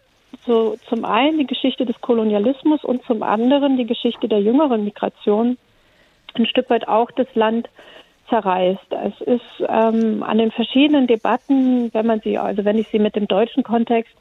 so 0.46 0.78
zum 0.88 1.06
einen 1.06 1.40
die 1.40 1.48
Geschichte 1.48 1.86
des 1.86 2.00
Kolonialismus 2.02 2.84
und 2.84 3.04
zum 3.06 3.24
anderen 3.24 3.78
die 3.78 3.86
Geschichte 3.86 4.28
der 4.28 4.42
jüngeren 4.42 4.84
Migration 4.84 5.58
ein 6.36 6.46
Stück 6.46 6.70
weit 6.70 6.88
auch 6.88 7.12
das 7.12 7.28
Land 7.36 7.70
zerreißt. 8.30 8.92
Es 8.92 9.22
ist 9.22 9.68
ähm, 9.68 10.24
an 10.24 10.38
den 10.38 10.52
verschiedenen 10.52 11.08
Debatten, 11.08 11.94
wenn 11.94 12.06
man 12.06 12.22
sie, 12.22 12.38
also 12.38 12.64
wenn 12.64 12.78
ich 12.78 12.88
sie 12.90 13.00
mit 13.00 13.16
dem 13.16 13.28
deutschen 13.28 13.64
Kontext 13.64 14.14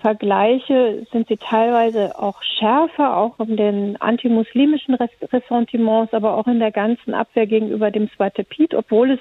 vergleiche, 0.00 1.06
sind 1.12 1.28
sie 1.28 1.36
teilweise 1.36 2.18
auch 2.18 2.42
schärfer, 2.42 3.16
auch 3.16 3.38
in 3.40 3.56
den 3.56 4.00
antimuslimischen 4.00 4.94
Ressentiments, 4.94 6.12
aber 6.12 6.36
auch 6.36 6.46
in 6.46 6.58
der 6.58 6.72
ganzen 6.72 7.14
Abwehr 7.14 7.46
gegenüber 7.46 7.90
dem 7.90 8.08
Swatepit, 8.08 8.74
obwohl 8.74 9.12
es 9.12 9.20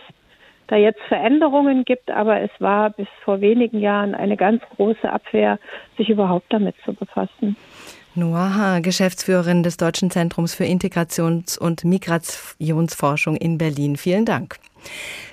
da 0.67 0.75
jetzt 0.75 1.01
Veränderungen 1.07 1.85
gibt, 1.85 2.09
aber 2.09 2.41
es 2.41 2.51
war 2.59 2.89
bis 2.91 3.07
vor 3.23 3.41
wenigen 3.41 3.79
Jahren 3.79 4.15
eine 4.15 4.37
ganz 4.37 4.61
große 4.75 5.09
Abwehr, 5.09 5.59
sich 5.97 6.09
überhaupt 6.09 6.45
damit 6.49 6.75
zu 6.85 6.93
befassen. 6.93 7.55
Noaha, 8.15 8.79
Geschäftsführerin 8.79 9.63
des 9.63 9.77
Deutschen 9.77 10.11
Zentrums 10.11 10.53
für 10.53 10.65
Integrations- 10.65 11.57
und 11.57 11.83
Migrationsforschung 11.83 13.35
in 13.35 13.57
Berlin. 13.57 13.97
Vielen 13.97 14.25
Dank. 14.25 14.57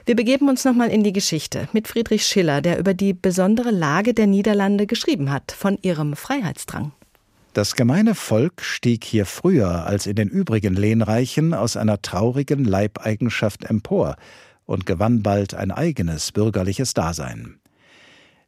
Wir 0.06 0.16
begeben 0.16 0.48
uns 0.48 0.64
nochmal 0.64 0.88
in 0.88 1.04
die 1.04 1.12
Geschichte 1.12 1.68
mit 1.72 1.88
Friedrich 1.88 2.24
Schiller, 2.24 2.62
der 2.62 2.78
über 2.78 2.94
die 2.94 3.12
besondere 3.12 3.70
Lage 3.70 4.14
der 4.14 4.26
Niederlande 4.26 4.86
geschrieben 4.86 5.30
hat, 5.30 5.52
von 5.52 5.78
ihrem 5.82 6.16
Freiheitsdrang. 6.16 6.92
Das 7.52 7.74
gemeine 7.74 8.14
Volk 8.14 8.62
stieg 8.62 9.04
hier 9.04 9.26
früher 9.26 9.84
als 9.84 10.06
in 10.06 10.14
den 10.14 10.28
übrigen 10.28 10.74
Lehnreichen 10.74 11.52
aus 11.52 11.76
einer 11.76 12.00
traurigen 12.00 12.64
Leibeigenschaft 12.64 13.64
empor 13.64 14.16
und 14.70 14.86
gewann 14.86 15.22
bald 15.22 15.52
ein 15.52 15.72
eigenes 15.72 16.30
bürgerliches 16.30 16.94
Dasein. 16.94 17.56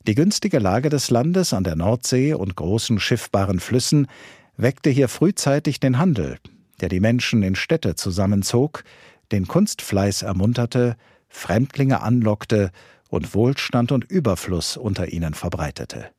Die 0.07 0.15
günstige 0.15 0.61
Lage 0.61 0.89
des 0.89 1.11
Landes 1.11 1.53
an 1.53 1.65
der 1.65 1.75
Nordsee 1.75 2.33
und 2.35 2.55
großen 2.55 3.01
schiffbaren 3.01 3.59
Flüssen 3.59 4.07
weckte 4.57 4.89
hier 4.89 5.09
frühzeitig 5.09 5.81
den 5.81 5.99
Handel, 5.99 6.39
der 6.81 6.89
die 6.89 7.01
Menschen 7.01 7.43
in 7.43 7.57
Städte 7.57 7.97
zusammenzog, 7.97 8.85
den 9.33 9.49
Kunstfleiß 9.49 10.23
ermunterte, 10.23 10.97
Fremdlinge 11.29 12.03
anlockte 12.03 12.71
und 13.09 13.35
Wohlstand 13.35 13.91
und 13.91 14.05
Überfluss 14.05 14.77
unter 14.77 15.13
ihnen 15.13 15.35
verbreitete. 15.35 16.11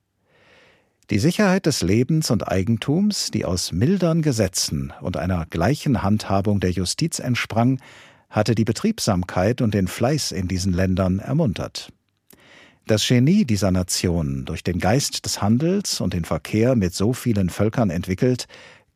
Die 1.12 1.20
Sicherheit 1.20 1.66
des 1.66 1.82
Lebens 1.82 2.30
und 2.30 2.48
Eigentums, 2.48 3.32
die 3.32 3.46
aus 3.46 3.72
mildern 3.72 4.22
Gesetzen 4.22 4.92
und 5.00 5.16
einer 5.16 5.46
gleichen 5.46 6.04
Handhabung 6.04 6.60
der 6.60 6.72
Justiz 6.72 7.20
entsprang, 7.20 7.80
hatte 8.34 8.56
die 8.56 8.66
Betriebsamkeit 8.66 9.62
und 9.62 9.76
den 9.76 9.88
Fleiß 9.88 10.32
in 10.32 10.48
diesen 10.48 10.74
Ländern 10.74 11.20
ermuntert. 11.20 11.94
Das 12.88 13.08
Genie 13.08 13.46
dieser 13.46 13.72
Nation, 13.72 14.44
durch 14.44 14.64
den 14.64 14.80
Geist 14.80 15.24
des 15.26 15.42
Handels 15.42 16.02
und 16.02 16.14
den 16.14 16.26
Verkehr 16.26 16.76
mit 16.76 16.96
so 16.96 17.14
vielen 17.14 17.50
Völkern 17.50 17.92
entwickelt, 17.92 18.48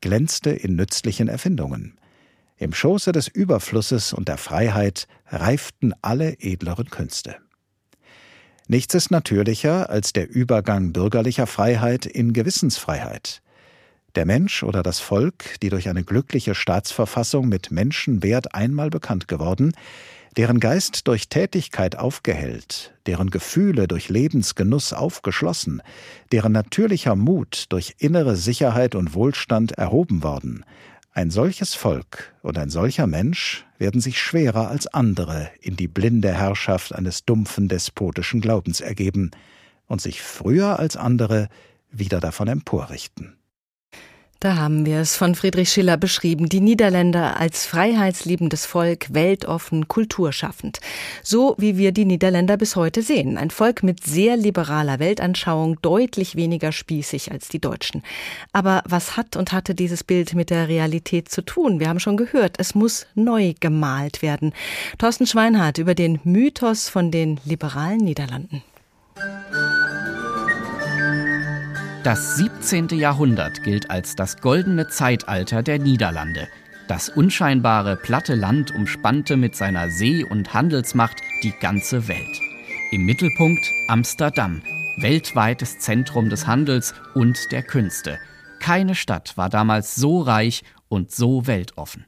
glänzte 0.01 0.49
in 0.49 0.75
nützlichen 0.75 1.27
Erfindungen. 1.27 1.99
Im 2.57 2.73
Schoße 2.73 3.11
des 3.11 3.27
Überflusses 3.27 4.11
und 4.11 4.27
der 4.27 4.37
Freiheit 4.37 5.07
reiften 5.27 5.93
alle 6.01 6.39
edleren 6.39 6.89
Künste. 6.89 7.35
Nichts 8.67 8.95
ist 8.95 9.11
natürlicher 9.11 9.91
als 9.91 10.13
der 10.13 10.29
Übergang 10.29 10.91
bürgerlicher 10.93 11.45
Freiheit 11.45 12.07
in 12.07 12.33
Gewissensfreiheit. 12.33 13.43
Der 14.17 14.25
Mensch 14.25 14.63
oder 14.63 14.81
das 14.81 14.97
Volk, 14.97 15.59
die 15.61 15.69
durch 15.69 15.89
eine 15.89 16.03
glückliche 16.03 16.55
Staatsverfassung 16.55 17.47
mit 17.47 17.69
Menschenwert 17.69 18.55
einmal 18.55 18.89
bekannt 18.89 19.27
geworden, 19.27 19.73
deren 20.35 20.59
Geist 20.59 21.07
durch 21.07 21.29
Tätigkeit 21.29 21.99
aufgehellt, 21.99 22.95
deren 23.05 23.29
Gefühle 23.29 23.87
durch 23.87 24.09
Lebensgenuss 24.09 24.91
aufgeschlossen, 24.91 25.83
deren 26.31 26.51
natürlicher 26.51 27.15
Mut 27.15 27.65
durch 27.69 27.93
innere 27.99 28.35
Sicherheit 28.35 28.95
und 28.95 29.13
Wohlstand 29.13 29.73
erhoben 29.73 30.23
worden, 30.23 30.65
ein 31.13 31.29
solches 31.29 31.75
Volk 31.75 32.33
und 32.41 32.57
ein 32.57 32.71
solcher 32.71 33.05
Mensch 33.05 33.67
werden 33.77 34.01
sich 34.01 34.19
schwerer 34.19 34.69
als 34.69 34.87
andere 34.87 35.51
in 35.61 35.75
die 35.75 35.87
blinde 35.87 36.33
Herrschaft 36.33 36.91
eines 36.91 37.23
dumpfen 37.23 37.67
despotischen 37.67 38.41
Glaubens 38.41 38.81
ergeben 38.81 39.29
und 39.85 40.01
sich 40.01 40.23
früher 40.23 40.79
als 40.79 40.97
andere 40.97 41.49
wieder 41.91 42.19
davon 42.19 42.47
emporrichten. 42.47 43.36
Da 44.39 44.55
haben 44.55 44.85
wir 44.85 44.99
es 44.99 45.15
von 45.15 45.33
Friedrich 45.33 45.71
Schiller 45.71 45.97
beschrieben, 45.97 46.47
die 46.47 46.61
Niederländer 46.61 47.39
als 47.39 47.65
freiheitsliebendes 47.65 48.67
Volk, 48.67 49.07
weltoffen, 49.11 49.87
kulturschaffend. 49.87 50.79
So 51.23 51.55
wie 51.57 51.77
wir 51.77 51.91
die 51.91 52.05
Niederländer 52.05 52.55
bis 52.55 52.75
heute 52.75 53.01
sehen. 53.01 53.39
Ein 53.39 53.49
Volk 53.49 53.81
mit 53.81 54.03
sehr 54.03 54.37
liberaler 54.37 54.99
Weltanschauung, 54.99 55.81
deutlich 55.81 56.35
weniger 56.35 56.71
spießig 56.71 57.31
als 57.31 57.47
die 57.47 57.59
Deutschen. 57.59 58.03
Aber 58.53 58.83
was 58.85 59.17
hat 59.17 59.35
und 59.35 59.53
hatte 59.53 59.73
dieses 59.73 60.03
Bild 60.03 60.35
mit 60.35 60.51
der 60.51 60.67
Realität 60.67 61.29
zu 61.29 61.41
tun? 61.41 61.79
Wir 61.79 61.89
haben 61.89 61.99
schon 61.99 62.17
gehört, 62.17 62.57
es 62.59 62.75
muss 62.75 63.07
neu 63.15 63.55
gemalt 63.59 64.21
werden. 64.21 64.53
Thorsten 64.99 65.25
Schweinhardt 65.25 65.79
über 65.79 65.95
den 65.95 66.19
Mythos 66.23 66.89
von 66.89 67.09
den 67.09 67.39
liberalen 67.43 68.01
Niederlanden. 68.01 68.61
Das 72.07 72.37
17. 72.37 72.87
Jahrhundert 72.97 73.63
gilt 73.63 73.91
als 73.91 74.15
das 74.15 74.37
goldene 74.37 74.87
Zeitalter 74.87 75.61
der 75.61 75.77
Niederlande. 75.77 76.47
Das 76.87 77.09
unscheinbare 77.09 77.97
platte 77.97 78.33
Land 78.33 78.73
umspannte 78.73 79.35
mit 79.35 79.57
seiner 79.57 79.89
See- 79.89 80.23
und 80.23 80.53
Handelsmacht 80.53 81.17
die 81.43 81.51
ganze 81.51 82.07
Welt. 82.07 82.39
Im 82.91 83.05
Mittelpunkt 83.05 83.69
Amsterdam, 83.89 84.61
weltweites 84.99 85.79
Zentrum 85.79 86.29
des 86.29 86.47
Handels 86.47 86.93
und 87.13 87.51
der 87.51 87.63
Künste. 87.63 88.17
Keine 88.61 88.95
Stadt 88.95 89.35
war 89.35 89.49
damals 89.49 89.97
so 89.97 90.21
reich 90.21 90.63
und 90.87 91.11
so 91.11 91.45
weltoffen. 91.45 92.05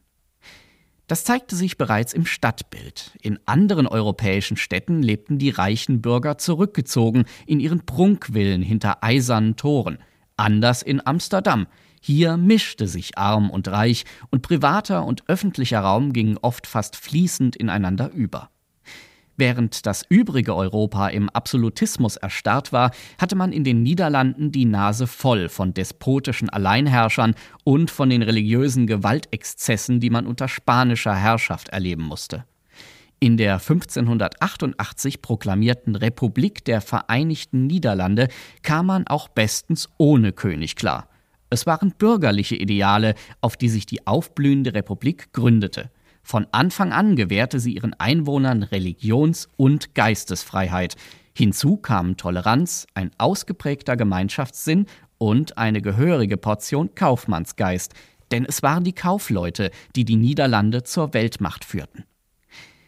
Das 1.09 1.23
zeigte 1.23 1.55
sich 1.55 1.75
bereits 1.79 2.13
im 2.13 2.27
Stadtbild. 2.27 3.17
In 3.23 3.39
anderen 3.47 3.87
europäischen 3.87 4.57
Städten 4.57 5.01
lebten 5.01 5.39
die 5.39 5.49
reichen 5.49 6.03
Bürger 6.03 6.37
zurückgezogen 6.37 7.25
in 7.47 7.59
ihren 7.59 7.83
Prunkvillen 7.83 8.61
hinter 8.61 9.03
eisernen 9.03 9.55
Toren. 9.55 9.97
Anders 10.37 10.83
in 10.83 11.03
Amsterdam. 11.03 11.65
Hier 11.99 12.37
mischte 12.37 12.87
sich 12.87 13.17
arm 13.17 13.49
und 13.49 13.67
reich, 13.69 14.05
und 14.29 14.43
privater 14.43 15.03
und 15.03 15.27
öffentlicher 15.27 15.79
Raum 15.79 16.13
gingen 16.13 16.37
oft 16.37 16.67
fast 16.67 16.95
fließend 16.95 17.55
ineinander 17.55 18.11
über. 18.11 18.51
Während 19.39 19.85
das 19.85 20.03
übrige 20.09 20.53
Europa 20.53 21.07
im 21.07 21.29
Absolutismus 21.29 22.17
erstarrt 22.17 22.73
war, 22.73 22.91
hatte 23.17 23.37
man 23.37 23.53
in 23.53 23.63
den 23.63 23.83
Niederlanden 23.83 24.51
die 24.51 24.65
Nase 24.65 25.07
voll 25.07 25.47
von 25.47 25.73
despotischen 25.73 26.49
Alleinherrschern 26.49 27.35
und 27.63 27.89
von 27.89 28.09
den 28.09 28.21
religiösen 28.21 28.85
Gewaltexzessen, 28.85 30.01
die 30.01 30.09
man 30.09 30.27
unter 30.27 30.49
spanischer 30.49 31.15
Herrschaft 31.15 31.69
erleben 31.69 32.03
musste. 32.03 32.43
In 33.21 33.37
der 33.37 33.53
1588 33.53 35.21
proklamierten 35.21 35.95
Republik 35.95 36.65
der 36.65 36.81
Vereinigten 36.81 37.65
Niederlande 37.65 38.27
kam 38.61 38.87
man 38.87 39.07
auch 39.07 39.29
bestens 39.29 39.87
ohne 39.97 40.33
König 40.33 40.75
klar. 40.75 41.07
Es 41.49 41.65
waren 41.65 41.93
bürgerliche 41.97 42.57
Ideale, 42.57 43.15
auf 43.39 43.55
die 43.55 43.69
sich 43.69 43.85
die 43.85 44.05
aufblühende 44.05 44.73
Republik 44.73 45.31
gründete. 45.31 45.89
Von 46.29 46.45
Anfang 46.51 46.93
an 46.93 47.15
gewährte 47.15 47.59
sie 47.59 47.73
ihren 47.73 47.95
Einwohnern 47.95 48.61
Religions- 48.61 49.49
und 49.57 49.95
Geistesfreiheit. 49.95 50.95
Hinzu 51.35 51.77
kamen 51.77 52.17
Toleranz, 52.17 52.85
ein 52.93 53.09
ausgeprägter 53.17 53.97
Gemeinschaftssinn 53.97 54.85
und 55.17 55.57
eine 55.57 55.81
gehörige 55.81 56.37
Portion 56.37 56.93
Kaufmannsgeist, 56.93 57.95
denn 58.29 58.45
es 58.45 58.61
waren 58.61 58.83
die 58.83 58.93
Kaufleute, 58.93 59.71
die 59.95 60.05
die 60.05 60.17
Niederlande 60.17 60.83
zur 60.83 61.15
Weltmacht 61.15 61.65
führten. 61.65 62.03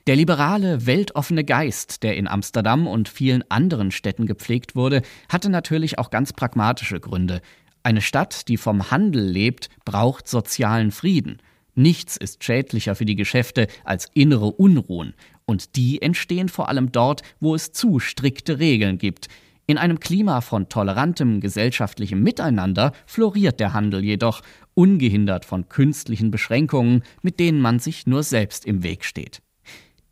Der 0.06 0.18
liberale, 0.18 0.86
weltoffene 0.86 1.44
Geist, 1.44 2.04
der 2.04 2.18
in 2.18 2.28
Amsterdam 2.28 2.86
und 2.86 3.10
vielen 3.10 3.44
anderen 3.50 3.90
Städten 3.90 4.28
gepflegt 4.28 4.76
wurde, 4.76 5.02
hatte 5.30 5.50
natürlich 5.50 5.98
auch 5.98 6.12
ganz 6.12 6.32
pragmatische 6.32 7.00
Gründe. 7.00 7.42
Eine 7.82 8.02
Stadt, 8.02 8.50
die 8.50 8.58
vom 8.58 8.92
Handel 8.92 9.24
lebt, 9.24 9.70
braucht 9.84 10.28
sozialen 10.28 10.92
Frieden. 10.92 11.42
Nichts 11.76 12.18
ist 12.18 12.44
schädlicher 12.44 12.96
für 12.96 13.06
die 13.06 13.16
Geschäfte 13.16 13.68
als 13.84 14.08
innere 14.14 14.52
Unruhen, 14.52 15.14
und 15.46 15.76
die 15.76 16.02
entstehen 16.02 16.50
vor 16.50 16.70
allem 16.70 16.92
dort, 16.92 17.24
wo 17.40 17.56
es 17.56 17.72
zu 17.72 18.00
strikte 18.00 18.60
Regeln 18.60 18.98
gibt. 18.98 19.28
In 19.68 19.78
einem 19.78 20.00
Klima 20.00 20.42
von 20.42 20.70
tolerantem 20.70 21.40
gesellschaftlichem 21.40 22.22
Miteinander 22.22 22.92
floriert 23.06 23.60
der 23.60 23.74
Handel 23.74 24.04
jedoch, 24.04 24.42
ungehindert 24.74 25.46
von 25.46 25.70
künstlichen 25.70 26.32
Beschränkungen, 26.32 27.04
mit 27.22 27.40
denen 27.40 27.62
man 27.62 27.80
sich 27.80 28.08
nur 28.08 28.24
selbst 28.24 28.66
im 28.66 28.84
Weg 28.84 29.06
steht. 29.06 29.42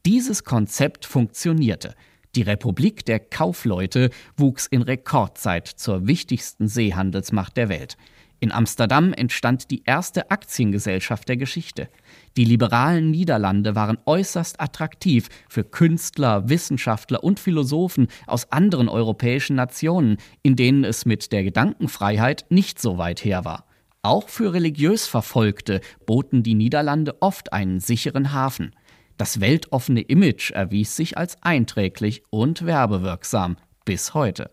Dieses 0.06 0.44
Konzept 0.44 1.06
funktionierte. 1.06 1.94
Die 2.36 2.42
Republik 2.42 3.06
der 3.06 3.20
Kaufleute 3.20 4.12
wuchs 4.38 4.68
in 4.68 4.82
Rekordzeit 4.82 5.68
zur 5.68 6.08
wichtigsten 6.08 6.68
Seehandelsmacht 6.68 7.58
der 7.58 7.70
Welt. 7.70 7.98
In 8.42 8.54
Amsterdam 8.54 9.12
entstand 9.12 9.70
die 9.70 9.84
erste 9.86 10.32
Aktiengesellschaft 10.32 11.28
der 11.28 11.36
Geschichte. 11.36 11.90
Die 12.38 12.46
liberalen 12.46 13.12
Niederlande 13.12 13.76
waren 13.76 13.98
äußerst 14.06 14.62
attraktiv 14.62 15.28
für 15.50 15.66
Künstler, 15.66 16.48
Wissenschaftler 16.48 17.24
und 17.24 17.40
Philosophen 17.40 18.08
aus 18.28 18.52
anderen 18.52 18.88
europäischen 18.88 19.58
Nationen, 19.58 20.18
in 20.42 20.56
denen 20.56 20.86
es 20.86 21.06
mit 21.06 21.34
der 21.34 21.44
Gedankenfreiheit 21.44 22.46
nicht 22.50 22.80
so 22.80 22.98
weit 22.98 23.26
her 23.26 23.44
war. 23.44 23.66
Auch 24.02 24.30
für 24.30 24.54
religiös 24.54 25.06
Verfolgte 25.06 25.82
boten 26.06 26.42
die 26.42 26.56
Niederlande 26.56 27.22
oft 27.22 27.52
einen 27.52 27.82
sicheren 27.82 28.32
Hafen. 28.32 28.74
Das 29.18 29.42
weltoffene 29.42 30.00
Image 30.00 30.52
erwies 30.52 30.96
sich 30.96 31.18
als 31.18 31.44
einträglich 31.44 32.24
und 32.30 32.66
werbewirksam 32.66 33.58
bis 33.84 34.14
heute. 34.14 34.50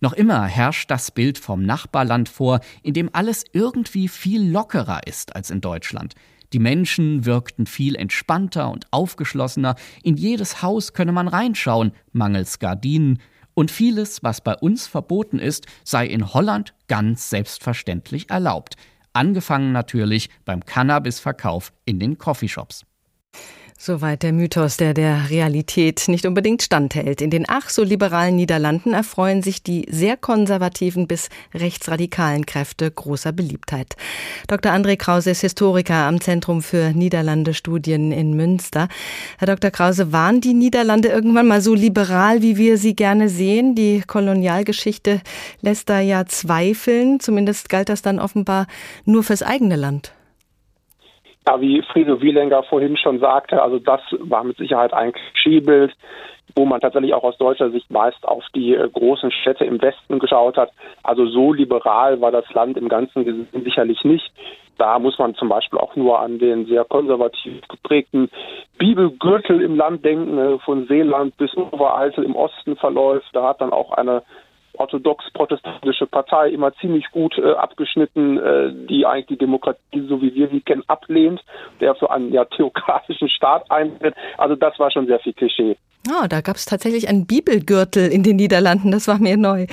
Noch 0.00 0.12
immer 0.12 0.44
herrscht 0.44 0.90
das 0.90 1.10
Bild 1.10 1.38
vom 1.38 1.62
Nachbarland 1.62 2.28
vor, 2.28 2.60
in 2.82 2.94
dem 2.94 3.10
alles 3.12 3.44
irgendwie 3.52 4.08
viel 4.08 4.50
lockerer 4.50 5.06
ist 5.06 5.34
als 5.34 5.50
in 5.50 5.60
Deutschland. 5.60 6.14
Die 6.52 6.58
Menschen 6.58 7.24
wirkten 7.24 7.66
viel 7.66 7.96
entspannter 7.96 8.70
und 8.70 8.86
aufgeschlossener, 8.92 9.74
in 10.02 10.16
jedes 10.16 10.62
Haus 10.62 10.92
könne 10.92 11.12
man 11.12 11.28
reinschauen, 11.28 11.92
mangels 12.12 12.58
Gardinen, 12.58 13.20
und 13.54 13.70
vieles, 13.70 14.22
was 14.22 14.42
bei 14.42 14.54
uns 14.54 14.86
verboten 14.86 15.38
ist, 15.38 15.66
sei 15.82 16.06
in 16.06 16.34
Holland 16.34 16.74
ganz 16.88 17.30
selbstverständlich 17.30 18.28
erlaubt. 18.28 18.76
Angefangen 19.14 19.72
natürlich 19.72 20.28
beim 20.44 20.64
Cannabisverkauf 20.64 21.72
in 21.86 21.98
den 21.98 22.18
Coffeeshops. 22.18 22.84
Soweit 23.78 24.22
der 24.22 24.32
Mythos, 24.32 24.78
der 24.78 24.94
der 24.94 25.28
Realität 25.28 26.08
nicht 26.08 26.24
unbedingt 26.24 26.62
standhält. 26.62 27.20
In 27.20 27.28
den 27.28 27.44
ach 27.46 27.68
so 27.68 27.84
liberalen 27.84 28.34
Niederlanden 28.34 28.94
erfreuen 28.94 29.42
sich 29.42 29.62
die 29.62 29.86
sehr 29.90 30.16
konservativen 30.16 31.06
bis 31.06 31.28
rechtsradikalen 31.52 32.46
Kräfte 32.46 32.90
großer 32.90 33.32
Beliebtheit. 33.32 33.94
Dr. 34.48 34.72
André 34.72 34.96
Krause 34.96 35.30
ist 35.30 35.42
Historiker 35.42 36.06
am 36.06 36.22
Zentrum 36.22 36.62
für 36.62 36.92
Niederlande-Studien 36.92 38.12
in 38.12 38.34
Münster. 38.34 38.88
Herr 39.38 39.46
Dr. 39.46 39.70
Krause, 39.70 40.10
waren 40.10 40.40
die 40.40 40.54
Niederlande 40.54 41.08
irgendwann 41.08 41.46
mal 41.46 41.60
so 41.60 41.74
liberal, 41.74 42.40
wie 42.40 42.56
wir 42.56 42.78
sie 42.78 42.96
gerne 42.96 43.28
sehen? 43.28 43.74
Die 43.74 44.02
Kolonialgeschichte 44.06 45.20
lässt 45.60 45.90
da 45.90 46.00
ja 46.00 46.24
zweifeln. 46.24 47.20
Zumindest 47.20 47.68
galt 47.68 47.90
das 47.90 48.00
dann 48.00 48.20
offenbar 48.20 48.68
nur 49.04 49.22
fürs 49.22 49.42
eigene 49.42 49.76
Land. 49.76 50.15
Ja, 51.48 51.60
wie 51.60 51.80
Friede 51.82 52.20
Wielenga 52.20 52.62
vorhin 52.62 52.96
schon 52.96 53.20
sagte, 53.20 53.62
also 53.62 53.78
das 53.78 54.00
war 54.18 54.42
mit 54.42 54.56
Sicherheit 54.56 54.92
ein 54.92 55.12
Klischeebild, 55.12 55.92
wo 56.56 56.64
man 56.64 56.80
tatsächlich 56.80 57.14
auch 57.14 57.22
aus 57.22 57.38
deutscher 57.38 57.70
Sicht 57.70 57.88
meist 57.90 58.26
auf 58.26 58.42
die 58.54 58.74
äh, 58.74 58.88
großen 58.88 59.30
Städte 59.30 59.64
im 59.64 59.80
Westen 59.80 60.18
geschaut 60.18 60.56
hat. 60.56 60.72
Also 61.04 61.26
so 61.26 61.52
liberal 61.52 62.20
war 62.20 62.32
das 62.32 62.52
Land 62.52 62.76
im 62.76 62.88
Ganzen 62.88 63.46
sicherlich 63.52 64.02
nicht. 64.02 64.32
Da 64.78 64.98
muss 64.98 65.18
man 65.18 65.34
zum 65.36 65.48
Beispiel 65.48 65.78
auch 65.78 65.94
nur 65.96 66.18
an 66.18 66.38
den 66.38 66.66
sehr 66.66 66.84
konservativ 66.84 67.66
geprägten 67.68 68.28
Bibelgürtel 68.78 69.62
im 69.62 69.76
Land 69.76 70.04
denken, 70.04 70.38
äh, 70.38 70.58
von 70.58 70.86
Seeland 70.86 71.36
bis 71.36 71.54
Oberaltel 71.56 72.24
im 72.24 72.34
Osten 72.34 72.76
verläuft. 72.76 73.28
Da 73.32 73.48
hat 73.48 73.60
dann 73.60 73.72
auch 73.72 73.92
eine 73.92 74.22
orthodox-protestantische 74.78 76.06
Partei 76.06 76.50
immer 76.50 76.74
ziemlich 76.76 77.10
gut 77.10 77.36
äh, 77.38 77.52
abgeschnitten, 77.52 78.38
äh, 78.38 78.72
die 78.88 79.06
eigentlich 79.06 79.26
die 79.26 79.38
Demokratie, 79.38 80.06
so 80.08 80.20
wie 80.22 80.34
wir 80.34 80.48
sie 80.48 80.60
kennen, 80.60 80.82
ablehnt, 80.86 81.44
der 81.80 81.94
für 81.94 82.10
einen 82.10 82.32
ja, 82.32 82.44
theokratischen 82.44 83.28
Staat 83.28 83.70
eintritt. 83.70 84.14
Also 84.38 84.56
das 84.56 84.78
war 84.78 84.90
schon 84.90 85.06
sehr 85.06 85.18
viel 85.20 85.32
Klischee. 85.32 85.76
Oh, 86.08 86.26
da 86.28 86.40
gab 86.40 86.56
es 86.56 86.66
tatsächlich 86.66 87.08
einen 87.08 87.26
Bibelgürtel 87.26 88.10
in 88.12 88.22
den 88.22 88.36
Niederlanden, 88.36 88.90
das 88.92 89.08
war 89.08 89.18
mir 89.18 89.36
neu. 89.36 89.66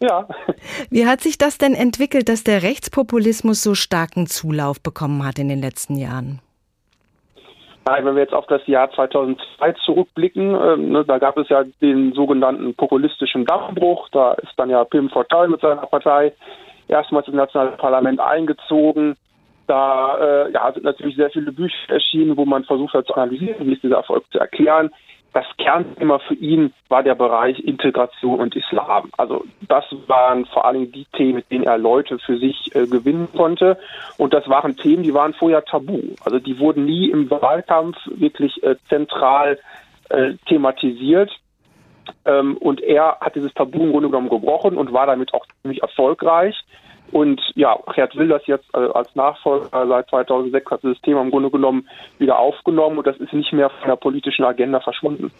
Ja. 0.00 0.28
Wie 0.90 1.06
hat 1.06 1.20
sich 1.20 1.38
das 1.38 1.58
denn 1.58 1.74
entwickelt, 1.74 2.28
dass 2.28 2.44
der 2.44 2.62
Rechtspopulismus 2.62 3.62
so 3.62 3.74
starken 3.74 4.26
Zulauf 4.26 4.80
bekommen 4.80 5.24
hat 5.24 5.38
in 5.38 5.48
den 5.48 5.60
letzten 5.60 5.96
Jahren? 5.96 6.40
Wenn 7.86 8.16
wir 8.16 8.22
jetzt 8.22 8.34
auf 8.34 8.46
das 8.46 8.66
Jahr 8.66 8.90
2002 8.90 9.72
zurückblicken, 9.84 10.54
äh, 10.54 10.76
ne, 10.76 11.04
da 11.04 11.18
gab 11.18 11.38
es 11.38 11.48
ja 11.48 11.62
den 11.80 12.12
sogenannten 12.14 12.74
populistischen 12.74 13.44
Dammbruch. 13.44 14.08
Da 14.10 14.32
ist 14.32 14.52
dann 14.56 14.70
ja 14.70 14.84
Pim 14.84 15.08
Fortuyn 15.08 15.52
mit 15.52 15.60
seiner 15.60 15.86
Partei 15.86 16.32
erstmals 16.88 17.28
ins 17.28 17.36
nationale 17.36 17.72
Parlament 17.76 18.18
eingezogen. 18.18 19.16
Da 19.68 20.18
äh, 20.18 20.52
ja, 20.52 20.72
sind 20.72 20.84
natürlich 20.84 21.14
sehr 21.14 21.30
viele 21.30 21.52
Bücher 21.52 21.74
erschienen, 21.88 22.36
wo 22.36 22.44
man 22.44 22.64
versucht 22.64 22.94
hat 22.94 23.06
zu 23.06 23.14
analysieren, 23.14 23.66
wie 23.66 23.74
ist 23.74 23.82
dieser 23.84 23.96
Erfolg 23.96 24.24
zu 24.32 24.38
erklären 24.38 24.90
das 25.36 25.44
Kernthema 25.58 26.18
für 26.20 26.32
ihn 26.32 26.72
war 26.88 27.02
der 27.02 27.14
Bereich 27.14 27.60
Integration 27.60 28.40
und 28.40 28.56
Islam. 28.56 29.10
Also 29.18 29.44
das 29.68 29.84
waren 30.06 30.46
vor 30.46 30.64
allem 30.64 30.90
die 30.90 31.04
Themen, 31.12 31.34
mit 31.34 31.50
denen 31.50 31.64
er 31.64 31.76
Leute 31.76 32.18
für 32.18 32.38
sich 32.38 32.74
äh, 32.74 32.86
gewinnen 32.86 33.28
konnte. 33.36 33.78
Und 34.16 34.32
das 34.32 34.48
waren 34.48 34.78
Themen, 34.78 35.02
die 35.02 35.12
waren 35.12 35.34
vorher 35.34 35.62
tabu. 35.62 36.00
Also 36.24 36.38
die 36.38 36.58
wurden 36.58 36.86
nie 36.86 37.10
im 37.10 37.30
Wahlkampf 37.30 37.98
wirklich 38.06 38.62
äh, 38.62 38.76
zentral 38.88 39.58
äh, 40.08 40.32
thematisiert. 40.48 41.30
Ähm, 42.24 42.56
und 42.56 42.80
er 42.80 43.18
hat 43.20 43.34
dieses 43.34 43.52
Tabu 43.52 43.82
im 43.82 43.92
Grunde 43.92 44.08
genommen 44.08 44.30
gebrochen 44.30 44.78
und 44.78 44.94
war 44.94 45.04
damit 45.04 45.34
auch 45.34 45.44
ziemlich 45.60 45.82
erfolgreich. 45.82 46.56
Und 47.12 47.40
ja, 47.54 47.78
Gerd 47.94 48.16
will 48.16 48.28
das 48.28 48.42
jetzt 48.46 48.66
äh, 48.74 48.78
als 48.78 49.14
Nachfolger 49.14 49.86
seit 49.86 50.08
2006 50.10 50.70
hat 50.70 50.80
das 50.82 51.00
Thema 51.02 51.22
im 51.22 51.30
Grunde 51.30 51.50
genommen 51.50 51.88
wieder 52.18 52.38
aufgenommen 52.38 52.98
und 52.98 53.06
das 53.06 53.16
ist 53.18 53.32
nicht 53.32 53.52
mehr 53.52 53.70
von 53.70 53.88
der 53.88 53.96
politischen 53.96 54.44
Agenda 54.44 54.80
verschwunden. 54.80 55.30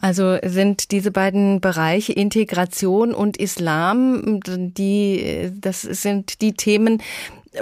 Also 0.00 0.36
sind 0.42 0.92
diese 0.92 1.10
beiden 1.10 1.60
Bereiche 1.60 2.12
Integration 2.12 3.14
und 3.14 3.38
Islam, 3.38 4.40
die, 4.46 5.50
das 5.60 5.82
sind 5.82 6.42
die 6.42 6.52
Themen, 6.52 7.02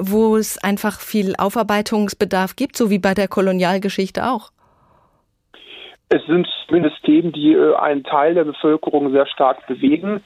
wo 0.00 0.36
es 0.36 0.62
einfach 0.62 1.00
viel 1.00 1.34
Aufarbeitungsbedarf 1.38 2.57
gibt, 2.57 2.76
so 2.76 2.90
wie 2.90 2.98
bei 2.98 3.14
der 3.14 3.28
Kolonialgeschichte 3.28 4.28
auch. 4.28 4.50
Es 6.09 6.24
sind 6.26 6.46
zumindest 6.66 7.02
Themen, 7.05 7.32
die 7.32 7.52
äh, 7.52 7.74
einen 7.76 8.05
Teil 8.05 8.34
der 8.34 8.44
Bevölkerung 8.44 9.11
sehr 9.12 9.26
stark 9.26 9.66
bewegen. 9.66 10.22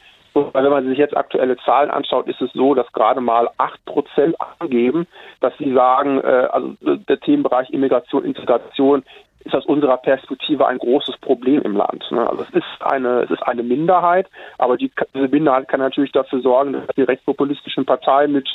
Weil 0.52 0.64
wenn 0.64 0.70
man 0.70 0.88
sich 0.88 0.98
jetzt 0.98 1.16
aktuelle 1.16 1.56
Zahlen 1.58 1.90
anschaut, 1.90 2.26
ist 2.28 2.40
es 2.40 2.52
so, 2.52 2.74
dass 2.74 2.90
gerade 2.92 3.20
mal 3.20 3.50
acht 3.58 3.84
Prozent 3.84 4.36
angeben, 4.58 5.06
dass 5.40 5.52
sie 5.58 5.72
sagen, 5.72 6.20
äh, 6.20 6.48
also 6.50 6.74
der 6.82 7.20
Themenbereich 7.20 7.70
Immigration, 7.70 8.24
Integration 8.24 9.02
ist 9.44 9.54
aus 9.54 9.66
unserer 9.66 9.96
Perspektive 9.96 10.66
ein 10.66 10.78
großes 10.78 11.16
Problem 11.18 11.62
im 11.62 11.76
Land. 11.76 12.04
Ne? 12.10 12.28
Also 12.28 12.42
es 12.42 12.50
ist 12.50 12.82
eine, 12.82 13.22
es 13.22 13.30
ist 13.30 13.42
eine 13.42 13.62
Minderheit, 13.62 14.28
aber 14.58 14.76
die, 14.76 14.90
diese 15.14 15.28
Minderheit 15.28 15.68
kann 15.68 15.80
natürlich 15.80 16.12
dafür 16.12 16.40
sorgen, 16.40 16.72
dass 16.72 16.86
die 16.96 17.02
rechtspopulistischen 17.02 17.86
Parteien 17.86 18.32
mit 18.32 18.48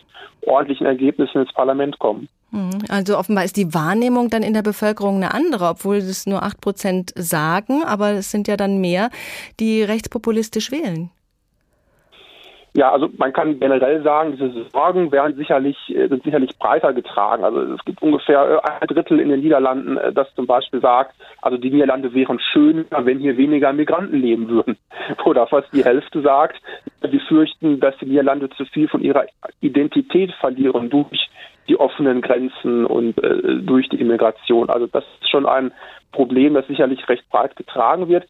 ordentlichen 0.46 0.86
Ergebnissen 0.86 1.42
ins 1.42 1.54
Parlament 1.54 2.00
kommen. 2.00 2.28
Mhm. 2.52 2.84
Also 2.90 3.18
offenbar 3.18 3.44
ist 3.46 3.58
die 3.58 3.74
Wahrnehmung 3.74 4.30
dann 4.30 4.44
in 4.44 4.54
der 4.54 4.62
Bevölkerung 4.62 5.16
eine 5.16 5.34
andere, 5.34 5.70
obwohl 5.70 5.98
es 5.98 6.28
nur 6.28 6.44
acht 6.44 6.62
Prozent 6.62 7.12
sagen, 7.16 7.84
aber 7.84 8.12
es 8.12 8.30
sind 8.30 8.48
ja 8.48 8.58
dann 8.58 8.80
mehr, 8.80 9.10
die 9.60 9.84
rechtspopulistisch 9.84 10.72
wählen. 10.72 11.10
Ja, 12.76 12.92
also 12.92 13.08
man 13.18 13.32
kann 13.34 13.60
generell 13.60 14.02
sagen, 14.02 14.32
diese 14.32 14.66
Sorgen 14.72 15.12
werden 15.12 15.36
sicherlich, 15.36 15.78
äh, 15.90 16.08
sind 16.08 16.24
sicherlich 16.24 16.58
breiter 16.58 16.92
getragen. 16.92 17.44
Also 17.44 17.62
es 17.62 17.86
gibt 17.86 18.02
ungefähr 18.02 18.64
äh, 18.64 18.82
ein 18.82 18.88
Drittel 18.88 19.20
in 19.20 19.30
den 19.30 19.42
Niederlanden, 19.42 19.98
äh, 19.98 20.12
das 20.12 20.34
zum 20.34 20.48
Beispiel 20.48 20.82
sagt, 20.82 21.14
also 21.44 21.58
die 21.58 21.70
Niederlande 21.70 22.16
wären 22.16 22.40
schöner, 22.40 23.06
wenn 23.06 23.20
hier 23.20 23.38
weniger 23.38 23.74
Migranten 23.74 24.20
leben 24.20 24.50
würden. 24.50 24.78
Oder 25.26 25.46
fast 25.46 25.72
die 25.72 25.86
Hälfte 25.86 26.22
sagt, 26.22 26.60
wir 27.02 27.22
fürchten, 27.22 27.80
dass 27.80 27.96
die 28.00 28.08
Niederlande 28.08 28.50
zu 28.50 28.66
viel 28.66 28.88
von 28.88 29.02
ihrer 29.02 29.26
Identität 29.62 30.32
verlieren 30.40 30.90
durch 30.90 31.30
die 31.68 31.80
offenen 31.80 32.22
Grenzen 32.22 32.88
und 32.88 33.24
äh, 33.24 33.62
durch 33.62 33.88
die 33.90 34.02
Immigration. 34.02 34.72
Also 34.72 34.88
das 34.88 35.04
ist 35.22 35.30
schon 35.30 35.46
ein 35.46 35.72
Problem, 36.12 36.56
das 36.56 36.66
sicherlich 36.66 37.08
recht 37.08 37.30
breit 37.30 37.56
getragen 37.56 38.08
wird 38.08 38.26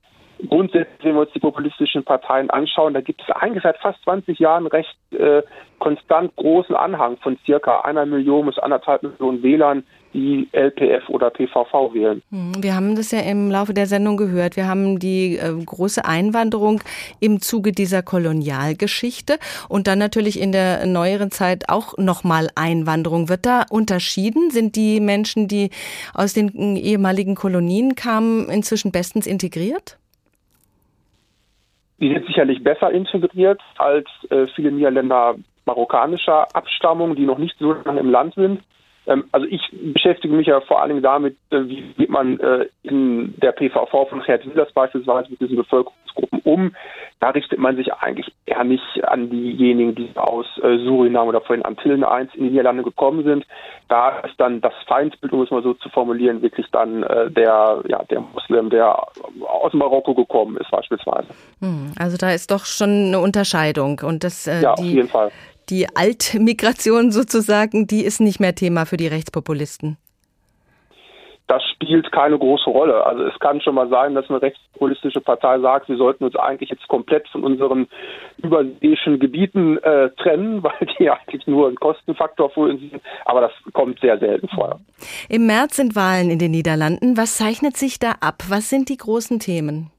grundsätzlich, 0.48 1.04
wenn 1.04 1.16
wir 1.16 1.22
uns 1.22 1.32
die 1.34 1.40
populistischen 1.40 2.04
Parteien 2.04 2.50
anschauen, 2.50 2.94
da 2.94 3.02
gibt 3.02 3.22
es 3.22 3.36
eigentlich 3.36 3.64
seit 3.64 3.78
fast 3.78 4.02
20 4.04 4.40
Jahren 4.40 4.68
recht 4.68 4.96
äh, 5.12 5.42
konstant 5.80 6.36
großen 6.38 6.76
Anhang 6.76 7.18
von 7.18 7.38
circa 7.46 7.82
einer 7.82 8.06
Million 8.06 8.46
bis 8.46 8.58
anderthalb 8.58 9.04
Millionen 9.04 9.44
Wählern, 9.44 9.84
die 10.14 10.48
LPF 10.52 11.10
oder 11.10 11.30
PVV 11.30 11.94
wählen. 11.94 12.22
Hm, 12.30 12.54
wir 12.62 12.76
haben 12.76 12.96
das 12.96 13.12
ja 13.12 13.20
im 13.20 13.50
Laufe 13.50 13.74
der 13.74 13.88
Sendung 13.88 14.16
gehört. 14.16 14.56
Wir 14.56 14.68
haben 14.68 15.00
die 15.00 15.38
äh, 15.38 15.54
große 15.66 16.06
Einwanderung 16.06 16.82
im 17.20 17.42
Zuge 17.42 17.72
dieser 17.72 18.04
Kolonialgeschichte 18.04 19.38
und 19.70 19.88
dann 19.88 20.00
natürlich 20.00 20.40
in 20.40 20.52
der 20.52 20.86
neueren 20.86 21.32
Zeit 21.32 21.66
auch 21.68 21.98
nochmal 21.98 22.50
Einwanderung. 22.56 23.28
Wird 23.28 23.46
da 23.46 23.66
unterschieden? 23.70 24.52
Sind 24.52 24.76
die 24.76 25.00
Menschen, 25.00 25.48
die 25.48 25.72
aus 26.14 26.34
den 26.34 26.78
ehemaligen 26.78 27.36
Kolonien 27.36 27.96
kamen, 27.96 28.50
inzwischen 28.50 28.92
bestens 28.92 29.28
integriert? 29.28 29.98
Die 32.00 32.14
sind 32.14 32.26
sicherlich 32.26 32.64
besser 32.64 32.92
integriert 32.92 33.62
als 33.78 34.08
äh, 34.30 34.48
viele 34.56 34.72
Niederländer 34.72 35.36
marokkanischer 35.66 36.48
Abstammung, 36.56 37.16
die 37.16 37.26
noch 37.26 37.38
nicht 37.38 37.58
so 37.60 37.74
lange 37.74 38.00
im 38.00 38.10
Land 38.10 38.36
sind. 38.36 38.62
Ähm, 39.08 39.26
also 39.32 39.46
ich 39.48 39.62
beschäftige 39.72 40.34
mich 40.34 40.48
ja 40.48 40.62
vor 40.62 40.82
allen 40.82 40.90
Dingen 40.90 41.04
damit, 41.04 41.36
äh, 41.50 41.62
wie 41.66 41.82
geht 41.98 42.10
man 42.10 42.40
äh, 42.40 42.68
in 42.84 43.34
der 43.42 43.52
PVV 43.52 44.10
von 44.10 44.22
Wilders 44.26 44.72
beispielsweise 44.74 45.30
mit 45.30 45.42
diesen 45.42 45.58
Bevölkerungsgruppen 45.58 46.40
um. 46.44 46.76
Da 47.20 47.30
richtet 47.30 47.60
man 47.60 47.76
sich 47.76 47.94
eigentlich 47.94 48.32
eher 48.46 48.64
nicht 48.64 49.04
an 49.04 49.30
diejenigen, 49.30 49.96
die 49.96 50.10
aus 50.16 50.46
äh, 50.62 50.78
Suriname 50.80 51.30
oder 51.30 51.42
von 51.42 51.58
den 51.58 51.66
Antillen 51.66 52.04
1 52.04 52.36
in 52.36 52.44
die 52.44 52.50
Niederlande 52.52 52.84
gekommen 52.84 53.24
sind. 53.24 53.46
Da 53.90 54.20
ist 54.20 54.36
dann 54.38 54.62
das 54.62 54.74
Feindbild, 54.88 55.32
um 55.34 55.42
es 55.42 55.52
mal 55.52 55.64
so 55.64 55.74
zu 55.74 55.90
formulieren, 55.90 56.42
wirklich 56.42 56.66
dann 56.72 57.02
der, 57.02 57.84
ja, 57.88 58.04
der 58.10 58.22
Muslim, 58.22 58.70
der 58.70 58.98
aus 59.48 59.74
Marokko 59.74 60.14
gekommen 60.16 60.58
ist 60.58 60.72
beispielsweise. 60.72 61.28
Hm, 61.60 61.92
also 62.00 62.18
da 62.18 62.32
ist 62.32 62.50
doch 62.50 62.66
schon 62.66 63.08
eine 63.08 63.20
Unterscheidung 63.20 64.02
und 64.04 64.24
das 64.24 64.46
ja, 64.46 64.60
die, 64.60 64.68
auf 64.68 64.80
jeden 64.80 65.10
Fall. 65.10 65.32
Die 65.70 65.88
Altmigration 65.96 67.12
sozusagen, 67.12 67.88
die 67.88 68.04
ist 68.04 68.20
nicht 68.20 68.40
mehr 68.40 68.56
Thema 68.56 68.86
für 68.86 68.98
die 68.98 69.08
Rechtspopulisten 69.08 69.98
das 71.48 71.62
spielt 71.72 72.12
keine 72.12 72.38
große 72.38 72.70
Rolle. 72.70 73.06
Also 73.06 73.24
es 73.26 73.38
kann 73.40 73.62
schon 73.62 73.76
mal 73.76 73.90
sein, 73.90 74.16
dass 74.16 74.30
eine 74.30 74.42
rechtspopulistische 74.42 75.22
Partei 75.22 75.60
sagt, 75.60 75.90
wir 75.90 75.98
sollten 75.98 76.24
uns 76.24 76.36
eigentlich 76.36 76.70
jetzt 76.70 76.88
komplett 76.88 77.28
von 77.30 77.44
unseren 77.44 77.88
überseeischen 78.38 79.20
Gebieten 79.20 79.78
äh, 79.80 80.10
trennen, 80.12 80.64
weil 80.64 80.88
die 80.98 81.10
eigentlich 81.10 81.46
nur 81.46 81.68
ein 81.68 81.76
Kostenfaktor 81.76 82.50
für 82.50 82.62
uns 82.62 82.80
sind. 82.80 83.02
Aber 83.26 83.42
das 83.42 83.52
kommt 83.74 84.00
sehr 84.00 84.18
selten 84.18 84.48
vor. 84.50 84.80
Im 85.30 85.46
März 85.46 85.76
sind 85.76 85.96
Wahlen 85.96 86.32
in 86.32 86.40
den 86.40 86.52
Niederlanden. 86.52 87.18
Was 87.18 87.38
zeichnet 87.38 87.78
sich 87.78 88.00
da 88.00 88.14
ab? 88.22 88.44
Was 88.50 88.70
sind 88.70 88.90
die 88.90 88.98
großen 88.98 89.40
Themen? 89.40 89.92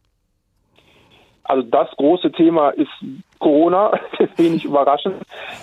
Also 1.45 1.63
das 1.63 1.91
große 1.97 2.33
Thema 2.33 2.71
ist 2.71 2.91
Corona, 3.39 3.93
wenig 4.37 4.65
überraschend. 4.65 5.17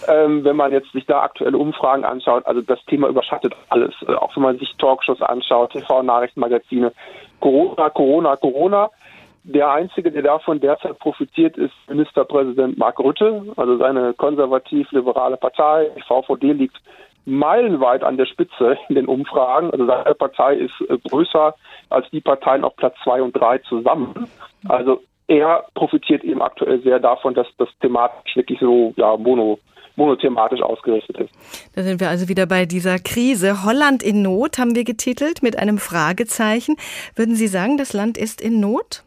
Ähm, 0.08 0.44
wenn 0.44 0.56
man 0.56 0.72
jetzt 0.72 0.92
sich 0.92 1.06
da 1.06 1.22
aktuelle 1.22 1.58
Umfragen 1.58 2.06
anschaut, 2.06 2.46
also 2.46 2.62
das 2.62 2.84
Thema 2.86 3.08
überschattet 3.08 3.56
alles. 3.70 3.94
Äh, 4.08 4.14
auch 4.14 4.36
wenn 4.36 4.44
man 4.44 4.60
sich 4.60 4.76
Talkshows 4.78 5.22
anschaut, 5.22 5.72
TV-Nachrichtenmagazine. 5.72 6.92
Corona, 7.40 7.90
Corona, 7.90 8.36
Corona. 8.36 8.90
Der 9.44 9.72
Einzige, 9.72 10.12
der 10.12 10.22
davon 10.22 10.60
derzeit 10.60 11.00
profitiert, 11.00 11.58
ist 11.58 11.74
Ministerpräsident 11.88 12.78
Mark 12.78 13.00
Rutte. 13.00 13.44
Also 13.58 13.78
seine 13.78 14.14
konservativ-liberale 14.14 15.38
Partei, 15.38 15.90
die 15.98 16.04
VVD, 16.04 16.54
liegt 16.54 16.78
meilenweit 17.26 18.04
an 18.04 18.18
der 18.18 18.26
Spitze 18.28 18.78
in 18.90 18.96
den 18.96 19.08
Umfragen. 19.08 19.72
Also 19.72 19.88
seine 19.88 20.14
Partei 20.14 20.56
ist 20.56 20.80
äh, 20.82 20.98
größer 21.10 21.56
als 21.90 22.08
die 22.12 22.22
Parteien 22.22 22.64
auf 22.64 22.76
Platz 22.76 22.96
zwei 23.04 23.22
und 23.22 23.34
drei 23.34 23.58
zusammen. 23.60 24.28
Also 24.68 25.02
er 25.32 25.66
profitiert 25.76 26.26
eben 26.26 26.42
aktuell 26.42 26.82
sehr 26.82 27.00
davon, 27.00 27.34
dass 27.34 27.48
das 27.58 27.70
thematisch 27.80 28.36
wirklich 28.36 28.60
so 28.60 28.94
ja, 28.98 29.16
mono, 29.16 29.60
monothematisch 29.96 30.62
ausgerichtet 30.62 31.18
ist. 31.20 31.32
Da 31.74 31.84
sind 31.84 32.02
wir 32.02 32.10
also 32.10 32.28
wieder 32.28 32.46
bei 32.46 32.66
dieser 32.66 32.98
Krise. 32.98 33.64
Holland 33.64 34.04
in 34.04 34.22
Not 34.22 34.58
haben 34.58 34.76
wir 34.76 34.84
getitelt 34.84 35.42
mit 35.42 35.58
einem 35.58 35.78
Fragezeichen. 35.78 36.76
Würden 37.16 37.36
Sie 37.36 37.48
sagen, 37.48 37.78
das 37.78 37.94
Land 37.94 38.18
ist 38.18 38.42
in 38.42 38.60
Not? 38.60 39.04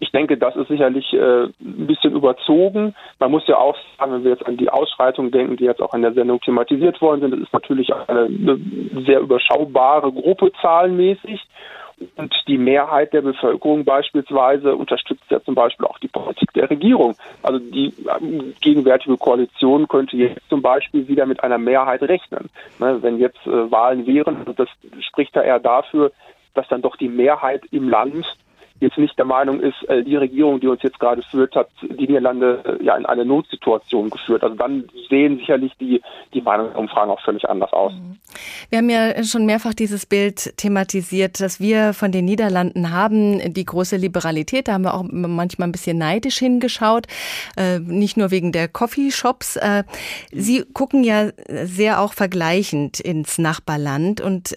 Ich 0.00 0.10
denke, 0.10 0.36
das 0.36 0.56
ist 0.56 0.68
sicherlich 0.68 1.10
äh, 1.14 1.44
ein 1.44 1.86
bisschen 1.86 2.14
überzogen. 2.14 2.94
Man 3.20 3.30
muss 3.30 3.46
ja 3.46 3.56
auch 3.56 3.76
sagen, 3.98 4.12
wenn 4.12 4.24
wir 4.24 4.32
jetzt 4.32 4.46
an 4.46 4.56
die 4.56 4.68
Ausschreitungen 4.68 5.30
denken, 5.30 5.56
die 5.56 5.64
jetzt 5.64 5.80
auch 5.80 5.94
in 5.94 6.02
der 6.02 6.12
Sendung 6.12 6.40
thematisiert 6.40 7.00
worden 7.00 7.20
sind, 7.20 7.30
das 7.30 7.40
ist 7.40 7.52
natürlich 7.52 7.94
eine, 7.94 8.24
eine 8.24 8.60
sehr 9.06 9.20
überschaubare 9.20 10.12
Gruppe 10.12 10.50
zahlenmäßig. 10.60 11.40
Und 12.16 12.34
die 12.46 12.58
Mehrheit 12.58 13.14
der 13.14 13.22
Bevölkerung 13.22 13.84
beispielsweise 13.84 14.76
unterstützt 14.76 15.24
ja 15.30 15.40
zum 15.42 15.54
Beispiel 15.54 15.86
auch 15.86 15.98
die 15.98 16.08
Politik 16.08 16.52
der 16.52 16.68
Regierung. 16.68 17.14
Also 17.42 17.58
die 17.58 17.94
ähm, 18.20 18.52
gegenwärtige 18.60 19.16
Koalition 19.16 19.88
könnte 19.88 20.16
jetzt 20.16 20.48
zum 20.50 20.60
Beispiel 20.60 21.08
wieder 21.08 21.24
mit 21.24 21.42
einer 21.42 21.58
Mehrheit 21.58 22.02
rechnen. 22.02 22.50
Ne, 22.78 23.02
wenn 23.02 23.18
jetzt 23.18 23.46
äh, 23.46 23.70
Wahlen 23.70 24.06
wären, 24.06 24.44
das 24.56 24.68
spricht 25.00 25.34
ja 25.36 25.42
eher 25.42 25.58
dafür, 25.58 26.12
dass 26.52 26.68
dann 26.68 26.82
doch 26.82 26.96
die 26.96 27.08
Mehrheit 27.08 27.64
im 27.70 27.88
Land 27.88 28.26
jetzt 28.80 28.98
nicht 28.98 29.16
der 29.16 29.24
Meinung 29.24 29.60
ist, 29.60 29.82
äh, 29.88 30.02
die 30.02 30.16
Regierung, 30.16 30.60
die 30.60 30.68
uns 30.68 30.82
jetzt 30.82 30.98
gerade 30.98 31.22
führt, 31.22 31.54
hat 31.56 31.68
die 31.82 32.06
Niederlande 32.06 32.78
äh, 32.80 32.84
ja 32.84 32.96
in 32.96 33.06
eine 33.06 33.24
Notsituation 33.24 34.10
geführt. 34.10 34.42
Also 34.42 34.54
dann 34.54 34.84
sehen 35.08 35.38
sicherlich 35.38 35.72
die, 35.80 36.02
die 36.34 36.42
Meinungsumfragen 36.42 37.10
auch 37.10 37.20
völlig 37.22 37.48
anders 37.48 37.72
aus. 37.72 37.92
Mhm. 37.92 38.18
Wir 38.68 38.78
haben 38.78 38.90
ja 38.90 39.24
schon 39.24 39.46
mehrfach 39.46 39.72
dieses 39.72 40.04
Bild 40.04 40.56
thematisiert, 40.58 41.40
dass 41.40 41.58
wir 41.58 41.94
von 41.94 42.12
den 42.12 42.26
Niederlanden 42.26 42.90
haben, 42.92 43.54
die 43.54 43.64
große 43.64 43.96
Liberalität. 43.96 44.68
Da 44.68 44.74
haben 44.74 44.84
wir 44.84 44.94
auch 44.94 45.04
manchmal 45.04 45.68
ein 45.68 45.72
bisschen 45.72 45.96
neidisch 45.96 46.38
hingeschaut, 46.38 47.06
äh, 47.56 47.78
nicht 47.78 48.16
nur 48.16 48.30
wegen 48.30 48.52
der 48.52 48.68
Coffeeshops. 48.68 49.58
Sie 50.32 50.64
gucken 50.72 51.04
ja 51.04 51.30
sehr 51.48 52.00
auch 52.00 52.12
vergleichend 52.12 53.00
ins 53.00 53.38
Nachbarland. 53.38 54.20
Und 54.20 54.52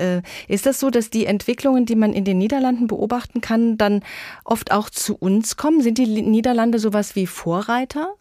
ist 0.47 0.65
das 0.65 0.80
so, 0.80 0.89
dass 0.89 1.09
die 1.09 1.26
Entwicklungen, 1.26 1.86
die 1.86 1.95
man 1.95 2.13
in 2.13 2.26
den 2.26 2.38
Niederlanden 2.38 2.88
beobachten 2.88 3.41
kann, 3.41 3.78
dann 3.78 4.01
oft 4.45 4.72
auch 4.72 4.89
zu 4.89 5.16
uns 5.18 5.57
kommen? 5.57 5.82
Sind 5.82 5.97
die 5.97 6.05
Niederlande 6.05 6.80
sowas 6.80 7.16
wie 7.16 7.28
Vorreiter? 7.28 8.16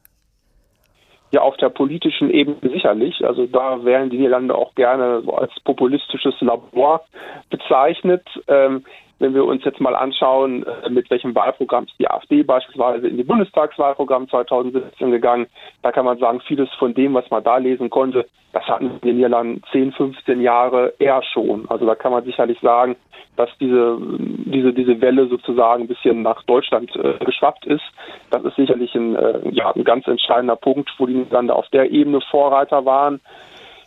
Ja, 1.30 1.42
auf 1.42 1.56
der 1.58 1.68
politischen 1.68 2.30
Ebene 2.30 2.56
sicherlich. 2.62 3.24
Also 3.24 3.46
da 3.46 3.84
werden 3.84 4.08
die 4.08 4.16
Niederlande 4.16 4.54
auch 4.54 4.74
gerne 4.74 5.22
so 5.22 5.34
als 5.34 5.52
populistisches 5.64 6.34
Labor 6.40 7.04
bezeichnet. 7.50 8.26
Ähm, 8.46 8.84
wenn 9.18 9.34
wir 9.34 9.44
uns 9.44 9.64
jetzt 9.64 9.80
mal 9.80 9.96
anschauen, 9.96 10.64
äh, 10.64 10.90
mit 10.90 11.10
welchem 11.10 11.34
Wahlprogramm 11.34 11.84
ist 11.84 11.98
die 11.98 12.08
AfD 12.08 12.42
beispielsweise 12.42 13.08
in 13.08 13.16
die 13.16 13.24
Bundestagswahlprogramm 13.24 14.28
2017 14.28 15.10
gegangen, 15.10 15.46
da 15.82 15.92
kann 15.92 16.04
man 16.04 16.18
sagen, 16.18 16.40
vieles 16.40 16.68
von 16.78 16.94
dem, 16.94 17.14
was 17.14 17.28
man 17.30 17.42
da 17.42 17.56
lesen 17.56 17.90
konnte, 17.90 18.26
das 18.52 18.64
hatten 18.64 19.00
die 19.02 19.12
Niederlande 19.12 19.60
10, 19.72 19.92
15 19.92 20.40
Jahre 20.40 20.94
eher 20.98 21.22
schon. 21.22 21.68
Also 21.68 21.84
da 21.86 21.94
kann 21.94 22.12
man 22.12 22.24
sicherlich 22.24 22.58
sagen, 22.60 22.96
dass 23.36 23.50
diese, 23.60 23.98
diese, 24.00 24.72
diese 24.72 25.00
Welle 25.00 25.28
sozusagen 25.28 25.84
ein 25.84 25.88
bisschen 25.88 26.22
nach 26.22 26.42
Deutschland 26.44 26.94
äh, 26.96 27.24
geschwappt 27.24 27.66
ist. 27.66 27.84
Das 28.30 28.42
ist 28.44 28.56
sicherlich 28.56 28.94
ein, 28.94 29.14
äh, 29.14 29.40
ja, 29.52 29.70
ein 29.70 29.84
ganz 29.84 30.06
entscheidender 30.08 30.56
Punkt, 30.56 30.90
wo 30.98 31.06
die 31.06 31.14
Niederlande 31.14 31.54
auf 31.54 31.68
der 31.68 31.90
Ebene 31.90 32.20
Vorreiter 32.30 32.84
waren. 32.84 33.20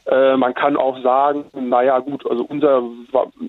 Äh, 0.06 0.36
man 0.36 0.54
kann 0.54 0.78
auch 0.78 0.97
sagen, 1.04 1.45
naja 1.54 1.99
gut, 1.99 2.30
also 2.30 2.43
unser, 2.49 2.84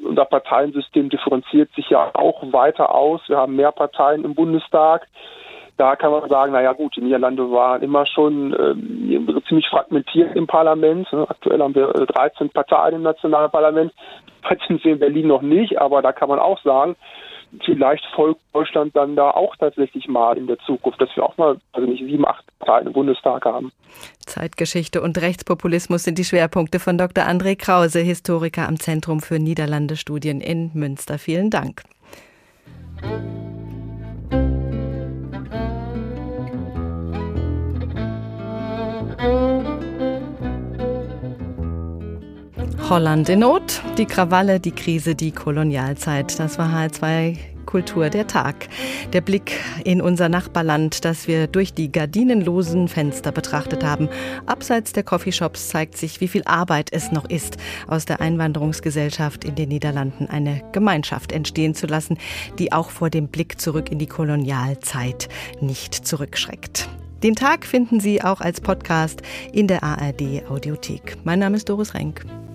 unser 0.05 0.25
Parteiensystem 0.27 1.09
differenziert 1.09 1.71
sich 1.75 1.89
ja 1.89 2.11
auch 2.15 2.43
weiter 2.53 2.95
aus. 2.95 3.21
Wir 3.29 3.39
haben 3.39 3.57
mehr 3.57 3.73
Parteien 3.73 4.25
im 4.25 4.35
Bundestag. 4.35 5.07
Da 5.79 5.97
kann 5.97 6.13
man 6.13 6.29
sagen, 6.29 6.53
naja 6.53 6.75
gut, 6.75 6.95
die 6.97 7.01
Niederlande 7.01 7.51
waren 7.51 7.83
immer 7.83 8.05
schon 8.05 8.53
äh, 8.53 9.43
ziemlich 9.49 9.67
fragmentiert 9.69 10.37
im 10.37 10.47
Parlament. 10.47 11.09
Aktuell 11.13 11.61
haben 11.61 11.75
wir 11.75 11.87
13 11.89 12.47
äh, 12.47 12.51
Parteien 12.51 12.97
im 12.97 13.03
Nationalparlament. 13.03 13.93
Das 14.49 14.59
sind 14.69 14.85
wir 14.85 14.93
in 14.93 14.99
Berlin 14.99 15.29
noch 15.29 15.43
nicht, 15.43 15.81
aber 15.81 16.03
da 16.03 16.13
kann 16.13 16.29
man 16.29 16.39
auch 16.39 16.61
sagen, 16.63 16.97
vielleicht 17.65 18.05
folgt 18.15 18.41
Deutschland 18.53 18.95
dann 18.97 19.17
da 19.17 19.31
auch 19.31 19.55
tatsächlich 19.57 20.09
mal 20.09 20.37
in 20.37 20.47
der 20.47 20.59
Zukunft, 20.61 21.01
dass 21.01 21.15
wir 21.17 21.25
auch 21.25 21.37
mal, 21.37 21.59
also 21.73 21.89
nicht 21.89 22.05
sieben, 22.05 22.27
acht 22.27 22.45
Parteien 22.59 22.87
im 22.87 22.93
Bundestag 22.93 23.45
haben. 23.45 23.73
Zeitgeschichte 24.27 25.03
und 25.03 25.21
Rechtspopulismus 25.21 26.05
sind 26.05 26.19
die 26.19 26.25
Schwerpunkte 26.25 26.81
von 26.81 26.99
Dr. 26.99 27.25
André 27.25 27.57
Krause, 27.57 28.01
Historiker 28.01 28.69
am 28.69 28.79
Zentrum 28.79 29.21
für 29.21 29.39
Niederlandestudien 29.39 30.41
in 30.41 30.71
Münster. 30.75 31.19
Vielen 31.19 31.51
Dank. 31.51 31.83
Holland 42.89 43.29
in 43.29 43.41
Not, 43.41 43.83
die 43.97 44.07
Krawalle, 44.07 44.61
die 44.61 44.73
Krise, 44.73 45.15
die 45.15 45.33
Kolonialzeit. 45.33 46.39
Das 46.39 46.59
war 46.59 46.69
H2 46.69 47.37
Kultur 47.65 48.11
der 48.11 48.27
Tag. 48.27 48.69
Der 49.13 49.21
Blick 49.21 49.53
in 49.85 50.03
unser 50.03 50.29
Nachbarland, 50.29 51.05
das 51.05 51.27
wir 51.29 51.47
durch 51.47 51.73
die 51.73 51.91
gardinenlosen 51.91 52.89
Fenster 52.89 53.33
betrachtet 53.33 53.85
haben. 53.85 54.09
Abseits 54.47 54.93
der 54.93 55.05
Coffeeshops 55.05 55.69
zeigt 55.69 55.97
sich, 55.97 56.21
wie 56.21 56.29
viel 56.29 56.43
Arbeit 56.45 56.93
es 56.93 57.13
noch 57.13 57.29
ist, 57.29 57.57
aus 57.87 58.05
der 58.05 58.21
Einwanderungsgesellschaft 58.21 59.45
in 59.45 59.55
den 59.55 59.71
Niederlanden 59.71 60.27
eine 60.27 60.63
Gemeinschaft 60.73 61.33
entstehen 61.33 61.75
zu 61.75 61.87
lassen, 61.87 62.19
die 62.59 62.73
auch 62.73 62.91
vor 62.91 63.11
dem 63.11 63.29
Blick 63.29 63.61
zurück 63.61 63.91
in 63.91 63.99
die 63.99 64.07
Kolonialzeit 64.07 65.29
nicht 65.61 65.95
zurückschreckt. 65.95 66.89
Den 67.23 67.37
Tag 67.37 67.65
finden 67.65 68.01
Sie 68.01 68.23
auch 68.23 68.41
als 68.41 68.61
Podcast 68.61 69.23
in 69.53 69.69
der 69.69 69.85
ARD 69.85 70.43
Audiothek. 70.51 71.17
Mein 71.23 71.39
Name 71.39 71.57
ist 71.57 71.69
Doris 71.69 71.95
Renk. 71.95 72.27